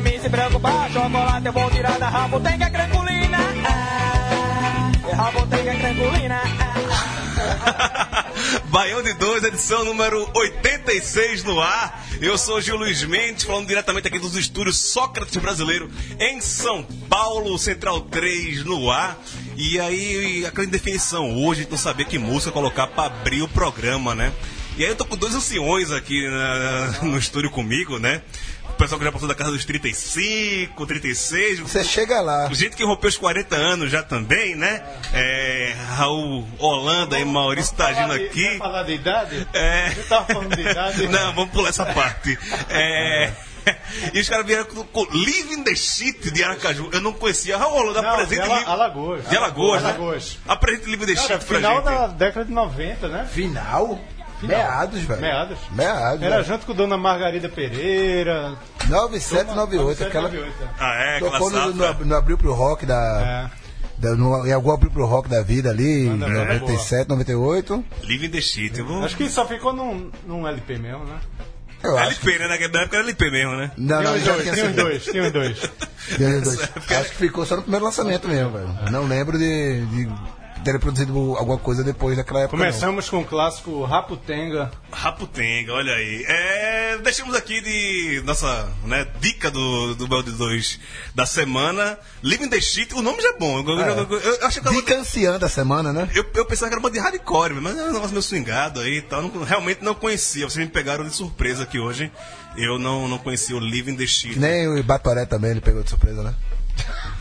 De 0.00 0.10
mim, 0.10 0.18
se 0.20 0.28
preocupar. 0.30 0.90
Chocolate 0.90 1.46
eu 1.46 1.52
vou 1.52 1.70
tirar 1.70 1.98
da 1.98 2.08
rabotega 2.08 2.70
cranculina. 2.70 3.38
Ah, 3.66 4.92
é 5.52 5.74
cranculina. 5.76 6.40
Ah. 6.58 8.24
Baião 8.70 9.02
de 9.02 9.12
2, 9.14 9.44
edição 9.44 9.84
número 9.84 10.28
86 10.34 11.44
no 11.44 11.60
ar. 11.60 12.04
Eu 12.20 12.38
sou 12.38 12.60
Gil 12.60 12.76
Luiz 12.76 13.02
Mendes, 13.04 13.44
falando 13.44 13.66
diretamente 13.66 14.08
aqui 14.08 14.18
dos 14.18 14.36
estúdios 14.36 14.76
Sócrates 14.78 15.36
Brasileiro, 15.36 15.90
em 16.18 16.40
São 16.40 16.82
Paulo, 17.08 17.58
Central 17.58 18.00
3 18.02 18.64
no 18.64 18.90
ar. 18.90 19.18
E 19.56 19.78
aí, 19.80 20.44
aquela 20.46 20.66
indefinição 20.66 21.34
hoje, 21.44 21.66
não 21.70 21.76
sabia 21.78 22.06
que 22.06 22.18
música 22.18 22.52
colocar 22.52 22.86
pra 22.86 23.04
abrir 23.06 23.42
o 23.42 23.48
programa, 23.48 24.14
né? 24.14 24.32
E 24.78 24.84
aí 24.84 24.90
eu 24.90 24.96
tô 24.96 25.04
com 25.04 25.16
dois 25.16 25.34
anciões 25.34 25.90
aqui 25.90 26.26
na- 26.28 27.02
no 27.02 27.18
estúdio 27.18 27.50
comigo, 27.50 27.98
né? 27.98 28.22
O 28.80 28.82
pessoal 28.82 28.98
que 28.98 29.04
já 29.04 29.12
passou 29.12 29.28
da 29.28 29.34
casa 29.34 29.50
dos 29.50 29.62
35, 29.66 30.86
36. 30.86 31.60
Você 31.60 31.84
chega 31.84 32.18
lá. 32.22 32.48
Gente 32.50 32.74
que 32.76 32.82
rompeu 32.82 33.10
os 33.10 33.18
40 33.18 33.54
anos 33.54 33.90
já 33.90 34.02
também, 34.02 34.56
né? 34.56 34.82
É, 35.12 35.74
Raul 35.96 36.48
Holanda 36.58 37.18
e 37.18 37.24
Maurício 37.26 37.76
Tagino 37.76 38.10
aqui. 38.14 38.42
Vai 38.42 38.56
falar 38.56 38.82
de 38.84 38.94
idade? 38.94 39.46
É. 39.52 39.90
Você 39.90 40.02
tava 40.04 40.24
falando 40.24 40.56
de 40.56 40.62
idade? 40.62 41.06
Não, 41.12 41.34
vamos 41.34 41.50
pular 41.50 41.68
essa 41.68 41.84
parte. 41.84 42.38
É, 42.70 43.30
E 44.14 44.18
os 44.18 44.28
caras 44.30 44.46
vieram 44.46 44.64
com, 44.64 44.82
com 44.84 45.04
Live 45.12 45.52
in 45.52 45.62
the 45.62 45.74
Shit 45.74 46.30
de 46.30 46.42
Aracaju. 46.42 46.88
Eu 46.90 47.02
não 47.02 47.12
conhecia. 47.12 47.58
Raul 47.58 47.80
Holanda, 47.80 48.00
Não, 48.00 48.10
apresente 48.10 48.48
de 48.48 48.64
Alagoas. 48.64 49.28
De 49.28 49.36
Alagoas, 49.36 49.82
né? 49.82 49.88
Alagoas. 49.90 50.38
Apresente 50.48 50.86
Live 50.86 51.02
in 51.02 51.06
the 51.06 51.14
Cara, 51.16 51.28
Shit 51.28 51.44
pra 51.44 51.56
final 51.58 51.76
gente. 51.76 51.84
da 51.84 52.06
década 52.06 52.46
de 52.46 52.52
90, 52.52 53.08
né? 53.08 53.28
Final? 53.30 54.00
Meados, 54.42 55.00
velho. 55.02 55.20
Meados. 55.20 55.58
Meados. 55.72 56.22
Era 56.22 56.36
velho. 56.36 56.44
junto 56.44 56.66
com 56.66 56.74
Dona 56.74 56.96
Margarida 56.96 57.48
Pereira. 57.48 58.54
9798, 58.88 60.04
aquela. 60.04 60.28
9798, 60.28 60.70
Ah, 60.78 60.94
é, 60.94 61.18
Tocou 61.20 61.50
no, 61.50 61.72
no, 61.74 62.04
no 62.06 62.16
Abril 62.16 62.38
pro 62.38 62.52
Rock 62.54 62.86
da. 62.86 63.50
É. 63.52 64.00
da 64.00 64.14
no, 64.16 64.46
em 64.46 64.52
algum 64.52 64.72
Abril 64.72 64.90
pro 64.90 65.06
Rock 65.06 65.28
da 65.28 65.42
vida 65.42 65.70
ali, 65.70 66.06
em 66.06 66.16
Banda 66.16 66.26
boa. 66.28 66.44
97, 66.44 67.08
98. 67.08 67.84
Live 68.04 68.26
in 68.26 68.30
the 68.30 68.82
vou... 68.82 69.04
Acho 69.04 69.16
que 69.16 69.28
só 69.28 69.46
ficou 69.46 69.72
num, 69.72 70.10
num 70.26 70.46
LP 70.46 70.78
mesmo, 70.78 71.04
né? 71.04 71.18
Eu 71.82 71.96
acho. 71.96 72.08
LP, 72.08 72.38
né? 72.38 72.48
Naquela 72.48 72.82
época 72.82 72.96
era 72.96 73.04
LP 73.04 73.30
mesmo, 73.30 73.56
né? 73.56 73.70
Não, 73.76 73.98
Tinha 74.00 74.10
não, 74.10 74.18
já 74.18 74.32
dois, 74.32 74.42
tinha 74.42 74.54
tinha 74.54 74.64
os 74.66 74.70
sido. 74.70 74.82
dois, 74.82 75.04
tinha 75.04 75.22
os 75.22 75.32
dois. 75.32 75.70
Tinha 76.16 76.28
os 76.38 76.42
dois. 76.42 76.60
Acho 76.90 77.10
que 77.10 77.16
ficou 77.16 77.46
só 77.46 77.56
no 77.56 77.62
primeiro 77.62 77.84
lançamento 77.86 78.28
mesmo, 78.28 78.50
velho. 78.52 78.68
Não 78.90 79.04
lembro 79.06 79.38
de, 79.38 79.86
de 79.86 80.08
ter 80.64 80.78
produzido 80.78 81.36
alguma 81.36 81.58
coisa 81.58 81.82
depois 81.82 82.16
daquela 82.16 82.40
época. 82.40 82.56
não. 82.56 82.64
Começamos 82.66 83.08
com 83.08 83.18
o 83.20 83.24
clássico 83.24 83.82
Raputenga. 83.84 84.70
Raputenga, 84.92 85.72
olha 85.72 85.92
aí. 85.94 86.24
É, 86.28 86.98
deixamos 87.02 87.34
aqui 87.34 87.60
de 87.60 88.22
nossa 88.24 88.68
né, 88.84 89.06
dica 89.20 89.50
do, 89.50 89.94
do 89.94 90.06
Bel 90.06 90.22
de 90.22 90.32
2 90.32 90.80
da 91.14 91.24
semana. 91.26 91.98
Live 92.22 92.44
in 92.44 92.48
the 92.48 92.60
Shit, 92.60 92.94
o 92.94 93.02
nome 93.02 93.22
já 93.22 93.30
é 93.30 93.38
bom. 93.38 93.58
Eu, 93.60 93.78
eu, 93.78 93.96
eu, 94.10 94.20
eu 94.20 94.46
achei 94.46 94.60
que 94.62 94.68
era 94.68 94.76
uma- 94.76 94.80
Dica 94.82 94.96
anciã 94.98 95.38
da 95.38 95.48
semana, 95.48 95.92
né? 95.92 96.08
eu, 96.14 96.24
eu 96.34 96.44
pensava 96.44 96.68
que 96.68 96.74
era 96.74 96.80
uma 96.80 96.90
de 96.90 96.98
hardcore, 96.98 97.54
mas 97.54 97.76
é 97.78 97.82
um 97.84 97.92
negócio 97.92 98.10
meio 98.10 98.22
swingado 98.22 98.80
aí 98.80 98.98
e 98.98 99.02
tal. 99.02 99.22
Não- 99.22 99.42
realmente 99.44 99.82
não 99.82 99.94
conhecia. 99.94 100.48
Vocês 100.48 100.64
me 100.64 100.70
pegaram 100.70 101.04
de 101.04 101.14
surpresa 101.14 101.62
aqui 101.62 101.78
hoje. 101.78 102.10
Eu 102.56 102.78
não, 102.78 103.06
não 103.08 103.18
conhecia 103.18 103.56
o 103.56 103.60
Live 103.60 103.90
in 103.92 103.96
the 103.96 104.06
Shit. 104.06 104.34
Que 104.34 104.40
nem 104.40 104.68
o 104.68 104.82
Batoré 104.82 105.24
também, 105.24 105.52
ele 105.52 105.60
pegou 105.60 105.82
de 105.82 105.88
surpresa, 105.90 106.22
né? 106.22 106.34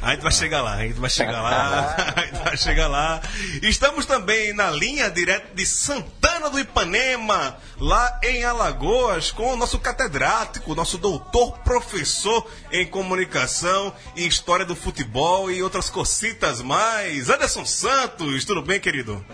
A 0.00 0.12
gente 0.12 0.22
vai 0.22 0.30
chegar 0.30 0.62
lá, 0.62 0.74
a 0.74 0.86
gente 0.86 1.00
vai 1.00 1.10
chegar 1.10 1.42
lá, 1.42 1.96
a 2.16 2.20
gente 2.20 2.44
vai 2.44 2.56
chegar 2.56 2.86
lá. 2.86 3.20
Estamos 3.62 4.06
também 4.06 4.52
na 4.52 4.70
linha 4.70 5.10
direto 5.10 5.52
de 5.54 5.66
Santana 5.66 6.48
do 6.48 6.60
Ipanema, 6.60 7.56
lá 7.80 8.20
em 8.22 8.44
Alagoas, 8.44 9.32
com 9.32 9.54
o 9.54 9.56
nosso 9.56 9.78
catedrático, 9.80 10.74
nosso 10.74 10.98
doutor 10.98 11.58
professor 11.58 12.48
em 12.70 12.86
comunicação 12.86 13.92
e 14.14 14.24
história 14.24 14.64
do 14.64 14.76
futebol 14.76 15.50
e 15.50 15.62
outras 15.62 15.90
cocitas 15.90 16.62
mais. 16.62 17.28
Anderson 17.28 17.64
Santos, 17.64 18.44
tudo 18.44 18.62
bem, 18.62 18.78
querido? 18.78 19.24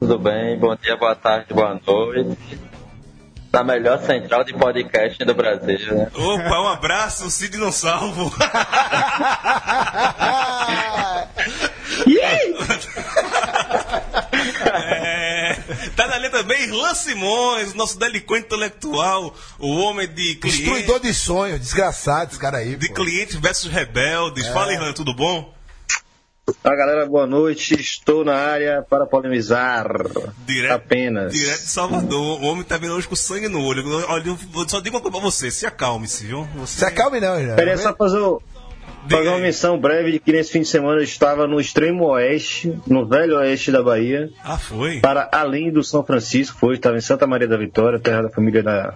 Tudo 0.00 0.18
bem, 0.18 0.58
bom 0.58 0.74
dia, 0.74 0.96
boa 0.96 1.14
tarde, 1.14 1.54
boa 1.54 1.80
noite. 1.86 2.71
Na 3.52 3.62
melhor 3.62 3.98
central 4.00 4.44
de 4.44 4.54
podcast 4.54 5.22
do 5.24 5.34
Brasil, 5.34 5.94
né? 5.94 6.08
Opa, 6.14 6.60
um 6.60 6.68
abraço, 6.68 7.30
Cid 7.30 7.56
não 7.58 7.70
salvo. 7.70 8.32
É, 14.74 15.54
tá 15.96 16.06
na 16.06 16.18
linha 16.18 16.30
também 16.30 16.62
Irlan 16.64 16.94
Simões, 16.94 17.74
nosso 17.74 17.98
delinquente 17.98 18.46
intelectual, 18.46 19.34
o 19.58 19.76
homem 19.80 20.08
de 20.08 20.36
clientes, 20.36 20.60
Destruidor 20.60 21.00
de 21.00 21.12
sonhos, 21.14 21.60
desgraçado 21.60 22.30
esse 22.30 22.40
cara 22.40 22.58
aí. 22.58 22.76
de 22.76 22.88
pô. 22.88 22.94
clientes 22.94 23.36
versus 23.36 23.70
rebeldes. 23.70 24.46
Fala, 24.48 24.72
Irlan, 24.72 24.92
tudo 24.92 25.14
bom? 25.14 25.52
Olá 26.46 26.74
galera, 26.74 27.06
boa 27.06 27.24
noite. 27.24 27.74
Estou 27.80 28.24
na 28.24 28.34
área 28.34 28.82
para 28.82 29.06
polemizar. 29.06 29.86
Direto, 30.44 30.72
Apenas. 30.72 31.32
direto 31.32 31.60
de 31.60 31.68
Salvador. 31.68 32.40
O 32.42 32.46
homem 32.46 32.64
tá 32.64 32.76
vindo 32.76 32.94
hoje 32.94 33.06
com 33.06 33.14
sangue 33.14 33.46
no 33.48 33.62
olho. 33.64 33.84
Olha, 34.08 34.24
eu 34.26 34.36
só 34.68 34.80
digo 34.80 34.96
uma 34.96 35.00
coisa 35.00 35.16
pra 35.20 35.24
você, 35.30 35.52
se 35.52 35.64
acalme-se, 35.66 36.26
viu? 36.26 36.42
Você... 36.56 36.80
Se 36.80 36.84
acalme 36.84 37.20
não, 37.20 37.40
já. 37.40 37.54
Queria 37.54 37.78
só 37.78 37.94
fazer, 37.94 38.18
fazer 39.08 39.28
uma 39.28 39.38
menção 39.38 39.78
breve 39.78 40.10
de 40.10 40.18
que 40.18 40.32
nesse 40.32 40.50
fim 40.50 40.62
de 40.62 40.68
semana 40.68 40.98
eu 40.98 41.04
estava 41.04 41.46
no 41.46 41.60
extremo 41.60 42.06
oeste, 42.06 42.76
no 42.88 43.06
velho 43.06 43.36
oeste 43.38 43.70
da 43.70 43.80
Bahia, 43.80 44.28
Ah, 44.42 44.58
foi? 44.58 44.98
para 44.98 45.28
além 45.30 45.70
do 45.70 45.84
São 45.84 46.02
Francisco. 46.04 46.58
Foi, 46.58 46.74
estava 46.74 46.96
em 46.96 47.00
Santa 47.00 47.24
Maria 47.24 47.46
da 47.46 47.56
Vitória, 47.56 48.00
terra 48.00 48.22
da 48.22 48.30
família 48.30 48.64
da 48.64 48.94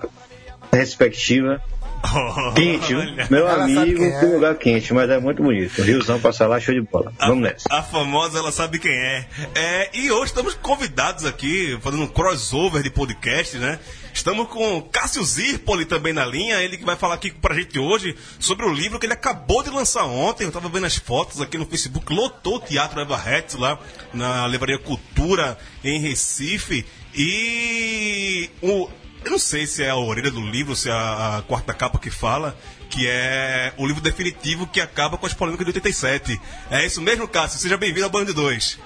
respectiva. 0.73 1.63
Quente? 2.55 2.95
Olha. 2.95 3.27
meu 3.31 3.49
Ela 3.49 3.65
amigo, 3.65 3.99
quem 3.99 4.13
é. 4.13 4.21
que 4.21 4.27
lugar 4.27 4.55
quente, 4.57 4.95
mas 4.95 5.11
é 5.11 5.19
muito 5.19 5.43
bonito. 5.43 5.83
Riozão 5.83 6.21
passa 6.21 6.47
lá, 6.47 6.61
show 6.61 6.75
de 6.75 6.81
bola. 6.81 7.13
Vamos 7.19 7.43
nessa. 7.43 7.69
A 7.71 7.83
famosa, 7.83 8.39
ela 8.39 8.53
sabe 8.53 8.79
quem 8.79 8.93
é. 8.93 9.27
é. 9.55 9.91
E 9.95 10.11
hoje 10.11 10.27
estamos 10.27 10.55
convidados 10.55 11.25
aqui, 11.25 11.79
fazendo 11.81 12.05
um 12.05 12.09
crossover 12.09 12.83
de 12.83 12.91
podcast, 12.91 13.57
né? 13.59 13.79
Estamos 14.17 14.49
com 14.49 14.81
Cássio 14.81 15.23
Zirpoli 15.23 15.85
também 15.85 16.15
na 16.15 16.25
linha, 16.25 16.63
ele 16.63 16.79
que 16.79 16.87
vai 16.87 16.97
falar 16.97 17.17
aqui 17.17 17.31
pra 17.31 17.55
gente 17.55 17.79
hoje 17.79 18.17
sobre 18.39 18.65
o 18.65 18.73
livro 18.73 18.99
que 18.99 19.05
ele 19.05 19.13
acabou 19.13 19.63
de 19.63 19.69
lançar 19.69 20.07
ontem. 20.07 20.45
Eu 20.45 20.53
tava 20.53 20.71
vendo 20.71 20.87
as 20.87 20.97
fotos 20.97 21.41
aqui 21.41 21.59
no 21.59 21.67
Facebook, 21.67 22.11
lotou 22.11 22.57
o 22.57 22.61
Teatro 22.61 22.99
Eva 22.99 23.23
Hetz 23.27 23.57
lá 23.57 23.79
na 24.15 24.47
Livraria 24.49 24.79
Cultura 24.79 25.59
em 25.85 26.01
Recife. 26.01 26.87
E 27.15 28.49
o, 28.63 28.89
eu 29.27 29.31
não 29.33 29.39
sei 29.39 29.67
se 29.67 29.83
é 29.83 29.91
a 29.91 29.97
orelha 29.97 30.31
do 30.31 30.41
livro, 30.41 30.75
se 30.77 30.89
é 30.89 30.93
a, 30.93 31.39
a 31.39 31.43
quarta 31.43 31.75
capa 31.75 31.99
que 31.99 32.11
fala, 32.11 32.57
que 32.89 33.07
é 33.09 33.73
o 33.77 33.87
livro 33.87 34.01
definitivo 34.01 34.67
que 34.67 34.81
acaba 34.81 35.19
com 35.19 35.27
as 35.27 35.35
polêmicas 35.35 35.67
de 35.67 35.71
87. 35.71 36.41
É 36.71 36.87
isso 36.87 37.03
mesmo, 37.03 37.27
Cássio? 37.27 37.59
Seja 37.59 37.77
bem-vindo 37.77 38.07
ao 38.07 38.25
de 38.25 38.33
Dois. 38.33 38.79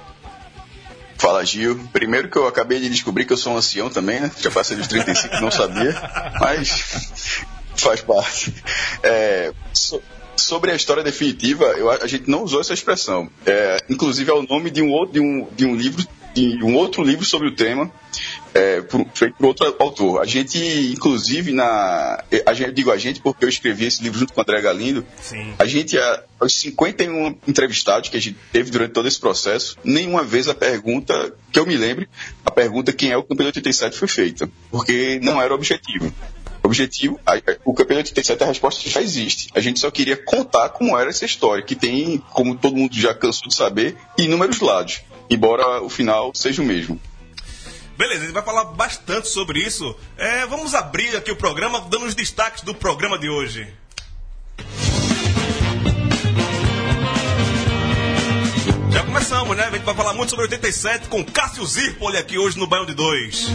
Fala 1.19 1.45
Gil. 1.45 1.79
Primeiro 1.93 2.31
que 2.31 2.39
eu 2.39 2.47
acabei 2.47 2.81
de 2.81 2.89
descobrir 2.89 3.27
que 3.27 3.33
eu 3.33 3.37
sou 3.37 3.53
um 3.53 3.57
ancião 3.59 3.91
também, 3.91 4.21
né? 4.21 4.31
Já 4.41 4.51
passei 4.51 4.77
dos 4.77 4.89
35, 4.89 5.41
não 5.41 5.51
sabia, 5.51 5.95
mas 6.41 7.45
faz 7.77 8.01
parte. 8.01 8.55
É, 9.03 9.53
so- 9.75 10.03
sobre 10.37 10.71
a 10.71 10.75
história 10.75 11.03
definitiva, 11.03 11.65
eu, 11.77 11.91
a 11.91 12.07
gente 12.07 12.31
não 12.31 12.43
usou 12.43 12.63
essa 12.63 12.73
expressão. 12.73 13.29
É, 13.45 13.77
inclusive 13.91 14.31
é 14.31 14.35
o 14.35 14.43
nome 14.43 14.71
de 14.71 14.81
um 14.81 15.07
de 15.07 15.21
um, 15.21 15.47
de 15.55 15.67
um 15.67 15.77
livro, 15.77 16.03
de 16.35 16.65
um 16.65 16.75
outro 16.77 17.03
livro 17.03 17.27
sobre 17.27 17.49
o 17.49 17.55
tema, 17.55 17.93
é, 18.55 18.81
por, 18.81 19.07
feito 19.15 19.37
por 19.37 19.47
outro 19.47 19.75
autor. 19.79 20.21
A 20.21 20.27
gente, 20.27 20.59
inclusive, 20.93 21.53
na. 21.53 22.23
A 22.47 22.53
gente, 22.53 22.73
digo 22.73 22.91
a 22.91 22.99
gente 22.99 23.21
porque 23.21 23.45
eu 23.45 23.49
escrevi 23.49 23.87
esse 23.87 24.03
livro 24.03 24.19
junto 24.19 24.33
com 24.33 24.41
o 24.41 24.43
André 24.43 24.61
Galindo. 24.61 25.05
Sim. 25.21 25.55
A 25.59 25.65
gente, 25.65 25.99
a, 25.99 26.25
os 26.41 26.59
51 26.59 27.37
entrevistados 27.47 28.09
que 28.09 28.17
a 28.17 28.21
gente 28.21 28.39
teve 28.53 28.71
durante 28.71 28.93
todo 28.93 29.07
esse 29.07 29.21
processo, 29.21 29.77
nenhuma 29.85 30.23
vez 30.23 30.49
a 30.49 30.55
pergunta, 30.55 31.35
que 31.53 31.59
eu 31.59 31.67
me 31.67 31.77
lembre, 31.77 32.09
a 32.45 32.51
pergunta 32.51 32.93
quem 32.93 33.11
é 33.11 33.17
o 33.17 33.23
campeão 33.23 33.51
de 33.51 33.59
87 33.59 33.97
foi 33.97 34.09
feita. 34.09 34.51
Porque 34.71 35.21
não 35.23 35.41
era 35.41 35.53
o 35.53 35.57
objetivo. 35.57 36.13
O 36.63 36.67
objetivo, 36.67 37.19
o 37.65 37.73
campeão 37.73 38.03
de 38.03 38.11
87, 38.11 38.43
a 38.43 38.47
resposta 38.47 38.89
já 38.89 39.01
existe. 39.01 39.51
A 39.55 39.61
gente 39.61 39.81
só 39.81 39.91
queria 39.91 40.17
contar 40.17 40.69
como 40.71 40.97
era 40.97 41.09
essa 41.09 41.25
história, 41.25 41.65
que 41.65 41.75
tem, 41.75 42.23
como 42.33 42.57
todo 42.57 42.77
mundo 42.77 42.95
já 42.95 43.15
cansou 43.15 43.49
de 43.49 43.55
saber, 43.55 43.97
inúmeros 44.19 44.61
lados. 44.61 45.01
Embora 45.29 45.81
o 45.83 45.89
final 45.89 46.33
seja 46.35 46.61
o 46.61 46.65
mesmo. 46.65 47.01
Beleza, 48.01 48.23
gente 48.23 48.33
vai 48.33 48.43
falar 48.43 48.65
bastante 48.65 49.29
sobre 49.29 49.61
isso. 49.61 49.95
É, 50.17 50.47
vamos 50.47 50.75
abrir 50.75 51.15
aqui 51.15 51.31
o 51.31 51.37
programa 51.37 51.83
dando 51.83 52.07
os 52.07 52.15
destaques 52.15 52.63
do 52.63 52.75
programa 52.75 53.19
de 53.19 53.29
hoje. 53.29 53.69
Já 58.91 59.03
começamos, 59.05 59.55
né? 59.55 59.65
A 59.65 59.71
gente 59.71 59.83
vai 59.83 59.95
falar 59.95 60.15
muito 60.15 60.31
sobre 60.31 60.47
87 60.47 61.09
com 61.09 61.23
Cássio 61.23 61.67
Zirpoli 61.67 62.17
aqui 62.17 62.39
hoje 62.39 62.59
no 62.59 62.67
Baião 62.67 62.87
de 62.87 62.95
2. 62.95 63.49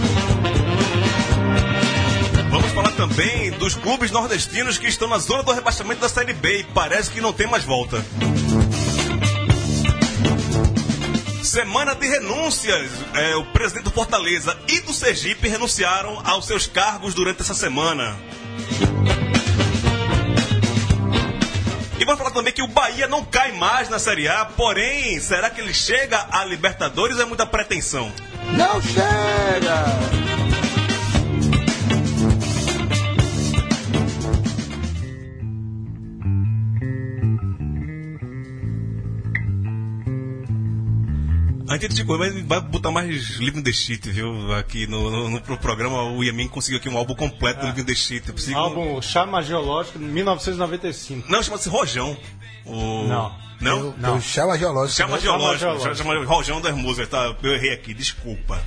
Vamos 2.52 2.72
falar 2.72 2.92
também 2.92 3.50
dos 3.50 3.74
clubes 3.74 4.12
nordestinos 4.12 4.78
que 4.78 4.86
estão 4.86 5.08
na 5.08 5.18
zona 5.18 5.42
do 5.42 5.52
rebaixamento 5.54 6.02
da 6.02 6.08
Série 6.08 6.34
B 6.34 6.60
e 6.60 6.64
parece 6.66 7.10
que 7.10 7.20
não 7.20 7.34
tem 7.34 7.48
mais 7.48 7.64
volta. 7.64 8.06
Semana 11.56 11.96
de 11.96 12.06
renúncias. 12.06 12.92
É, 13.14 13.34
o 13.38 13.46
presidente 13.46 13.86
do 13.86 13.92
Fortaleza 13.92 14.58
e 14.68 14.82
do 14.82 14.92
Sergipe 14.92 15.48
renunciaram 15.48 16.22
aos 16.26 16.48
seus 16.48 16.68
cargos 16.68 17.14
durante 17.14 17.42
essa 17.42 17.54
semana. 17.54 18.14
E 21.98 22.04
vamos 22.04 22.18
falar 22.20 22.32
também 22.32 22.52
que 22.52 22.62
o 22.62 22.68
Bahia 22.68 23.08
não 23.08 23.24
cai 23.24 23.54
mais 23.54 23.88
na 23.88 24.00
Série 24.00 24.28
A, 24.28 24.44
porém, 24.44 25.18
será 25.22 25.50
que 25.50 25.62
ele 25.62 25.74
chega 25.74 26.28
a 26.30 26.44
Libertadores 26.44 27.16
ou 27.16 27.24
é 27.24 27.26
muita 27.26 27.46
pretensão? 27.46 28.12
Não 28.52 28.82
chega! 28.82 30.25
Antes 41.76 41.96
de 41.96 42.04
correr, 42.06 42.44
vai 42.44 42.62
botar 42.62 42.92
mais 42.92 43.38
Living 43.38 43.62
the 43.62 43.72
Shit, 43.72 44.10
viu? 44.10 44.54
Aqui 44.54 44.88
no, 44.88 45.10
no, 45.10 45.30
no 45.30 45.42
pro 45.42 45.58
programa, 45.58 46.04
o 46.04 46.24
Yamin 46.24 46.48
conseguiu 46.48 46.80
aqui 46.80 46.88
um 46.90 46.98
álbum 46.98 47.14
completo 47.16 47.62
do 47.62 47.68
Living 47.68 47.84
the 47.84 47.96
Shit. 47.96 48.32
Preciso- 48.32 48.56
Álbum 48.58 49.02
Chama 49.02 49.42
Geológico, 49.42 50.00
1995. 50.00 51.32
Não, 51.32 51.42
chama-se 51.44 51.70
Rojão. 51.70 52.18
O... 52.66 53.04
Não. 53.08 53.32
Não? 53.60 53.96
Eu, 54.02 54.16
eu 54.16 54.22
chama 54.22 54.58
geológico. 54.58 54.98
Chama 54.98 55.16
né? 55.16 55.22
geológico, 55.22 55.60
Chama 55.60 55.96
chama, 55.96 56.14
chama 56.14 56.26
Rojão 56.26 56.62
das 56.62 56.76
Musas, 56.76 57.08
tá? 57.08 57.36
Eu 57.42 57.54
errei 57.54 57.74
aqui, 57.74 57.94
desculpa. 57.94 58.62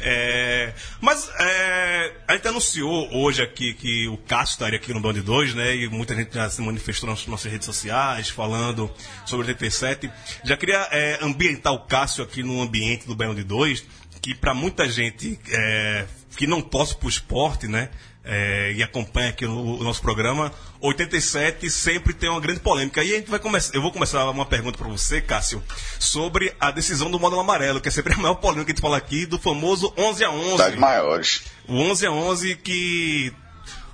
É, 0.00 0.72
mas 1.00 1.30
é, 1.38 2.12
a 2.28 2.34
gente 2.34 2.48
anunciou 2.48 3.12
hoje 3.14 3.42
aqui 3.42 3.74
que 3.74 4.08
o 4.08 4.16
Cássio 4.18 4.52
estaria 4.52 4.78
aqui 4.78 4.92
no 4.92 5.00
Band 5.00 5.14
2, 5.14 5.54
né? 5.54 5.74
E 5.76 5.88
muita 5.88 6.14
gente 6.14 6.34
já 6.34 6.48
se 6.50 6.60
manifestou 6.60 7.08
nas 7.08 7.26
nossas 7.26 7.50
redes 7.50 7.66
sociais 7.66 8.28
falando 8.28 8.90
sobre 9.24 9.46
o 9.46 9.48
87. 9.48 10.10
Já 10.44 10.56
queria 10.56 10.88
é, 10.90 11.18
ambientar 11.22 11.72
o 11.72 11.80
Cássio 11.80 12.22
aqui 12.22 12.42
no 12.42 12.60
ambiente 12.60 13.06
do 13.06 13.14
Band 13.14 13.34
2, 13.34 13.84
que 14.20 14.34
para 14.34 14.54
muita 14.54 14.88
gente 14.88 15.38
é, 15.50 16.06
que 16.36 16.46
não 16.46 16.60
torce 16.60 16.96
pro 16.96 17.08
esporte, 17.08 17.66
né? 17.66 17.90
É, 18.24 18.72
e 18.72 18.82
acompanha 18.82 19.28
aqui 19.28 19.44
o, 19.44 19.78
o 19.78 19.84
nosso 19.84 20.00
programa, 20.00 20.50
87 20.80 21.68
sempre 21.70 22.14
tem 22.14 22.28
uma 22.28 22.40
grande 22.40 22.60
polêmica. 22.60 23.04
E 23.04 23.12
a 23.12 23.16
gente 23.18 23.30
vai 23.30 23.38
começar, 23.38 23.74
eu 23.74 23.82
vou 23.82 23.92
começar 23.92 24.28
uma 24.30 24.46
pergunta 24.46 24.78
para 24.78 24.88
você, 24.88 25.20
Cássio, 25.20 25.62
sobre 25.98 26.54
a 26.58 26.70
decisão 26.70 27.10
do 27.10 27.20
módulo 27.20 27.42
amarelo, 27.42 27.80
que 27.80 27.88
é 27.88 27.90
sempre 27.90 28.14
a 28.14 28.16
maior 28.16 28.36
polêmica 28.36 28.66
que 28.66 28.72
a 28.72 28.74
gente 28.74 28.82
fala 28.82 28.96
aqui, 28.96 29.26
do 29.26 29.38
famoso 29.38 29.92
11 29.96 30.24
a 30.24 30.30
11 30.30 30.56
Das 30.56 30.74
maiores. 30.76 31.42
o 31.68 31.74
11 31.74 32.06
a 32.06 32.10
11 32.10 32.56
que 32.56 33.32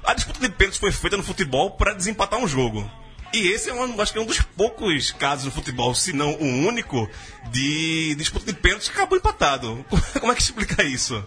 a 0.05 0.15
disputa 0.15 0.41
de 0.41 0.49
pênaltis 0.49 0.79
foi 0.79 0.93
feita 0.93 1.17
no 1.17 1.23
futebol 1.23 1.73
para 1.73 1.93
desempatar 1.93 2.39
um 2.39 2.49
jogo. 2.49 2.89
E 3.33 3.49
esse 3.49 3.71
é 3.71 3.75
um, 3.75 4.01
acho 4.01 4.13
que 4.13 4.19
é 4.19 4.23
um 4.23 4.27
dos 4.27 4.41
poucos 4.41 5.13
casos 5.13 5.45
no 5.45 5.53
futebol, 5.53 5.95
se 5.95 6.13
não 6.13 6.33
o 6.35 6.67
único, 6.67 7.09
de 7.51 8.15
disputa 8.17 8.47
de 8.47 8.55
pênaltis 8.55 8.89
que 8.89 8.95
acabou 8.95 9.17
empatado. 9.17 9.85
Como 10.19 10.33
é 10.33 10.35
que 10.35 10.43
explica 10.43 10.83
isso? 10.83 11.25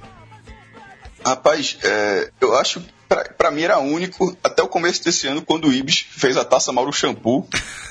Rapaz, 1.26 1.78
é, 1.82 2.30
eu 2.42 2.54
acho 2.58 2.84
pra 3.38 3.52
mim 3.52 3.62
era 3.62 3.80
único 3.80 4.36
até 4.44 4.64
o 4.64 4.68
começo 4.68 5.04
desse 5.04 5.28
ano, 5.28 5.42
quando 5.42 5.68
o 5.68 5.74
Ibis 5.74 6.06
fez 6.10 6.38
a 6.38 6.46
taça 6.46 6.72
Mauro 6.72 6.92
Shampoo 6.92 7.48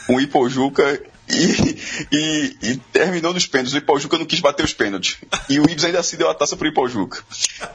com 0.07 0.17
o 0.17 0.21
Ipojuca 0.21 1.01
e, 1.29 1.79
e, 2.13 2.57
e 2.63 2.77
terminou 2.93 3.33
nos 3.33 3.47
pênaltis. 3.47 3.75
O 3.75 3.79
Ipojuca 3.79 4.19
não 4.19 4.27
quis 4.27 4.41
bater 4.41 4.65
os 4.65 4.75
pênaltis. 4.75 5.19
E 5.49 5.59
o 5.61 5.65
Ibis 5.65 5.85
ainda 5.85 6.01
assim 6.01 6.17
deu 6.17 6.29
a 6.29 6.35
taça 6.35 6.57
pro 6.57 6.69
Ipojuca. 6.69 7.23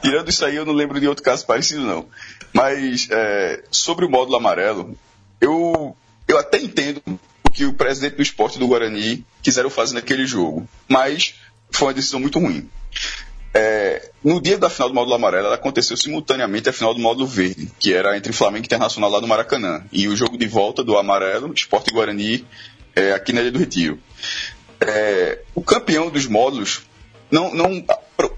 Tirando 0.02 0.28
isso 0.28 0.44
aí, 0.44 0.56
eu 0.56 0.64
não 0.64 0.72
lembro 0.72 1.00
de 1.00 1.08
outro 1.08 1.24
caso 1.24 1.46
parecido, 1.46 1.82
não. 1.82 2.06
Mas 2.52 3.08
é, 3.10 3.64
sobre 3.70 4.04
o 4.04 4.10
módulo 4.10 4.36
amarelo, 4.36 4.96
eu, 5.40 5.96
eu 6.26 6.38
até 6.38 6.58
entendo 6.58 7.02
o 7.44 7.50
que 7.50 7.64
o 7.64 7.74
presidente 7.74 8.16
do 8.16 8.22
esporte 8.22 8.58
do 8.58 8.66
Guarani 8.66 9.24
quiseram 9.42 9.70
fazer 9.70 9.94
naquele 9.94 10.26
jogo. 10.26 10.68
Mas 10.88 11.34
foi 11.70 11.88
uma 11.88 11.94
decisão 11.94 12.20
muito 12.20 12.38
ruim. 12.38 12.68
É, 13.60 14.12
no 14.22 14.40
dia 14.40 14.56
da 14.56 14.70
final 14.70 14.88
do 14.88 14.94
módulo 14.94 15.16
amarelo, 15.16 15.46
ela 15.46 15.56
aconteceu 15.56 15.96
simultaneamente 15.96 16.68
a 16.68 16.72
final 16.72 16.94
do 16.94 17.00
módulo 17.00 17.26
verde, 17.26 17.68
que 17.76 17.92
era 17.92 18.16
entre 18.16 18.32
Flamengo 18.32 18.62
e 18.62 18.66
Internacional 18.66 19.10
lá 19.10 19.20
no 19.20 19.26
Maracanã. 19.26 19.84
E 19.90 20.06
o 20.06 20.14
jogo 20.14 20.38
de 20.38 20.46
volta 20.46 20.84
do 20.84 20.96
amarelo, 20.96 21.52
Esporte 21.52 21.90
Guarani, 21.92 22.46
é, 22.94 23.10
aqui 23.10 23.32
na 23.32 23.40
Ilha 23.40 23.50
do 23.50 23.58
Retiro. 23.58 23.98
É, 24.80 25.40
o 25.56 25.60
campeão 25.60 26.08
dos 26.08 26.26
módulos, 26.26 26.82
não, 27.28 27.52
não, 27.52 27.84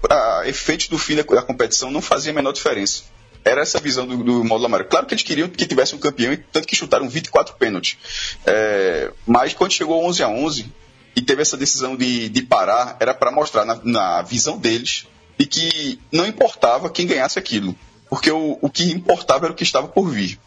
para 0.01 0.49
efeitos 0.49 0.87
do 0.87 0.97
fim 0.97 1.15
da, 1.15 1.21
da 1.21 1.43
competição, 1.43 1.91
não 1.91 2.01
fazia 2.01 2.31
a 2.31 2.35
menor 2.35 2.51
diferença. 2.51 3.03
Era 3.45 3.61
essa 3.61 3.77
a 3.77 3.81
visão 3.81 4.07
do, 4.07 4.17
do 4.23 4.43
módulo 4.43 4.65
amarelo. 4.65 4.89
Claro 4.89 5.05
que 5.05 5.13
eles 5.13 5.23
queriam 5.23 5.47
que 5.47 5.67
tivesse 5.67 5.93
um 5.93 5.99
campeão, 5.99 6.35
tanto 6.51 6.67
que 6.67 6.75
chutaram 6.75 7.07
24 7.07 7.57
pênaltis. 7.57 7.95
É, 8.43 9.11
mas 9.27 9.53
quando 9.53 9.71
chegou 9.71 10.03
11 10.03 10.23
a 10.23 10.29
11 10.29 10.73
e 11.15 11.21
teve 11.21 11.43
essa 11.43 11.55
decisão 11.55 11.95
de, 11.95 12.27
de 12.27 12.41
parar, 12.41 12.97
era 12.99 13.13
para 13.13 13.29
mostrar 13.29 13.65
na, 13.65 13.79
na 13.83 14.21
visão 14.23 14.57
deles 14.57 15.05
de 15.41 15.47
que 15.47 15.99
não 16.11 16.27
importava 16.27 16.87
quem 16.87 17.07
ganhasse 17.07 17.39
aquilo, 17.39 17.75
porque 18.07 18.29
o, 18.29 18.59
o 18.61 18.69
que 18.69 18.91
importava 18.91 19.45
era 19.45 19.53
o 19.53 19.55
que 19.55 19.63
estava 19.63 19.87
por 19.87 20.07
vir. 20.07 20.39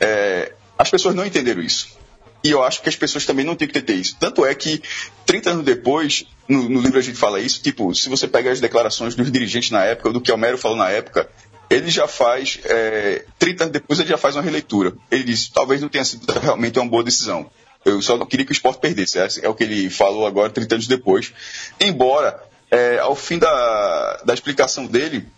É, 0.00 0.52
as 0.76 0.90
pessoas 0.90 1.14
não 1.14 1.24
entenderam 1.24 1.62
isso. 1.62 1.96
E 2.42 2.50
eu 2.50 2.62
acho 2.62 2.82
que 2.82 2.88
as 2.88 2.96
pessoas 2.96 3.24
também 3.24 3.44
não 3.44 3.54
têm 3.54 3.68
que 3.68 3.80
ter 3.80 3.94
isso. 3.94 4.16
Tanto 4.18 4.44
é 4.44 4.52
que, 4.52 4.82
30 5.24 5.50
anos 5.50 5.64
depois, 5.64 6.26
no, 6.48 6.68
no 6.68 6.80
livro 6.80 6.98
a 6.98 7.02
gente 7.02 7.16
fala 7.16 7.40
isso, 7.40 7.62
tipo, 7.62 7.94
se 7.94 8.08
você 8.08 8.26
pega 8.26 8.50
as 8.50 8.60
declarações 8.60 9.14
dos 9.14 9.30
dirigentes 9.30 9.70
na 9.70 9.84
época, 9.84 10.10
do 10.10 10.20
que 10.20 10.32
Homero 10.32 10.58
falou 10.58 10.76
na 10.76 10.90
época, 10.90 11.30
ele 11.70 11.88
já 11.88 12.08
faz, 12.08 12.58
é, 12.64 13.24
30 13.38 13.64
anos 13.64 13.72
depois, 13.72 14.00
ele 14.00 14.08
já 14.08 14.18
faz 14.18 14.34
uma 14.34 14.42
releitura. 14.42 14.94
Ele 15.12 15.22
diz, 15.22 15.48
talvez 15.48 15.80
não 15.80 15.88
tenha 15.88 16.04
sido 16.04 16.26
realmente 16.40 16.76
uma 16.80 16.88
boa 16.88 17.04
decisão. 17.04 17.48
Eu 17.84 18.02
só 18.02 18.16
não 18.16 18.26
queria 18.26 18.44
que 18.44 18.52
o 18.52 18.52
esporte 18.52 18.80
perdesse. 18.80 19.44
É 19.44 19.48
o 19.48 19.54
que 19.54 19.62
ele 19.62 19.88
falou 19.90 20.26
agora, 20.26 20.50
30 20.50 20.74
anos 20.74 20.86
depois. 20.88 21.32
Embora, 21.78 22.42
é, 22.74 22.98
ao 22.98 23.14
fim 23.14 23.38
da, 23.38 24.16
da 24.24 24.34
explicação 24.34 24.86
dele, 24.86 25.28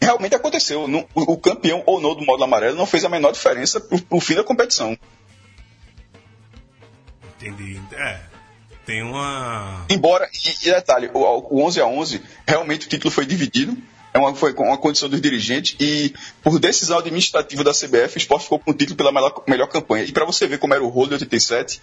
realmente 0.00 0.34
aconteceu. 0.34 0.86
Não- 0.86 1.06
o, 1.14 1.32
o 1.32 1.38
campeão 1.38 1.82
ou 1.86 2.00
não 2.00 2.14
do 2.14 2.24
módulo 2.24 2.44
amarelo 2.44 2.76
não 2.76 2.86
fez 2.86 3.04
a 3.04 3.08
menor 3.08 3.32
diferença 3.32 3.80
pro, 3.80 4.00
pro 4.02 4.20
fim 4.20 4.34
da 4.34 4.44
competição. 4.44 4.96
Entendi. 7.40 7.80
É. 7.92 8.20
Tem 8.84 9.02
uma. 9.02 9.86
Embora, 9.88 10.28
e, 10.32 10.68
e 10.68 10.72
detalhe, 10.72 11.10
o, 11.14 11.20
o 11.20 11.64
11 11.64 11.80
a 11.80 11.86
11 11.86 12.22
realmente 12.46 12.86
o 12.86 12.88
título 12.88 13.10
foi 13.10 13.24
dividido. 13.24 13.76
É 14.12 14.18
uma, 14.18 14.34
foi 14.34 14.52
uma 14.54 14.76
condição 14.76 15.08
dos 15.08 15.20
dirigentes 15.20 15.76
e, 15.78 16.12
por 16.42 16.58
decisão 16.58 16.98
administrativa 16.98 17.62
da 17.62 17.72
CBF, 17.72 18.16
o 18.16 18.18
esporte 18.18 18.42
ficou 18.44 18.58
com 18.58 18.70
o 18.72 18.74
título 18.74 18.96
pela 18.96 19.12
melhor, 19.12 19.42
melhor 19.46 19.66
campanha. 19.68 20.04
E 20.04 20.12
para 20.12 20.24
você 20.24 20.46
ver 20.46 20.58
como 20.58 20.74
era 20.74 20.82
o 20.82 20.88
rolo 20.88 21.08
de 21.08 21.14
87, 21.14 21.80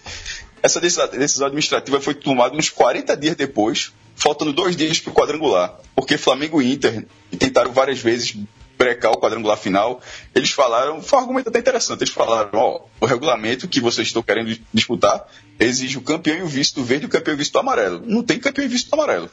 essa 0.62 0.80
decisão, 0.80 1.08
decisão 1.08 1.46
administrativa 1.46 2.00
foi 2.00 2.14
tomada 2.14 2.54
uns 2.54 2.68
40 2.68 3.16
dias 3.16 3.34
depois, 3.34 3.92
faltando 4.14 4.52
dois 4.52 4.76
dias 4.76 5.00
para 5.00 5.10
o 5.10 5.14
quadrangular. 5.14 5.78
Porque 5.94 6.18
Flamengo 6.18 6.60
e 6.60 6.72
Inter 6.72 7.06
tentaram 7.38 7.72
várias 7.72 7.98
vezes 7.98 8.36
brecar 8.78 9.12
o 9.12 9.20
quadrangular 9.20 9.56
final. 9.56 10.00
Eles 10.34 10.50
falaram, 10.50 11.02
foi 11.02 11.18
um 11.18 11.22
argumento 11.22 11.48
até 11.48 11.58
interessante. 11.58 12.00
Eles 12.00 12.14
falaram: 12.14 12.50
ó, 12.52 12.80
o 13.00 13.06
regulamento 13.06 13.66
que 13.66 13.80
vocês 13.80 14.06
estão 14.06 14.22
querendo 14.22 14.56
disputar 14.72 15.26
exige 15.58 15.98
o 15.98 16.02
campeão 16.02 16.38
e 16.38 16.42
o 16.42 16.46
vice 16.46 16.74
do 16.74 16.84
verde 16.84 17.04
e 17.04 17.08
o 17.08 17.10
campeão 17.10 17.32
e 17.32 17.36
o 17.36 17.38
vice 17.38 17.52
do 17.52 17.58
amarelo. 17.58 18.02
Não 18.06 18.22
tem 18.22 18.38
campeão 18.38 18.64
e 18.64 18.68
vice 18.68 18.88
do 18.88 18.94
amarelo. 18.94 19.30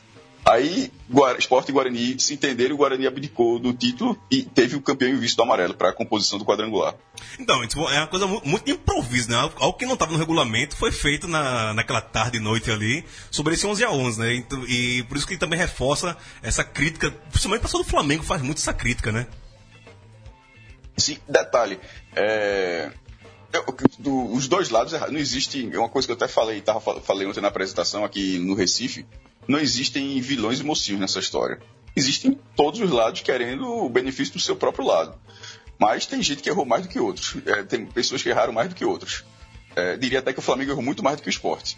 Aí, 0.47 0.91
Esporte 1.39 1.69
e 1.69 1.71
Guarani 1.73 2.19
se 2.19 2.33
entenderam, 2.35 2.75
o 2.75 2.77
Guarani 2.77 3.07
abdicou 3.07 3.57
do 3.57 3.73
título 3.73 4.15
e 4.29 4.43
teve 4.43 4.75
o 4.75 4.81
campeão 4.81 5.09
e 5.09 5.15
o 5.15 5.19
vice 5.19 5.35
do 5.35 5.41
amarelo 5.41 5.73
para 5.73 5.89
a 5.89 5.93
composição 5.93 6.37
do 6.37 6.45
quadrangular. 6.45 6.93
Então, 7.39 7.63
é 7.89 7.97
uma 7.97 8.05
coisa 8.07 8.27
mu- 8.27 8.41
muito 8.45 8.63
de 8.65 8.73
improviso, 8.73 9.31
né? 9.31 9.37
Algo 9.37 9.73
que 9.73 9.87
não 9.87 9.93
estava 9.95 10.11
no 10.11 10.19
regulamento 10.19 10.75
foi 10.77 10.91
feito 10.91 11.27
na, 11.27 11.73
naquela 11.73 11.99
tarde 11.99 12.37
e 12.37 12.39
noite 12.39 12.69
ali 12.69 13.03
sobre 13.31 13.55
esse 13.55 13.65
11 13.65 13.83
a 13.85 13.89
11 13.91 14.19
né? 14.19 14.35
Então, 14.35 14.63
E, 14.67 15.01
por 15.09 15.17
isso 15.17 15.25
que 15.25 15.35
também 15.35 15.57
reforça 15.57 16.15
essa 16.43 16.63
crítica, 16.63 17.09
principalmente 17.31 17.61
o 17.61 17.63
pessoal 17.63 17.83
do 17.83 17.89
Flamengo 17.89 18.23
faz 18.23 18.41
muito 18.43 18.59
essa 18.59 18.73
crítica, 18.73 19.11
né? 19.11 19.25
Sim, 20.97 21.17
detalhe. 21.27 21.79
é, 22.15 22.91
eu- 23.51 23.65
do- 23.99 24.31
os 24.33 24.47
dois 24.47 24.69
lados 24.69 24.93
errados. 24.93 25.11
Não 25.13 25.19
existe. 25.19 25.69
É 25.73 25.77
uma 25.79 25.89
coisa 25.89 26.07
que 26.07 26.11
eu 26.11 26.15
até 26.15 26.27
falei, 26.27 26.61
tava, 26.61 26.79
fal- 26.79 27.01
falei 27.01 27.27
ontem 27.27 27.41
na 27.41 27.47
apresentação 27.47 28.05
aqui 28.05 28.37
no 28.39 28.53
Recife. 28.53 29.05
Não 29.47 29.59
existem 29.59 30.19
vilões 30.21 30.59
e 30.59 30.63
mocinhos 30.63 30.99
nessa 30.99 31.19
história. 31.19 31.59
Existem 31.95 32.37
todos 32.55 32.79
os 32.79 32.89
lados 32.89 33.21
querendo 33.21 33.67
o 33.67 33.89
benefício 33.89 34.33
do 34.33 34.39
seu 34.39 34.55
próprio 34.55 34.85
lado. 34.85 35.15
Mas 35.79 36.05
tem 36.05 36.21
gente 36.21 36.41
que 36.41 36.49
errou 36.49 36.65
mais 36.65 36.83
do 36.83 36.89
que 36.89 36.99
outros. 36.99 37.35
É, 37.45 37.63
tem 37.63 37.85
pessoas 37.85 38.21
que 38.21 38.29
erraram 38.29 38.53
mais 38.53 38.69
do 38.69 38.75
que 38.75 38.85
outros. 38.85 39.23
É, 39.75 39.97
diria 39.97 40.19
até 40.19 40.33
que 40.33 40.39
o 40.39 40.41
Flamengo 40.41 40.71
errou 40.71 40.83
muito 40.83 41.03
mais 41.03 41.17
do 41.17 41.23
que 41.23 41.29
o 41.29 41.29
esporte. 41.29 41.77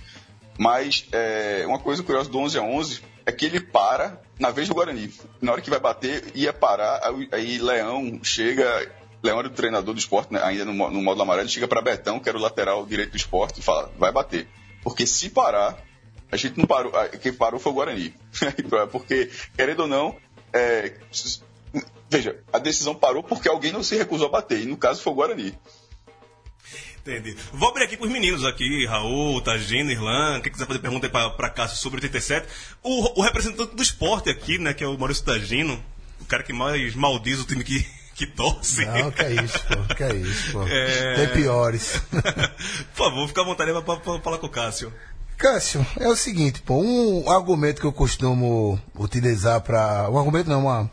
Mas 0.58 1.06
é, 1.12 1.66
uma 1.68 1.80
coisa 1.80 2.02
curiosa 2.02 2.30
do 2.30 2.40
11 2.40 2.58
a 2.58 2.62
11 2.62 3.02
é 3.26 3.32
que 3.32 3.46
ele 3.46 3.60
para 3.60 4.22
na 4.40 4.50
vez 4.50 4.68
do 4.68 4.74
Guarani. 4.74 5.12
Na 5.42 5.52
hora 5.52 5.62
que 5.62 5.70
vai 5.70 5.80
bater, 5.80 6.32
ia 6.34 6.54
parar, 6.54 7.02
aí, 7.32 7.58
Leão 7.58 8.20
chega. 8.24 8.92
Leão 9.22 9.40
era 9.40 9.48
o 9.48 9.52
treinador 9.52 9.94
do 9.94 10.00
esporte, 10.00 10.32
né, 10.32 10.40
ainda 10.44 10.64
no, 10.64 10.74
no 10.74 11.02
módulo 11.02 11.24
amarelo, 11.24 11.50
chega 11.50 11.68
para 11.68 11.82
Betão, 11.82 12.20
que 12.20 12.30
era 12.30 12.38
o 12.38 12.42
lateral 12.42 12.86
direito 12.86 13.12
do 13.12 13.18
esporte, 13.18 13.60
e 13.60 13.64
fala: 13.64 13.92
vai 13.98 14.12
bater. 14.12 14.48
Porque 14.84 15.06
se 15.06 15.30
parar, 15.30 15.78
a 16.32 16.38
gente 16.38 16.58
não 16.58 16.66
parou. 16.66 16.92
Quem 17.22 17.34
parou 17.34 17.60
foi 17.60 17.72
o 17.72 17.76
Guarani. 17.76 18.14
porque, 18.92 19.30
querendo 19.56 19.82
ou 19.82 19.88
não, 19.88 20.16
é, 20.54 20.94
veja, 22.10 22.44
a 22.52 22.60
decisão 22.60 22.96
parou 22.96 23.24
porque 23.24 23.50
alguém 23.50 23.72
não 23.72 23.84
se 23.84 23.96
recusou 23.96 24.28
a 24.28 24.32
bater. 24.32 24.62
E 24.62 24.66
no 24.66 24.78
caso 24.78 25.02
foi 25.02 25.14
o 25.14 25.16
Guarani. 25.16 25.58
Entendi. 27.08 27.38
Vou 27.54 27.70
abrir 27.70 27.86
aqui 27.86 27.96
para 27.96 28.06
os 28.06 28.12
meninos 28.12 28.44
aqui, 28.44 28.86
Raul, 28.86 29.40
Tagino, 29.40 29.90
Irlan, 29.90 30.42
quem 30.42 30.52
quiser 30.52 30.68
fazer 30.68 30.80
pergunta 30.80 31.08
aí 31.08 31.12
para 31.12 31.50
Cássio 31.50 31.78
sobre 31.78 32.00
87. 32.00 32.46
O, 32.84 33.22
o 33.22 33.24
representante 33.24 33.74
do 33.74 33.82
esporte 33.82 34.30
aqui, 34.30 34.58
né, 34.58 34.74
que 34.74 34.84
é 34.84 34.88
o 34.88 34.98
Maurício 34.98 35.24
Tagino, 35.24 35.82
o 36.20 36.26
cara 36.26 36.44
que 36.44 36.52
mais 36.52 36.94
maldiz 36.96 37.40
o 37.40 37.46
time 37.46 37.64
que, 37.64 37.88
que 38.14 38.28
torce. 38.28 38.86
Não, 38.86 39.10
que 39.10 39.22
é 39.22 39.36
isso, 39.42 39.60
pô. 39.60 39.96
Que 39.96 40.04
é 40.04 40.16
isso, 40.16 40.52
pô. 40.52 40.68
É. 40.68 41.14
Tem 41.16 41.28
piores. 41.30 42.02
Por 42.94 43.06
favor, 43.06 43.28
fica 43.30 43.40
à 43.40 43.46
vontade 43.46 43.72
para 43.72 44.20
falar 44.20 44.38
com 44.38 44.48
o 44.48 44.50
Cássio. 44.50 44.94
Cássio, 45.38 45.86
é 46.00 46.08
o 46.08 46.16
seguinte, 46.16 46.62
pô, 46.64 46.82
um 46.82 47.30
argumento 47.30 47.80
que 47.80 47.86
eu 47.88 47.94
costumo 47.94 48.80
utilizar 48.98 49.62
para, 49.62 50.10
um 50.10 50.18
argumento 50.18 50.50
não, 50.50 50.62
uma 50.62 50.90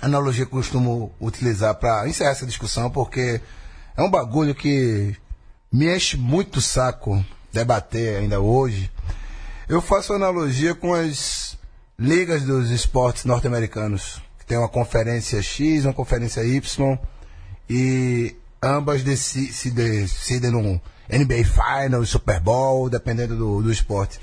analogia 0.00 0.46
que 0.46 0.52
eu 0.52 0.56
costumo 0.58 1.12
utilizar 1.20 1.74
para 1.74 2.08
encerrar 2.08 2.30
essa 2.30 2.46
discussão, 2.46 2.90
porque 2.90 3.40
é 3.94 4.02
um 4.02 4.10
bagulho 4.10 4.54
que 4.54 5.14
me 5.70 5.94
enche 5.94 6.16
muito 6.16 6.56
o 6.56 6.62
saco 6.62 7.22
debater 7.52 8.16
ainda 8.16 8.40
hoje. 8.40 8.90
Eu 9.68 9.82
faço 9.82 10.14
analogia 10.14 10.74
com 10.74 10.94
as 10.94 11.58
ligas 11.98 12.44
dos 12.44 12.70
esportes 12.70 13.24
norte-americanos, 13.26 14.22
que 14.38 14.46
tem 14.46 14.56
uma 14.56 14.68
conferência 14.70 15.42
X, 15.42 15.84
uma 15.84 15.92
conferência 15.92 16.42
Y, 16.42 16.98
e 17.68 18.34
ambas 18.62 19.02
deci- 19.02 19.52
se 19.52 19.70
decidem 19.70 20.50
num 20.50 20.80
NBA 21.10 21.44
Final, 21.44 22.04
Super 22.04 22.40
Bowl, 22.40 22.88
dependendo 22.90 23.36
do, 23.36 23.62
do 23.62 23.72
esporte. 23.72 24.20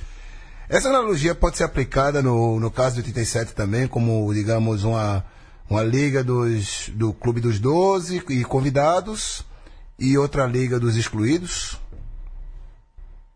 Essa 0.69 0.89
analogia 0.89 1.35
pode 1.35 1.57
ser 1.57 1.65
aplicada 1.65 2.21
no, 2.21 2.59
no 2.59 2.71
caso 2.71 2.95
do 2.95 2.99
87 2.99 3.53
também, 3.53 3.87
como, 3.87 4.33
digamos, 4.33 4.83
uma, 4.83 5.23
uma 5.69 5.83
liga 5.83 6.23
dos, 6.23 6.89
do 6.95 7.13
Clube 7.13 7.41
dos 7.41 7.59
12 7.59 8.23
e 8.29 8.43
convidados, 8.43 9.45
e 9.99 10.17
outra 10.17 10.45
liga 10.45 10.79
dos 10.79 10.95
excluídos. 10.95 11.77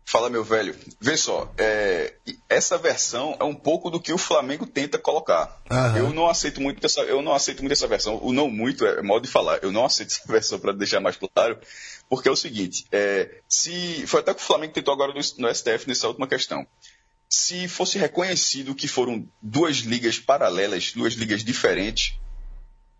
Fala, 0.08 0.30
meu 0.30 0.42
velho. 0.42 0.74
Vê 0.98 1.18
só, 1.18 1.52
é, 1.58 2.14
essa 2.48 2.78
versão 2.78 3.36
é 3.38 3.44
um 3.44 3.54
pouco 3.54 3.90
do 3.90 4.00
que 4.00 4.10
o 4.10 4.16
Flamengo 4.16 4.66
tenta 4.66 4.98
colocar. 4.98 5.60
Aham. 5.70 5.98
Eu 5.98 6.14
não 6.14 6.26
aceito 6.26 6.62
muito 6.62 6.82
essa, 6.82 7.02
eu 7.02 7.20
não 7.20 7.34
aceito 7.34 7.60
muito 7.60 7.72
essa 7.72 7.86
versão. 7.86 8.18
O 8.22 8.32
não 8.32 8.48
muito 8.48 8.86
é 8.86 9.02
modo 9.02 9.24
de 9.24 9.28
falar. 9.30 9.58
Eu 9.62 9.70
não 9.70 9.84
aceito 9.84 10.12
essa 10.16 10.32
versão 10.32 10.58
para 10.58 10.72
deixar 10.72 10.98
mais 10.98 11.18
claro, 11.18 11.58
porque 12.08 12.26
é 12.26 12.32
o 12.32 12.36
seguinte: 12.36 12.86
é, 12.90 13.42
se 13.46 14.06
foi 14.06 14.20
até 14.20 14.32
que 14.32 14.40
o 14.40 14.44
Flamengo 14.46 14.72
tentou 14.72 14.94
agora 14.94 15.12
no, 15.12 15.20
no 15.36 15.54
STF 15.54 15.86
nessa 15.86 16.08
última 16.08 16.26
questão. 16.26 16.66
Se 17.28 17.68
fosse 17.68 17.98
reconhecido 17.98 18.74
que 18.74 18.88
foram 18.88 19.28
duas 19.42 19.76
ligas 19.76 20.18
paralelas, 20.18 20.90
duas 20.92 21.12
ligas 21.12 21.44
diferentes, 21.44 22.18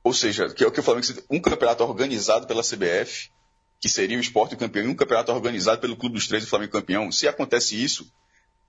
ou 0.04 0.12
seja, 0.12 0.50
que 0.50 0.62
é 0.62 0.66
o 0.66 0.70
que 0.70 0.80
o 0.80 0.82
Flamengo 0.82 1.06
um 1.30 1.40
campeonato 1.40 1.84
organizado 1.84 2.46
pela 2.46 2.62
CBF 2.62 3.30
que 3.80 3.88
seria 3.88 4.16
o 4.16 4.20
esporte 4.20 4.56
campeão 4.56 4.86
e 4.86 4.88
um 4.88 4.94
campeonato 4.94 5.32
organizado 5.32 5.80
pelo 5.80 5.96
Clube 5.96 6.16
dos 6.16 6.26
Três 6.26 6.42
e 6.42 6.46
o 6.46 6.50
Flamengo 6.50 6.72
campeão, 6.72 7.12
se 7.12 7.28
acontece 7.28 7.82
isso, 7.82 8.10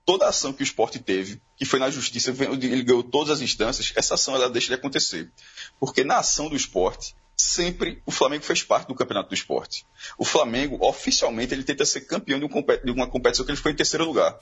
toda 0.04 0.26
a 0.26 0.28
ação 0.28 0.52
que 0.52 0.62
o 0.62 0.64
esporte 0.64 0.98
teve, 0.98 1.40
que 1.56 1.64
foi 1.64 1.78
na 1.78 1.90
justiça, 1.90 2.30
ele 2.30 2.82
ganhou 2.82 3.02
todas 3.02 3.30
as 3.30 3.40
instâncias, 3.40 3.92
essa 3.96 4.14
ação 4.14 4.34
ela 4.34 4.48
deixa 4.48 4.68
de 4.68 4.74
acontecer. 4.74 5.30
Porque 5.78 6.04
na 6.04 6.18
ação 6.18 6.48
do 6.48 6.56
esporte, 6.56 7.14
sempre 7.36 8.02
o 8.04 8.10
Flamengo 8.10 8.44
fez 8.44 8.62
parte 8.62 8.88
do 8.88 8.94
campeonato 8.94 9.30
do 9.30 9.34
esporte. 9.34 9.86
O 10.18 10.24
Flamengo, 10.24 10.78
oficialmente, 10.80 11.54
ele 11.54 11.64
tenta 11.64 11.84
ser 11.84 12.02
campeão 12.02 12.38
de, 12.38 12.44
um 12.44 12.92
uma 12.92 13.06
competição 13.06 13.44
que 13.44 13.50
ele 13.50 13.56
ficou 13.56 13.72
em 13.72 13.76
terceiro 13.76 14.04
lugar. 14.04 14.38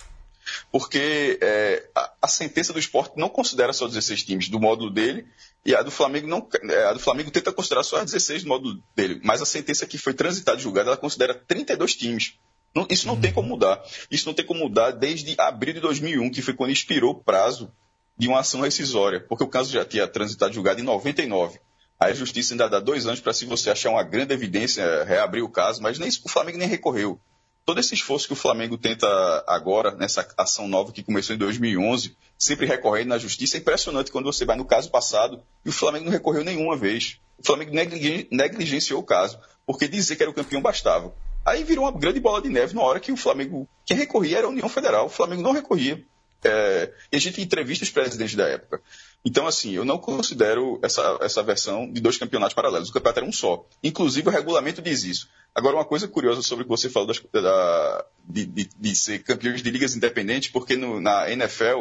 Porque 0.71 1.39
é, 1.41 1.89
a, 1.95 2.13
a 2.23 2.29
sentença 2.29 2.73
do 2.73 2.79
esporte 2.79 3.17
não 3.17 3.29
considera 3.29 3.73
só 3.73 3.87
16 3.87 4.23
times 4.25 4.49
do 4.49 4.61
módulo 4.61 4.91
dele, 4.91 5.27
e 5.65 5.75
a 5.75 5.83
do 5.83 5.91
Flamengo 5.91 6.27
não. 6.27 6.49
é, 6.71 6.85
A 6.87 6.93
do 6.93 7.01
Flamengo 7.01 7.31
tenta 7.31 7.53
considerar 7.53 7.83
só 7.83 7.97
as 7.99 8.07
16 8.07 8.43
do 8.45 8.49
módulo 8.49 8.83
dele. 8.95 9.21
Mas 9.25 9.43
a 9.43 9.47
sentença 9.47 9.87
que 9.87 9.99
foi 9.99 10.15
transitada 10.15 10.59
e 10.59 10.63
julgada, 10.63 10.91
ela 10.91 10.97
considera 10.97 11.35
32 11.35 11.95
times. 11.95 12.35
Não- 12.75 12.87
isso 12.91 13.07
não 13.07 13.19
tem 13.21 13.33
como 13.33 13.49
mudar. 13.49 13.83
Isso 14.11 14.27
não 14.27 14.35
tem 14.35 14.45
como 14.45 14.61
mudar 14.61 14.91
desde 14.93 15.35
abril 15.39 15.75
de 15.75 15.81
2001, 15.81 16.31
que 16.31 16.43
foi 16.43 16.55
quando 16.55 16.71
expirou 16.71 17.13
o 17.13 17.23
prazo 17.23 17.73
de 18.17 18.29
uma 18.29 18.41
ação 18.41 18.61
rescisória, 18.61 19.21
porque 19.29 19.45
o 19.45 19.49
caso 19.49 19.73
já 19.73 19.85
tinha 19.85 20.07
transitado 20.07 20.53
julgado 20.53 20.81
em 20.81 20.85
99. 20.85 21.59
Aí 22.01 22.13
a 22.13 22.15
justiça 22.15 22.53
ainda 22.55 22.69
dá 22.69 22.79
dois 22.79 23.07
anos 23.07 23.21
para, 23.21 23.33
se 23.33 23.45
você 23.45 23.71
achar 23.71 23.91
uma 23.91 24.03
grande 24.05 24.33
evidência, 24.35 25.03
reabrir 25.05 25.43
o 25.43 25.49
caso, 25.49 25.83
mas 25.83 25.99
nem, 25.99 26.09
o 26.25 26.29
Flamengo 26.29 26.59
nem 26.59 26.69
recorreu 26.69 27.19
todo 27.69 27.81
esse 27.81 27.93
esforço 27.93 28.27
que 28.27 28.33
o 28.33 28.37
Flamengo 28.37 28.79
tenta 28.79 29.07
agora, 29.47 29.91
nessa 29.91 30.27
ação 30.39 30.67
nova 30.67 30.91
que 30.91 31.03
começou 31.03 31.37
em 31.37 31.39
2011, 31.39 32.17
sempre 32.39 32.65
recorrendo 32.65 33.09
na 33.09 33.19
justiça, 33.19 33.59
é 33.59 33.61
impressionante 33.61 34.11
quando 34.11 34.25
você 34.25 34.47
vai 34.47 34.57
no 34.57 34.65
caso 34.65 34.91
passado 34.91 35.43
e 35.67 35.69
o 35.69 35.73
Flamengo 35.73 36.07
não 36.07 36.13
recorreu 36.13 36.43
nenhuma 36.43 36.79
vez. 36.79 37.21
O 37.39 37.45
Flamengo 37.45 37.75
negligen- 37.75 38.27
negligenciou 38.33 38.99
o 38.99 39.05
caso, 39.05 39.39
porque 39.67 39.87
dizer 39.87 40.17
que 40.17 40.23
era 40.23 40.31
o 40.31 40.35
campeão 40.35 40.63
bastava. 40.63 41.15
Aí 41.45 41.63
virou 41.63 41.85
uma 41.85 41.93
grande 41.93 42.19
bola 42.19 42.41
de 42.41 42.49
neve 42.49 42.75
na 42.75 42.81
hora 42.81 43.01
que 43.01 43.13
o 43.13 43.19
Flamengo. 43.19 43.69
Quem 43.85 43.99
recorria 43.99 44.39
era 44.39 44.47
a 44.47 44.51
União 44.51 44.69
Federal, 44.71 45.05
o 45.05 45.11
Flamengo 45.11 45.43
não 45.43 45.53
recorria. 45.53 46.03
É, 46.45 46.93
e 47.11 47.17
a 47.17 47.21
gente 47.21 47.41
entrevista 47.41 47.85
os 47.85 47.91
presidentes 47.91 48.37
da 48.37 48.47
época. 48.47 48.81
Então, 49.25 49.47
assim, 49.47 49.73
eu 49.73 49.85
não 49.85 49.99
considero 49.99 50.79
essa, 50.83 51.19
essa 51.21 51.43
versão 51.43 51.91
de 51.93 52.01
dois 52.01 52.17
campeonatos 52.17 52.55
paralelos. 52.55 52.89
O 52.91 52.93
campeonato 52.93 53.19
era 53.21 53.29
um 53.29 53.33
só. 53.33 53.67
Inclusive, 53.83 54.29
o 54.29 54.31
regulamento 54.31 54.81
diz 54.81 55.03
isso. 55.03 55.29
Agora, 55.55 55.75
uma 55.77 55.85
coisa 55.85 56.07
curiosa 56.07 56.41
sobre 56.43 56.63
o 56.63 56.65
que 56.67 56.71
você 56.71 56.89
falou 56.89 57.09
das- 57.09 57.21
da- 57.33 58.05
de, 58.25 58.47
de- 58.47 58.71
de 58.79 58.95
ser 58.97 59.19
campeões 59.25 59.63
de 59.63 59.71
ligas 59.71 59.97
independentes, 59.97 60.51
porque 60.51 60.77
no- 60.77 61.01
na 61.01 61.29
NFL 61.29 61.81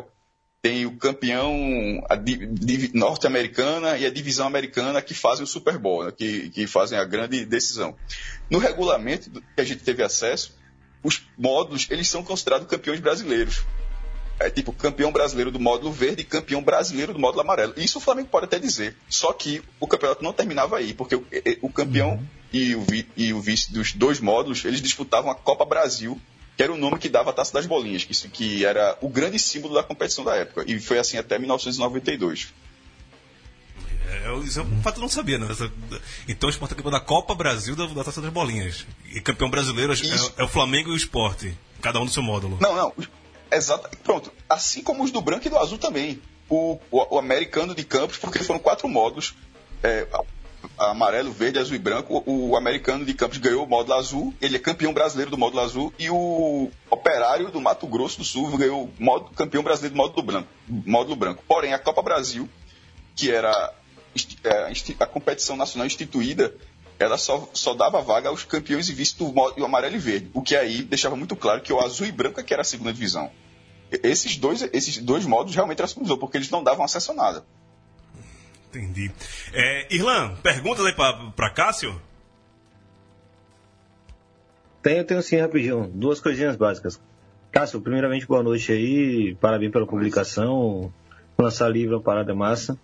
tem 0.60 0.88
o 0.88 0.98
campeão 0.98 1.54
norte-americana 2.94 3.98
e 3.98 4.06
a 4.06 4.10
divisão 4.10 4.48
americana 4.48 5.02
que 5.02 5.14
fazem 5.14 5.44
o 5.44 5.48
Super 5.48 5.78
Bowl, 5.78 6.04
né, 6.06 6.12
que, 6.12 6.50
que 6.50 6.68
fazem 6.68 6.98
a 6.98 7.04
grande 7.06 7.46
decisão. 7.46 7.96
No 8.50 8.58
regulamento 8.60 9.30
que 9.30 9.62
a 9.62 9.64
gente 9.64 9.84
teve 9.84 10.04
acesso, 10.04 10.58
os 11.04 11.22
módulos 11.38 11.88
eles 11.90 12.08
são 12.10 12.24
considerados 12.24 12.68
campeões 12.68 13.00
brasileiros. 13.00 13.64
É 14.40 14.50
tipo 14.52 14.72
campeão 14.72 15.12
brasileiro 15.12 15.50
do 15.52 15.60
módulo 15.60 15.92
verde 15.92 16.22
e 16.22 16.26
campeão 16.26 16.62
brasileiro 16.62 17.12
do 17.14 17.20
módulo 17.20 17.42
amarelo. 17.42 17.74
Isso 17.76 17.98
o 17.98 18.02
Flamengo 18.02 18.28
pode 18.30 18.46
até 18.46 18.60
dizer. 18.60 18.96
Só 19.10 19.34
que 19.34 19.64
o 19.80 19.88
campeonato 19.88 20.24
não 20.24 20.32
terminava 20.32 20.78
aí, 20.78 20.94
porque 20.94 21.16
o, 21.16 21.26
o 21.62 21.70
campeão 21.72 22.24
e, 22.54 22.76
o 22.76 22.82
vi- 22.82 23.08
e 23.18 23.34
o 23.34 23.42
vice 23.42 23.74
dos 23.74 23.94
dois 23.94 24.20
módulos, 24.20 24.64
eles 24.64 24.80
disputavam 24.82 25.32
a 25.32 25.36
Copa 25.36 25.66
Brasil, 25.66 26.20
que 26.56 26.62
era 26.64 26.72
o 26.72 26.78
nome 26.78 27.00
que 27.00 27.10
dava 27.10 27.32
a 27.32 27.34
Taça 27.34 27.52
das 27.54 27.66
Bolinhas, 27.66 28.04
que, 28.04 28.14
que 28.30 28.64
era 28.66 28.96
o 29.02 29.10
grande 29.10 29.40
símbolo 29.40 29.74
da 29.74 29.82
competição 29.84 30.24
da 30.24 30.36
época. 30.36 30.64
E 30.68 30.80
foi 30.80 31.00
assim 31.00 31.18
até 31.18 31.40
1992. 31.40 32.54
É, 34.10 34.34
isso 34.46 34.60
é 34.60 34.64
um 34.64 34.82
fato 34.82 34.96
que 34.96 35.00
eu 35.00 35.04
não 35.04 35.10
sabia, 35.10 35.38
né? 35.38 35.48
Então 36.28 36.48
o 36.48 36.52
esporte 36.52 36.74
é 36.74 36.76
campeão 36.78 36.92
da 36.92 37.00
Copa 37.00 37.36
Brasil 37.36 37.76
da, 37.76 37.86
da 37.88 38.04
Taça 38.04 38.22
das 38.22 38.32
Bolinhas. 38.32 38.86
E 39.12 39.20
campeão 39.20 39.50
brasileiro 39.50 39.92
é- 39.94 39.96
é, 40.38 40.44
o 40.44 40.48
Flamengo 40.48 40.90
e 40.90 40.94
o 40.94 40.96
esporte. 40.96 41.58
Cada 41.82 42.00
um 42.00 42.06
do 42.06 42.12
seu 42.12 42.24
módulo. 42.24 42.58
Não, 42.62 42.76
não. 42.76 42.94
Exato. 43.52 43.90
Pronto. 44.04 44.32
Assim 44.50 44.82
como 44.82 45.04
os 45.04 45.12
do 45.12 45.22
branco 45.22 45.48
e 45.48 45.50
do 45.50 45.58
azul 45.58 45.78
também. 45.78 46.22
O, 46.50 46.80
o, 46.92 47.16
o 47.16 47.20
americano 47.20 47.76
de 47.76 47.84
Campos, 47.84 48.18
porque 48.18 48.40
foram 48.40 48.60
quatro 48.60 48.88
módulos. 48.88 49.36
É, 49.84 50.08
amarelo, 50.78 51.32
verde, 51.32 51.60
azul 51.60 51.76
e 51.76 51.80
branco. 51.80 52.24
O, 52.26 52.50
o 52.50 52.58
americano 52.58 53.06
de 53.06 53.14
Campos 53.14 53.38
ganhou 53.38 53.66
o 53.66 53.70
módulo 53.70 53.98
azul, 53.98 54.34
ele 54.42 54.58
é 54.58 54.60
campeão 54.60 54.94
brasileiro 54.94 55.32
do 55.32 55.38
módulo 55.38 55.62
azul, 55.62 55.94
e 55.98 56.10
o 56.10 56.70
operário 56.90 57.50
do 57.50 57.62
Mato 57.62 57.88
Grosso 57.88 58.20
do 58.20 58.24
Sul 58.24 58.58
ganhou 58.58 58.90
o 59.00 59.20
campeão 59.36 59.64
brasileiro 59.64 59.96
do 59.96 59.98
módulo 59.98 60.24
branco, 60.24 60.50
módulo 60.68 61.16
branco. 61.16 61.44
Porém, 61.48 61.74
a 61.74 61.80
Copa 61.80 62.02
Brasil, 62.02 62.50
que 63.16 63.32
era 63.32 63.74
é, 64.44 64.72
a 65.00 65.06
competição 65.06 65.56
nacional 65.56 65.88
instituída, 65.88 66.54
ela 67.00 67.18
só, 67.18 67.50
só 67.54 67.74
dava 67.74 68.02
vaga 68.02 68.30
aos 68.30 68.44
campeões 68.44 68.90
e 68.90 68.94
vice 68.94 69.18
do 69.18 69.32
módulo 69.32 69.66
amarelo 69.66 69.96
e 69.96 70.00
verde, 70.00 70.30
o 70.34 70.42
que 70.42 70.56
aí 70.56 70.82
deixava 70.82 71.16
muito 71.16 71.36
claro 71.36 71.62
que 71.62 71.72
o 71.72 71.80
azul 71.80 72.08
e 72.08 72.12
branco 72.12 72.40
é 72.40 72.44
que 72.44 72.54
era 72.54 72.62
a 72.62 72.66
segunda 72.66 72.94
divisão. 72.94 73.32
Esses 73.92 74.36
dois, 74.38 74.62
esses 74.74 74.98
dois 74.98 75.26
modos 75.26 75.56
realmente 75.56 75.80
eram 75.80 75.86
a 75.86 75.88
segunda 75.88 76.06
divisão, 76.06 76.20
porque 76.20 76.38
eles 76.38 76.50
não 76.50 76.64
davam 76.64 76.84
acesso 76.84 77.12
a 77.12 77.16
nada. 77.16 77.46
Entendi. 78.70 79.12
É, 79.54 79.94
Irlan, 79.94 80.36
perguntas 80.38 80.86
aí 80.86 80.94
pra, 80.94 81.14
pra 81.36 81.50
Cássio? 81.50 82.02
Tenho, 84.82 85.04
tenho 85.04 85.22
sim, 85.22 85.38
rapidinho. 85.38 85.90
Duas 85.94 86.20
coisinhas 86.20 86.56
básicas. 86.56 87.00
Cássio, 87.52 87.82
primeiramente, 87.82 88.28
boa 88.28 88.44
noite 88.44 88.72
aí. 88.72 89.36
Parabéns 89.36 89.72
pela 89.72 89.88
publicação. 89.88 90.94
Lançar 91.38 91.70
livro 91.70 91.96
é 91.96 91.98
uma 91.98 92.04
parada 92.04 92.36
massa. 92.36 92.78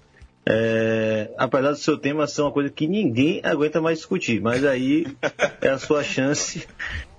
É, 0.46 1.32
apesar 1.38 1.72
do 1.72 1.78
seu 1.78 1.98
tema 1.98 2.28
ser 2.28 2.42
uma 2.42 2.52
coisa 2.52 2.70
que 2.70 2.86
ninguém 2.88 3.40
aguenta 3.44 3.82
mais 3.82 4.00
discutir, 4.00 4.42
mas 4.42 4.66
aí 4.66 5.08
é 5.62 5.70
a 5.70 5.80
sua 5.80 6.04
chance. 6.04 6.68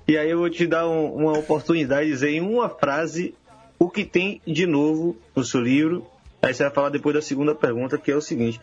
E 0.07 0.19
aí 0.19 0.29
eu 0.31 0.39
vou 0.39 0.51
te 0.51 0.67
dar 0.67 0.87
um- 0.87 1.15
uma 1.15 1.33
oportunidade 1.39 2.07
de 2.07 2.13
dizer 2.13 2.31
em 2.31 2.41
uma 2.43 2.69
frase 2.69 3.35
o 3.79 3.89
que 3.89 4.05
tem 4.05 4.43
de 4.47 4.67
novo 4.67 5.17
no 5.35 5.43
seu 5.43 5.61
livro. 5.61 6.07
Aí 6.43 6.53
você 6.53 6.65
vai 6.65 6.73
falar 6.73 6.91
depois 6.91 7.15
da 7.15 7.23
segunda 7.23 7.55
pergunta, 7.55 7.97
que 7.97 8.11
é 8.11 8.17
o 8.17 8.21
seguinte. 8.21 8.61